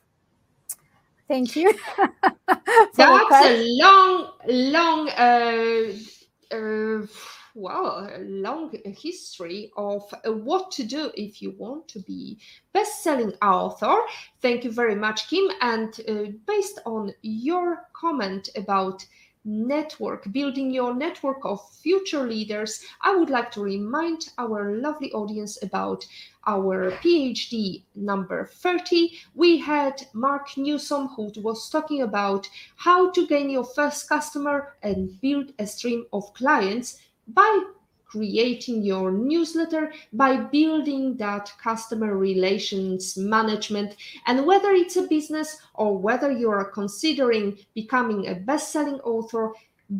Thank 1.29 1.55
you. 1.55 1.73
That's 2.97 2.99
a 2.99 3.63
long, 3.79 4.31
long 4.45 5.07
uh, 5.07 5.87
uh, 6.51 7.07
well, 7.55 8.09
a 8.13 8.19
long 8.19 8.73
history 8.83 9.71
of 9.77 10.11
uh, 10.25 10.31
what 10.31 10.71
to 10.71 10.83
do 10.83 11.11
if 11.15 11.41
you 11.41 11.51
want 11.57 11.87
to 11.89 11.99
be 11.99 12.39
best-selling 12.73 13.33
author. 13.41 13.95
Thank 14.41 14.63
you 14.63 14.71
very 14.71 14.95
much, 14.95 15.29
Kim. 15.29 15.49
And 15.61 15.99
uh, 16.07 16.31
based 16.47 16.79
on 16.85 17.13
your 17.21 17.87
comment 17.93 18.49
about 18.55 19.05
network, 19.45 20.31
building 20.31 20.71
your 20.71 20.95
network 20.95 21.39
of 21.43 21.69
future 21.69 22.25
leaders, 22.25 22.83
I 23.01 23.15
would 23.15 23.29
like 23.29 23.51
to 23.51 23.61
remind 23.61 24.29
our 24.37 24.77
lovely 24.77 25.11
audience 25.11 25.61
about 25.61 26.05
our 26.47 26.91
PhD 27.03 27.83
number 27.95 28.45
30. 28.45 29.13
We 29.35 29.57
had 29.57 30.07
Mark 30.13 30.57
Newsom 30.57 31.09
who 31.09 31.31
was 31.37 31.69
talking 31.69 32.01
about 32.01 32.49
how 32.77 33.11
to 33.11 33.27
gain 33.27 33.49
your 33.49 33.65
first 33.65 34.07
customer 34.07 34.75
and 34.81 35.19
build 35.21 35.51
a 35.59 35.67
stream 35.67 36.05
of 36.13 36.33
clients 36.33 36.99
by 37.27 37.63
creating 38.13 38.83
your 38.83 39.11
newsletter, 39.11 39.91
by 40.13 40.37
building 40.37 41.17
that 41.17 41.51
customer 41.59 42.15
relations 42.15 43.17
management. 43.17 43.95
And 44.27 44.45
whether 44.45 44.69
it's 44.69 44.97
a 44.97 45.07
business 45.07 45.57
or 45.73 45.97
whether 45.97 46.31
you 46.31 46.51
are 46.51 46.65
considering 46.65 47.57
becoming 47.73 48.27
a 48.27 48.35
best 48.35 48.71
selling 48.71 48.99
author, 48.99 49.51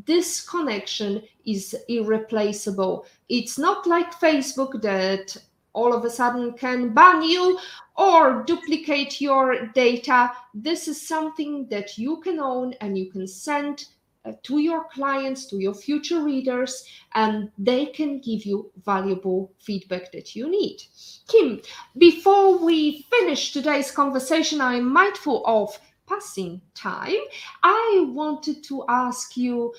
this 0.06 0.48
connection 0.48 1.24
is 1.46 1.76
irreplaceable. 1.88 3.08
It's 3.30 3.58
not 3.58 3.88
like 3.88 4.14
Facebook 4.14 4.80
that 4.84 5.36
all 5.74 5.92
of 5.92 6.06
a 6.06 6.10
sudden 6.10 6.54
can 6.54 6.94
ban 6.94 7.24
you 7.24 7.60
or 7.98 8.44
duplicate 8.44 9.20
your 9.22 9.68
data. 9.74 10.32
This 10.54 10.88
is 10.88 11.02
something 11.02 11.68
that 11.70 11.98
you 11.98 12.22
can 12.22 12.40
own 12.40 12.74
and 12.74 12.96
you 12.96 13.12
can 13.12 13.28
send 13.28 13.86
Uh, 14.26 14.32
to 14.42 14.60
your 14.60 14.86
clients, 14.86 15.48
to 15.48 15.58
your 15.58 15.74
future 15.74 16.24
readers, 16.24 16.86
and 17.14 17.52
they 17.58 17.88
can 17.88 18.22
give 18.22 18.46
you 18.46 18.72
valuable 18.86 19.52
feedback 19.60 20.14
that 20.14 20.34
you 20.34 20.50
need. 20.50 20.82
Kim, 21.28 21.60
before 21.98 22.58
we 22.58 23.06
finish 23.10 23.52
today's 23.52 23.92
conversation, 23.92 24.62
I'm 24.62 24.92
mindful 24.94 25.44
of 25.46 25.78
passing 26.08 26.62
time. 26.74 27.20
I 27.64 28.06
wanted 28.08 28.64
to 28.66 28.86
ask 28.88 29.36
you 29.36 29.74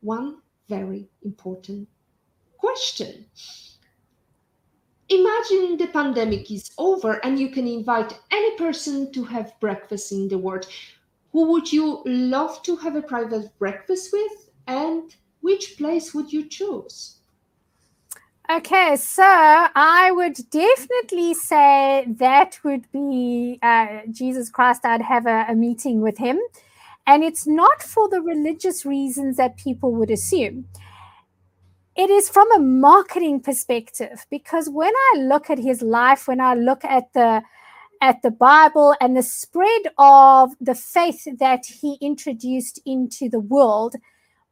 one 0.00 0.42
very 0.68 1.08
important 1.24 1.88
question. 2.58 3.24
Imagine 5.08 5.76
the 5.76 5.88
pandemic 5.92 6.50
is 6.50 6.70
over 6.78 7.24
and 7.24 7.38
you 7.38 7.50
can 7.50 7.66
invite 7.66 8.18
any 8.30 8.56
person 8.56 9.12
to 9.12 9.24
have 9.24 9.58
breakfast 9.60 10.12
in 10.12 10.28
the 10.28 10.38
world 10.38 10.66
who 11.34 11.50
would 11.50 11.70
you 11.70 12.00
love 12.06 12.62
to 12.62 12.76
have 12.76 12.94
a 12.94 13.02
private 13.02 13.50
breakfast 13.58 14.10
with 14.12 14.50
and 14.68 15.16
which 15.40 15.76
place 15.76 16.14
would 16.14 16.32
you 16.32 16.48
choose? 16.48 17.18
Okay 18.48 18.94
so 18.94 19.24
i 19.24 20.12
would 20.14 20.36
definitely 20.50 21.34
say 21.34 22.06
that 22.08 22.58
would 22.62 22.84
be 22.92 23.58
uh, 23.62 24.02
jesus 24.12 24.48
christ. 24.48 24.84
I'd 24.84 25.02
have 25.02 25.26
a, 25.26 25.46
a 25.48 25.54
meeting 25.54 26.00
with 26.00 26.18
him. 26.18 26.38
And 27.06 27.24
it's 27.24 27.46
not 27.46 27.82
for 27.82 28.08
the 28.08 28.22
religious 28.22 28.86
reasons 28.86 29.36
that 29.36 29.56
people 29.56 29.92
would 29.92 30.10
assume. 30.10 30.68
It 31.96 32.10
is 32.10 32.28
from 32.30 32.50
a 32.52 32.60
marketing 32.60 33.40
perspective 33.40 34.24
because 34.30 34.68
when 34.68 34.92
i 34.94 35.18
look 35.18 35.50
at 35.50 35.58
his 35.58 35.82
life 35.82 36.28
when 36.28 36.40
i 36.40 36.54
look 36.54 36.84
at 36.84 37.12
the 37.12 37.42
at 38.04 38.20
the 38.20 38.30
Bible 38.30 38.94
and 39.00 39.16
the 39.16 39.22
spread 39.22 39.82
of 39.96 40.54
the 40.60 40.74
faith 40.74 41.26
that 41.38 41.64
he 41.64 41.96
introduced 42.02 42.78
into 42.84 43.30
the 43.30 43.40
world, 43.40 43.94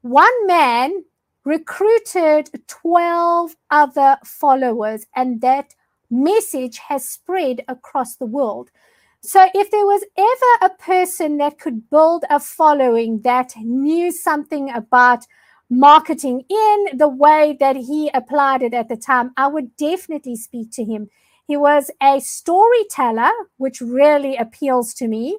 one 0.00 0.46
man 0.46 1.04
recruited 1.44 2.48
12 2.66 3.54
other 3.70 4.16
followers, 4.24 5.04
and 5.14 5.42
that 5.42 5.74
message 6.10 6.78
has 6.78 7.06
spread 7.06 7.62
across 7.68 8.16
the 8.16 8.24
world. 8.24 8.70
So, 9.20 9.46
if 9.54 9.70
there 9.70 9.84
was 9.84 10.02
ever 10.16 10.72
a 10.72 10.82
person 10.82 11.36
that 11.36 11.58
could 11.58 11.90
build 11.90 12.24
a 12.30 12.40
following 12.40 13.20
that 13.20 13.52
knew 13.56 14.10
something 14.12 14.70
about 14.70 15.26
marketing 15.68 16.44
in 16.48 16.96
the 16.96 17.08
way 17.08 17.54
that 17.60 17.76
he 17.76 18.10
applied 18.14 18.62
it 18.62 18.72
at 18.72 18.88
the 18.88 18.96
time, 18.96 19.32
I 19.36 19.48
would 19.48 19.76
definitely 19.76 20.36
speak 20.36 20.70
to 20.72 20.84
him 20.84 21.10
he 21.52 21.56
was 21.58 21.90
a 22.02 22.18
storyteller, 22.18 23.30
which 23.58 23.82
really 23.82 24.36
appeals 24.36 24.94
to 24.94 25.06
me. 25.06 25.38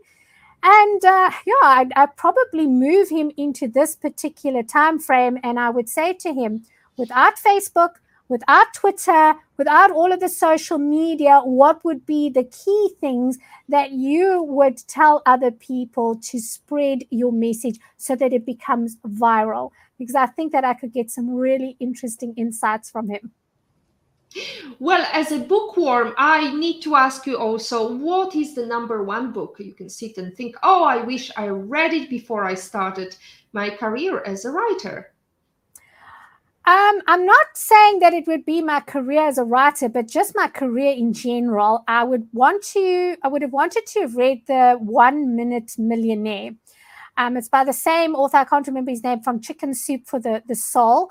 And 0.62 1.04
uh, 1.04 1.32
yeah, 1.44 1.64
I'd, 1.64 1.92
I'd 1.96 2.16
probably 2.18 2.68
move 2.68 3.10
him 3.10 3.32
into 3.36 3.68
this 3.68 3.96
particular 3.96 4.62
time 4.62 5.00
frame, 5.00 5.40
and 5.42 5.60
I 5.60 5.72
would 5.72 5.90
say 5.90 6.14
to 6.14 6.32
him, 6.32 6.66
without 6.98 7.38
Facebook, 7.38 7.94
without 8.30 8.76
Twitter, 8.76 9.34
without 9.58 9.90
all 9.90 10.12
of 10.12 10.20
the 10.20 10.30
social 10.30 10.78
media, 10.78 11.42
what 11.44 11.84
would 11.84 12.06
be 12.06 12.30
the 12.30 12.44
key 12.44 12.92
things 13.02 13.40
that 13.68 13.94
you 13.94 14.44
would 14.44 14.78
tell 14.88 15.24
other 15.26 15.50
people 15.50 16.20
to 16.30 16.38
spread 16.40 17.00
your 17.10 17.32
message 17.32 17.80
so 17.98 18.16
that 18.16 18.34
it 18.34 18.46
becomes 18.46 18.98
viral? 18.98 19.72
Because 19.98 20.14
I 20.14 20.28
think 20.28 20.52
that 20.52 20.64
I 20.64 20.76
could 20.76 20.94
get 20.94 21.10
some 21.10 21.32
really 21.32 21.76
interesting 21.80 22.36
insights 22.38 22.92
from 22.92 23.10
him. 23.10 23.32
Well, 24.80 25.08
as 25.12 25.32
a 25.32 25.40
bookworm, 25.40 26.14
I 26.18 26.54
need 26.54 26.82
to 26.82 26.96
ask 26.96 27.26
you 27.26 27.38
also 27.38 27.94
what 27.94 28.36
is 28.36 28.56
the 28.56 28.66
number 28.66 29.04
one 29.04 29.32
book 29.32 29.58
you 29.60 29.74
can 29.74 29.90
sit 29.90 30.18
and 30.18 30.36
think, 30.36 30.56
oh, 30.64 30.84
I 30.84 30.98
wish 30.98 31.32
I 31.38 31.48
read 31.48 31.94
it 31.94 32.10
before 32.10 32.46
I 32.46 32.56
started 32.56 33.16
my 33.54 33.70
career 33.70 34.24
as 34.26 34.46
a 34.46 34.52
writer? 34.52 35.14
Um, 36.66 37.02
I'm 37.08 37.26
not 37.26 37.48
saying 37.56 38.00
that 38.00 38.14
it 38.14 38.26
would 38.26 38.46
be 38.46 38.62
my 38.62 38.80
career 38.80 39.28
as 39.28 39.38
a 39.38 39.44
writer, 39.44 39.90
but 39.90 40.08
just 40.08 40.34
my 40.34 40.48
career 40.48 40.94
in 40.94 41.12
general. 41.12 41.84
I 41.90 42.06
would 42.06 42.28
want 42.32 42.64
to, 42.72 43.18
I 43.22 43.28
would 43.28 43.42
have 43.42 43.52
wanted 43.52 43.86
to 43.88 44.02
have 44.02 44.16
read 44.16 44.48
the 44.48 44.78
One 44.80 45.36
Minute 45.36 45.74
Millionaire. 45.78 46.52
Um, 47.18 47.36
it's 47.36 47.50
by 47.50 47.66
the 47.66 47.74
same 47.74 48.16
author, 48.16 48.38
I 48.38 48.46
can't 48.46 48.66
remember 48.66 48.92
his 48.92 49.04
name, 49.04 49.22
from 49.22 49.42
Chicken 49.42 49.74
Soup 49.74 50.08
for 50.08 50.20
the, 50.20 50.42
the 50.48 50.56
Soul. 50.56 51.10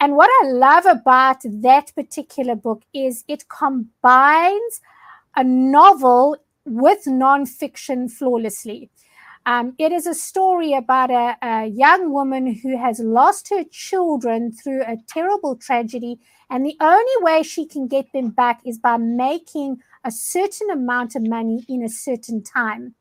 And 0.00 0.16
what 0.16 0.30
I 0.42 0.50
love 0.50 0.86
about 0.86 1.38
that 1.44 1.94
particular 1.94 2.54
book 2.54 2.82
is 2.92 3.24
it 3.28 3.48
combines 3.48 4.80
a 5.36 5.44
novel 5.44 6.36
with 6.64 7.04
nonfiction 7.04 8.10
flawlessly. 8.10 8.90
Um, 9.46 9.74
it 9.78 9.92
is 9.92 10.06
a 10.06 10.14
story 10.14 10.72
about 10.72 11.10
a, 11.10 11.36
a, 11.42 11.66
young 11.66 12.12
woman 12.12 12.54
who 12.54 12.78
has 12.78 12.98
lost 12.98 13.50
her 13.50 13.62
children 13.70 14.52
through 14.52 14.82
a 14.82 14.96
terrible 15.06 15.54
tragedy. 15.54 16.18
And 16.48 16.64
the 16.64 16.76
only 16.80 17.12
way 17.22 17.42
she 17.42 17.66
can 17.66 17.86
get 17.86 18.10
them 18.14 18.30
back 18.30 18.60
is 18.64 18.78
by 18.78 18.96
making 18.96 19.82
a 20.02 20.10
certain 20.10 20.70
amount 20.70 21.14
of 21.14 21.28
money 21.28 21.64
in 21.68 21.82
a 21.82 21.90
certain 21.90 22.42
time. 22.42 22.94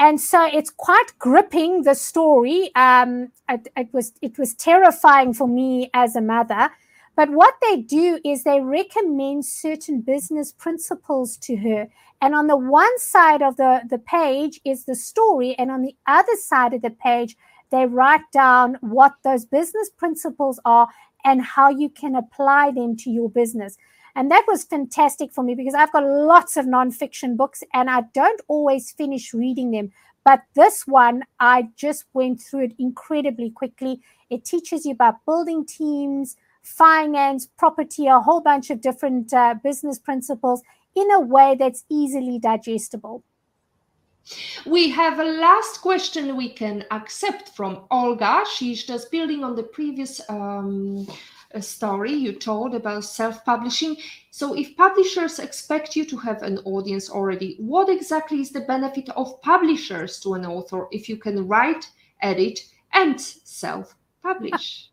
And 0.00 0.18
so 0.18 0.46
it's 0.46 0.70
quite 0.70 1.12
gripping 1.18 1.82
the 1.82 1.94
story. 1.94 2.74
Um, 2.74 3.32
it, 3.50 3.68
it 3.76 3.92
was 3.92 4.14
it 4.22 4.38
was 4.38 4.54
terrifying 4.54 5.34
for 5.34 5.46
me 5.46 5.90
as 5.92 6.16
a 6.16 6.22
mother. 6.22 6.70
But 7.16 7.28
what 7.28 7.56
they 7.60 7.76
do 7.76 8.18
is 8.24 8.42
they 8.42 8.60
recommend 8.62 9.44
certain 9.44 10.00
business 10.00 10.52
principles 10.52 11.36
to 11.42 11.56
her. 11.56 11.88
And 12.22 12.34
on 12.34 12.46
the 12.46 12.56
one 12.56 12.98
side 12.98 13.42
of 13.42 13.56
the, 13.56 13.82
the 13.90 13.98
page 13.98 14.58
is 14.64 14.86
the 14.86 14.94
story, 14.94 15.54
and 15.58 15.70
on 15.70 15.82
the 15.82 15.94
other 16.06 16.36
side 16.36 16.72
of 16.72 16.80
the 16.80 16.90
page, 16.90 17.36
they 17.70 17.84
write 17.84 18.24
down 18.32 18.78
what 18.80 19.12
those 19.22 19.44
business 19.44 19.90
principles 19.90 20.58
are 20.64 20.88
and 21.24 21.42
how 21.42 21.68
you 21.68 21.90
can 21.90 22.14
apply 22.14 22.70
them 22.70 22.96
to 22.96 23.10
your 23.10 23.28
business. 23.28 23.76
And 24.16 24.30
that 24.30 24.44
was 24.48 24.64
fantastic 24.64 25.32
for 25.32 25.42
me 25.42 25.54
because 25.54 25.74
I've 25.74 25.92
got 25.92 26.04
lots 26.04 26.56
of 26.56 26.66
nonfiction 26.66 27.36
books 27.36 27.62
and 27.72 27.88
I 27.88 28.02
don't 28.12 28.40
always 28.48 28.90
finish 28.92 29.32
reading 29.32 29.70
them. 29.70 29.92
But 30.24 30.42
this 30.54 30.86
one, 30.86 31.24
I 31.38 31.68
just 31.76 32.04
went 32.12 32.42
through 32.42 32.64
it 32.64 32.74
incredibly 32.78 33.50
quickly. 33.50 34.00
It 34.28 34.44
teaches 34.44 34.84
you 34.84 34.92
about 34.92 35.24
building 35.24 35.64
teams, 35.64 36.36
finance, 36.62 37.48
property, 37.56 38.06
a 38.06 38.20
whole 38.20 38.40
bunch 38.40 38.70
of 38.70 38.80
different 38.80 39.32
uh, 39.32 39.54
business 39.62 39.98
principles 39.98 40.62
in 40.94 41.10
a 41.10 41.20
way 41.20 41.56
that's 41.58 41.84
easily 41.88 42.38
digestible. 42.38 43.22
We 44.66 44.90
have 44.90 45.18
a 45.18 45.24
last 45.24 45.80
question 45.80 46.36
we 46.36 46.50
can 46.50 46.84
accept 46.90 47.56
from 47.56 47.84
Olga. 47.90 48.44
She's 48.54 48.84
just 48.84 49.10
building 49.10 49.42
on 49.42 49.56
the 49.56 49.62
previous 49.62 50.20
um, 50.28 51.06
uh, 51.54 51.60
story 51.60 52.12
you 52.12 52.32
told 52.32 52.74
about 52.74 53.04
self 53.04 53.44
publishing. 53.44 53.96
So, 54.30 54.54
if 54.54 54.76
publishers 54.76 55.38
expect 55.38 55.96
you 55.96 56.04
to 56.06 56.16
have 56.18 56.42
an 56.42 56.58
audience 56.58 57.10
already, 57.10 57.56
what 57.58 57.88
exactly 57.88 58.40
is 58.40 58.50
the 58.50 58.60
benefit 58.60 59.08
of 59.10 59.40
publishers 59.42 60.20
to 60.20 60.34
an 60.34 60.46
author 60.46 60.86
if 60.92 61.08
you 61.08 61.16
can 61.16 61.48
write, 61.48 61.88
edit, 62.22 62.60
and 62.92 63.20
self 63.20 63.96
publish? 64.22 64.90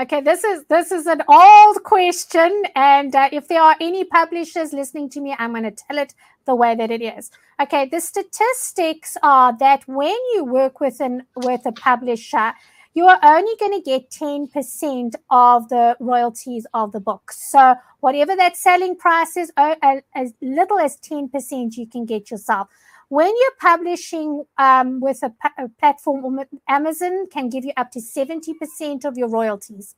Okay, 0.00 0.20
this 0.20 0.44
is 0.44 0.64
this 0.66 0.92
is 0.92 1.06
an 1.06 1.22
old 1.28 1.82
question, 1.82 2.62
and 2.76 3.14
uh, 3.16 3.28
if 3.32 3.48
there 3.48 3.60
are 3.60 3.74
any 3.80 4.04
publishers 4.04 4.72
listening 4.72 5.10
to 5.10 5.20
me, 5.20 5.34
I'm 5.36 5.50
going 5.50 5.64
to 5.64 5.72
tell 5.72 5.98
it 5.98 6.14
the 6.44 6.54
way 6.54 6.76
that 6.76 6.92
it 6.92 7.02
is. 7.02 7.32
Okay, 7.60 7.88
the 7.88 8.00
statistics 8.00 9.16
are 9.24 9.56
that 9.58 9.82
when 9.88 10.16
you 10.34 10.44
work 10.44 10.78
with 10.78 11.00
an 11.00 11.26
with 11.34 11.66
a 11.66 11.72
publisher, 11.72 12.54
you 12.98 13.06
are 13.06 13.20
only 13.22 13.54
going 13.60 13.76
to 13.80 13.80
get 13.80 14.10
10% 14.10 15.14
of 15.30 15.68
the 15.68 15.96
royalties 16.00 16.66
of 16.74 16.90
the 16.90 16.98
book. 16.98 17.30
So 17.30 17.76
whatever 18.00 18.34
that 18.34 18.56
selling 18.56 18.96
price 18.96 19.36
is, 19.36 19.52
as 19.56 20.32
little 20.42 20.80
as 20.80 20.98
10% 20.98 21.76
you 21.76 21.86
can 21.86 22.04
get 22.06 22.28
yourself 22.30 22.66
when 23.08 23.28
you're 23.40 23.58
publishing 23.58 24.44
um, 24.58 25.00
with 25.00 25.22
a, 25.22 25.32
a, 25.56 25.68
platform, 25.80 26.40
Amazon 26.68 27.26
can 27.32 27.48
give 27.48 27.64
you 27.64 27.72
up 27.76 27.90
to 27.92 28.00
70% 28.00 29.04
of 29.04 29.16
your 29.16 29.28
royalties. 29.28 29.94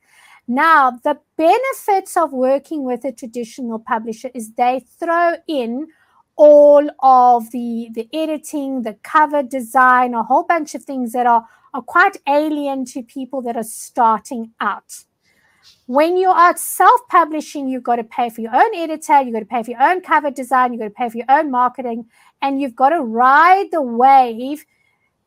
Now, 0.47 0.93
the 1.03 1.19
benefits 1.37 2.17
of 2.17 2.33
working 2.33 2.85
with 2.85 3.05
a 3.05 3.13
traditional 3.13 3.81
publisher 3.81 4.31
is 4.33 4.53
they 4.53 4.85
throw 4.99 5.35
in 5.49 5.89
all 6.43 6.89
of 7.01 7.51
the, 7.51 7.91
the 7.93 8.09
editing, 8.15 8.81
the 8.81 8.95
cover 9.03 9.43
design, 9.43 10.15
a 10.15 10.23
whole 10.23 10.43
bunch 10.43 10.75
of 10.75 10.83
things 10.83 11.13
that 11.13 11.27
are, 11.27 11.47
are 11.75 11.83
quite 11.83 12.17
alien 12.27 12.87
to 12.87 13.03
people 13.03 13.43
that 13.43 13.59
are 13.59 13.63
starting 13.63 14.51
out. 14.59 15.05
When 15.85 16.17
you 16.17 16.31
are 16.31 16.57
self 16.57 16.99
publishing, 17.11 17.69
you've 17.69 17.83
got 17.83 17.97
to 17.97 18.05
pay 18.05 18.31
for 18.31 18.41
your 18.41 18.57
own 18.57 18.75
editor, 18.75 19.21
you've 19.21 19.35
got 19.35 19.41
to 19.41 19.45
pay 19.45 19.63
for 19.63 19.73
your 19.73 19.83
own 19.83 20.01
cover 20.01 20.31
design, 20.31 20.73
you've 20.73 20.81
got 20.81 20.89
to 20.89 20.95
pay 20.95 21.11
for 21.11 21.19
your 21.19 21.31
own 21.31 21.51
marketing, 21.51 22.07
and 22.41 22.59
you've 22.59 22.75
got 22.75 22.89
to 22.89 23.03
ride 23.03 23.67
the 23.71 23.83
wave 23.83 24.65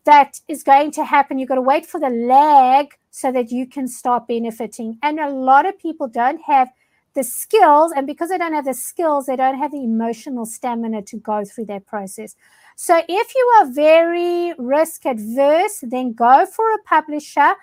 that 0.06 0.40
is 0.48 0.64
going 0.64 0.90
to 0.94 1.06
happen. 1.06 1.38
You've 1.38 1.50
got 1.50 1.56
to 1.56 1.62
wait 1.62 1.86
for 1.86 2.00
the 2.00 2.10
lag 2.10 2.88
so 3.12 3.32
that 3.32 3.52
you 3.52 3.68
can 3.68 3.88
start 3.88 4.28
benefiting. 4.28 4.98
And 5.04 5.20
a 5.20 5.30
lot 5.30 5.68
of 5.68 5.78
people 5.78 6.08
don't 6.08 6.42
have 6.48 6.70
the 7.14 7.24
skills, 7.24 7.92
and 7.96 8.08
because 8.08 8.30
they 8.30 8.38
don't 8.38 8.54
have 8.54 8.66
the 8.66 8.74
skills, 8.74 9.26
they 9.28 9.36
don't 9.36 9.58
have 9.58 9.72
the 9.72 9.84
emotional 9.84 10.46
stamina 10.46 11.02
to 11.04 11.18
go 11.18 11.46
through 11.46 11.66
that 11.66 11.86
process. 11.86 12.36
So 12.76 13.02
if 13.08 13.36
you 13.36 13.54
are 13.60 13.72
very 13.72 14.54
risk 14.58 15.06
adverse, 15.06 15.84
then 15.84 16.14
go 16.14 16.46
for 16.46 16.74
a 16.74 16.82
publisher 16.84 17.54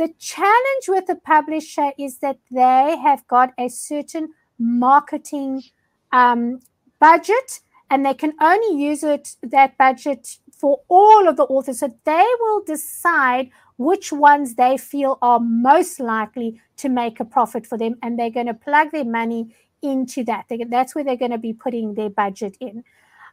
the 0.00 0.14
challenge 0.18 0.88
with 0.88 1.04
the 1.06 1.16
publisher 1.16 1.92
is 1.98 2.20
that 2.20 2.38
they 2.50 2.96
have 3.02 3.26
got 3.26 3.52
a 3.58 3.68
certain 3.68 4.30
marketing 4.58 5.62
um, 6.10 6.60
budget 6.98 7.60
and 7.90 8.06
they 8.06 8.14
can 8.14 8.32
only 8.40 8.82
use 8.82 9.02
it 9.02 9.36
that 9.42 9.76
budget 9.76 10.38
for 10.56 10.80
all 10.88 11.28
of 11.28 11.36
the 11.36 11.42
authors. 11.42 11.80
So 11.80 11.94
they 12.04 12.26
will 12.40 12.62
decide 12.64 13.50
which 13.80 14.12
ones 14.12 14.56
they 14.56 14.76
feel 14.76 15.16
are 15.22 15.40
most 15.40 16.00
likely 16.00 16.60
to 16.76 16.90
make 16.90 17.18
a 17.18 17.24
profit 17.24 17.66
for 17.66 17.78
them, 17.78 17.94
and 18.02 18.18
they're 18.18 18.28
going 18.28 18.46
to 18.46 18.52
plug 18.52 18.90
their 18.90 19.06
money 19.06 19.56
into 19.80 20.22
that. 20.24 20.44
They, 20.50 20.62
that's 20.64 20.94
where 20.94 21.02
they're 21.02 21.16
going 21.16 21.30
to 21.30 21.38
be 21.38 21.54
putting 21.54 21.94
their 21.94 22.10
budget 22.10 22.58
in. 22.60 22.84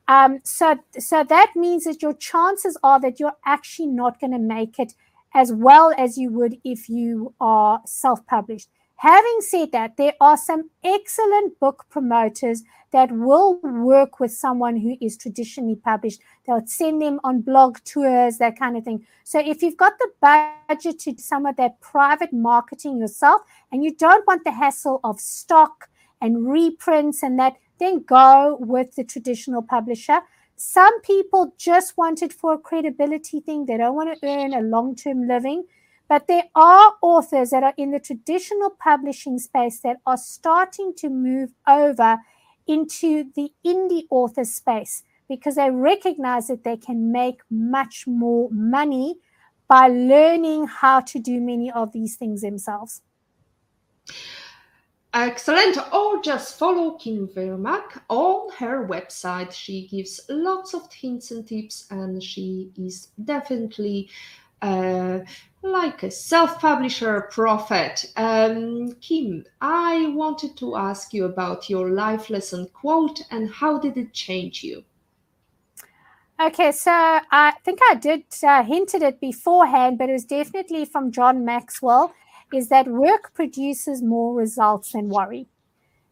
Um, 0.07 0.39
so, 0.43 0.79
so 0.97 1.25
that 1.25 1.51
means 1.53 1.83
that 1.83 2.01
your 2.01 2.13
chances 2.13 2.77
are 2.81 2.97
that 3.01 3.19
you're 3.19 3.35
actually 3.45 3.87
not 3.87 4.21
going 4.21 4.31
to 4.31 4.39
make 4.39 4.79
it 4.79 4.93
as 5.35 5.51
well 5.51 5.93
as 5.97 6.17
you 6.17 6.31
would 6.31 6.55
if 6.63 6.87
you 6.87 7.33
are 7.41 7.81
self 7.85 8.25
published. 8.25 8.69
Having 8.97 9.41
said 9.41 9.71
that, 9.73 9.95
there 9.97 10.13
are 10.19 10.37
some 10.37 10.71
excellent 10.83 11.59
book 11.59 11.85
promoters 11.89 12.63
that 12.91 13.11
will 13.11 13.59
work 13.61 14.19
with 14.19 14.31
someone 14.31 14.77
who 14.77 14.97
is 14.99 15.17
traditionally 15.17 15.75
published. 15.75 16.19
They'll 16.45 16.65
send 16.65 17.01
them 17.01 17.19
on 17.23 17.41
blog 17.41 17.77
tours, 17.83 18.39
that 18.39 18.57
kind 18.57 18.75
of 18.75 18.83
thing. 18.83 19.05
So 19.23 19.39
if 19.39 19.61
you've 19.61 19.77
got 19.77 19.99
the 19.99 20.09
budget 20.19 20.99
to 21.01 21.11
do 21.11 21.17
some 21.19 21.45
of 21.45 21.57
that 21.57 21.79
private 21.79 22.33
marketing 22.33 22.97
yourself 22.97 23.41
and 23.71 23.83
you 23.83 23.93
don't 23.93 24.25
want 24.25 24.43
the 24.43 24.51
hassle 24.51 24.99
of 25.03 25.19
stock 25.19 25.89
and 26.19 26.49
reprints 26.49 27.21
and 27.21 27.37
that, 27.39 27.57
then 27.79 27.99
go 27.99 28.57
with 28.59 28.95
the 28.95 29.03
traditional 29.03 29.61
publisher. 29.61 30.21
Some 30.55 31.01
people 31.01 31.53
just 31.59 31.95
want 31.97 32.23
it 32.23 32.33
for 32.33 32.53
a 32.53 32.57
credibility 32.57 33.41
thing. 33.41 33.67
They 33.67 33.77
don't 33.77 33.93
want 33.93 34.19
to 34.19 34.27
earn 34.27 34.55
a 34.55 34.61
long 34.61 34.95
term 34.95 35.27
living. 35.27 35.65
But 36.09 36.27
there 36.27 36.45
are 36.55 36.93
authors 37.01 37.49
that 37.49 37.63
are 37.63 37.73
in 37.77 37.91
the 37.91 37.99
traditional 37.99 38.69
publishing 38.69 39.39
space 39.39 39.79
that 39.81 39.97
are 40.05 40.17
starting 40.17 40.93
to 40.97 41.09
move 41.09 41.51
over 41.67 42.17
into 42.65 43.25
the 43.35 43.51
indie 43.65 44.03
author 44.09 44.45
space 44.45 45.03
because 45.27 45.55
they 45.55 45.69
recognize 45.69 46.47
that 46.47 46.63
they 46.63 46.77
can 46.77 47.11
make 47.11 47.41
much 47.49 48.05
more 48.07 48.49
money 48.51 49.17
by 49.67 49.87
learning 49.89 50.67
how 50.67 51.01
to 51.01 51.19
do 51.19 51.41
many 51.41 51.69
of 51.71 51.91
these 51.91 52.15
things 52.15 52.41
themselves. 52.41 53.01
Excellent. 55.13 55.77
Or 55.93 56.21
just 56.21 56.59
follow 56.59 56.91
Kim 56.91 57.27
Vermaak 57.27 58.01
on 58.07 58.51
her 58.57 58.87
website. 58.87 59.51
She 59.51 59.87
gives 59.87 60.21
lots 60.29 60.73
of 60.73 60.91
hints 60.93 61.31
and 61.31 61.45
tips, 61.47 61.87
and 61.89 62.21
she 62.21 62.71
is 62.77 63.09
definitely 63.23 64.09
uh, 64.61 65.19
like 65.61 66.03
a 66.03 66.11
self 66.11 66.59
publisher 66.59 67.21
prophet. 67.31 68.11
Um, 68.15 68.93
Kim, 69.01 69.45
I 69.61 70.07
wanted 70.15 70.57
to 70.57 70.75
ask 70.75 71.13
you 71.13 71.25
about 71.25 71.69
your 71.69 71.89
life 71.89 72.29
lesson 72.29 72.67
quote 72.73 73.21
and 73.31 73.49
how 73.51 73.79
did 73.79 73.97
it 73.97 74.13
change 74.13 74.63
you? 74.63 74.83
Okay, 76.39 76.71
so 76.71 76.91
I 76.91 77.53
think 77.65 77.79
I 77.89 77.95
did 77.95 78.23
uh, 78.43 78.63
hinted 78.63 79.01
it 79.01 79.19
beforehand, 79.19 79.97
but 79.97 80.09
it 80.09 80.13
was 80.13 80.25
definitely 80.25 80.85
from 80.85 81.11
John 81.11 81.43
Maxwell. 81.43 82.13
Is 82.53 82.69
that 82.69 82.87
work 82.87 83.33
produces 83.33 84.03
more 84.03 84.35
results 84.35 84.91
than 84.91 85.09
worry? 85.09 85.47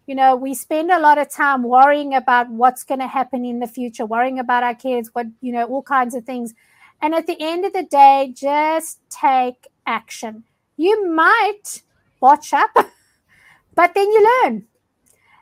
You 0.08 0.16
know, 0.16 0.36
we 0.36 0.54
spend 0.56 0.91
a 0.91 1.00
lot 1.00 1.20
of 1.20 1.30
time 1.30 1.64
worrying 1.64 2.14
about 2.14 2.50
what's 2.50 2.84
going 2.84 3.00
to 3.00 3.08
happen 3.08 3.46
in 3.46 3.60
the 3.60 3.68
future, 3.68 4.06
worrying 4.06 4.39
about 4.39 4.64
our 4.64 4.76
kids, 4.76 5.10
what 5.14 5.28
you 5.41 5.52
know, 5.52 5.66
all 5.66 5.84
kinds 5.84 6.16
of 6.16 6.26
things. 6.26 6.56
And 7.02 7.14
at 7.14 7.28
the 7.28 7.38
end 7.39 7.66
of 7.66 7.74
the 7.74 7.84
day, 7.84 8.34
just 8.36 9.00
take 9.10 9.68
action. 9.86 10.43
You 10.78 11.08
might 11.08 11.84
botch 12.20 12.54
up, 12.54 12.72
but 13.76 13.93
then 13.93 14.12
you 14.12 14.41
learn. 14.43 14.66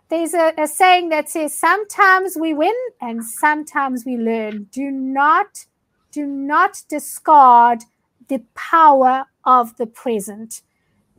There's 0.09 0.33
a, 0.33 0.53
a 0.57 0.67
saying 0.67 1.09
that 1.09 1.29
says 1.29 1.57
sometimes 1.57 2.37
we 2.39 2.53
win 2.53 2.75
and 3.01 3.23
sometimes 3.23 4.05
we 4.05 4.17
learn. 4.17 4.67
Do 4.71 4.91
not, 4.91 5.65
do 6.11 6.25
not 6.25 6.83
discard 6.87 7.83
the 8.27 8.43
power 8.53 9.25
of 9.43 9.77
the 9.77 9.87
present. 9.87 10.61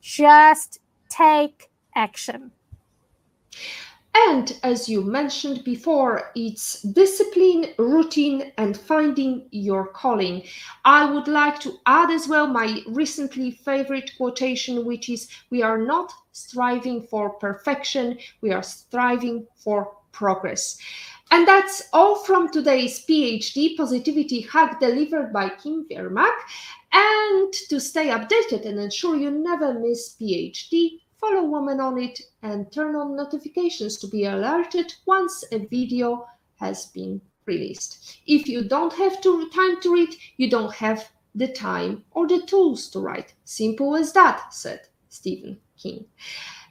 Just 0.01 0.81
take 1.09 1.71
action. 1.97 2.53
And 4.17 4.57
as 4.63 4.89
you 4.89 5.03
mentioned 5.03 5.65
before, 5.65 6.31
it's 6.37 6.83
discipline, 6.83 7.75
routine, 7.79 8.53
and 8.59 8.77
finding 8.77 9.49
your 9.51 9.89
calling. 9.89 10.45
I 10.85 11.05
would 11.11 11.27
like 11.27 11.59
to 11.61 11.79
add 11.87 12.11
as 12.11 12.29
well 12.29 12.47
my 12.47 12.81
recently 12.87 13.51
favorite 13.51 14.13
quotation, 14.17 14.85
which 14.85 15.09
is 15.09 15.29
We 15.51 15.63
are 15.63 15.79
not 15.79 16.13
striving 16.31 17.03
for 17.09 17.31
perfection, 17.31 18.19
we 18.41 18.53
are 18.53 18.63
striving 18.63 19.47
for 19.57 19.97
progress. 20.13 20.79
And 21.31 21.49
that's 21.49 21.89
all 21.93 22.17
from 22.17 22.51
today's 22.51 23.05
PhD 23.05 23.77
Positivity 23.77 24.43
Hack 24.43 24.79
delivered 24.79 25.33
by 25.33 25.49
Kim 25.49 25.87
Vermaak. 25.91 26.37
And 26.93 27.53
to 27.69 27.81
stay 27.81 28.07
updated 28.07 28.65
and 28.65 28.79
ensure 28.79 29.17
you 29.17 29.33
never 29.33 29.75
miss 29.75 30.15
PhD, 30.21 31.01
follow 31.25 31.45
Woman 31.45 31.81
on 31.81 31.99
It 31.99 32.21
and 32.43 32.71
turn 32.71 32.95
on 32.95 33.17
notifications 33.17 33.97
to 33.99 34.07
be 34.09 34.25
alerted 34.27 34.93
once 35.07 35.43
a 35.53 35.59
video 35.59 36.27
has 36.57 36.87
been 36.87 37.21
released. 37.47 38.19
If 38.27 38.47
you 38.47 38.69
don't 38.69 38.93
have 38.93 39.23
to, 39.23 39.49
time 39.51 39.81
to 39.81 39.95
read, 39.95 40.15
you 40.37 40.51
don't 40.51 40.75
have 40.75 41.11
the 41.35 41.49
time 41.49 42.05
or 42.11 42.27
the 42.29 42.43
tools 42.43 42.91
to 42.91 43.01
write. 43.01 43.33
Simple 43.45 43.97
as 43.97 44.13
that, 44.13 44.53
said 44.53 44.81
Stephen 45.09 45.59
King. 45.79 46.05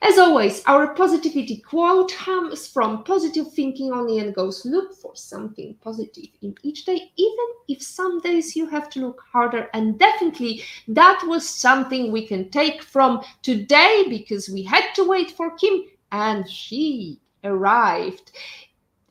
As 0.05 0.17
always, 0.17 0.61
our 0.65 0.93
positivity 0.95 1.59
quote 1.61 2.11
comes 2.11 2.67
from 2.67 3.05
positive 3.05 3.53
thinking 3.53 3.93
only 3.93 4.19
and 4.19 4.35
goes 4.35 4.65
look 4.65 4.93
for 4.93 5.15
something 5.15 5.75
positive 5.75 6.27
in 6.41 6.57
each 6.61 6.83
day, 6.83 7.09
even 7.15 7.45
if 7.69 7.81
some 7.81 8.19
days 8.19 8.53
you 8.53 8.67
have 8.67 8.89
to 8.89 8.99
look 8.99 9.23
harder. 9.31 9.69
And 9.73 9.97
definitely 9.97 10.63
that 10.89 11.23
was 11.25 11.47
something 11.47 12.11
we 12.11 12.27
can 12.27 12.49
take 12.49 12.83
from 12.83 13.23
today 13.43 14.03
because 14.09 14.49
we 14.49 14.61
had 14.61 14.91
to 14.95 15.07
wait 15.07 15.31
for 15.31 15.51
Kim 15.51 15.85
and 16.11 16.49
she 16.49 17.21
arrived. 17.45 18.33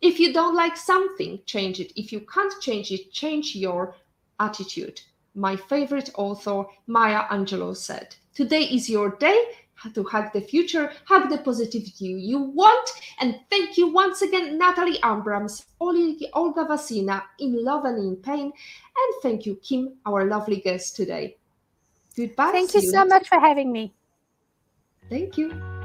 If 0.02 0.20
you 0.20 0.34
don't 0.34 0.54
like 0.54 0.76
something, 0.76 1.40
change 1.46 1.80
it. 1.80 1.98
If 1.98 2.12
you 2.12 2.20
can't 2.20 2.52
change 2.60 2.92
it, 2.92 3.12
change 3.12 3.56
your 3.56 3.94
attitude. 4.40 5.00
My 5.34 5.56
favorite 5.56 6.10
author, 6.16 6.64
Maya 6.86 7.22
Angelou, 7.30 7.74
said, 7.74 8.14
Today 8.34 8.64
is 8.64 8.90
your 8.90 9.10
day 9.16 9.42
to 9.94 10.04
hug 10.04 10.32
the 10.32 10.40
future, 10.40 10.92
hug 11.04 11.30
the 11.30 11.38
positivity 11.38 12.06
you 12.06 12.40
want. 12.40 12.90
And 13.20 13.40
thank 13.50 13.76
you 13.76 13.88
once 13.88 14.22
again, 14.22 14.58
Natalie 14.58 14.98
Abrams, 15.04 15.66
Olga 15.80 16.64
Vasina, 16.66 17.22
in 17.38 17.64
love 17.64 17.84
and 17.84 17.98
in 17.98 18.16
pain. 18.16 18.52
And 18.52 19.22
thank 19.22 19.46
you, 19.46 19.56
Kim, 19.56 19.94
our 20.06 20.24
lovely 20.26 20.60
guest 20.60 20.96
today. 20.96 21.36
Goodbye. 22.16 22.52
Thank 22.52 22.74
you 22.74 22.82
so 22.82 23.04
much 23.04 23.28
for 23.28 23.40
having 23.40 23.72
me. 23.72 23.92
Thank 25.08 25.38
you. 25.38 25.81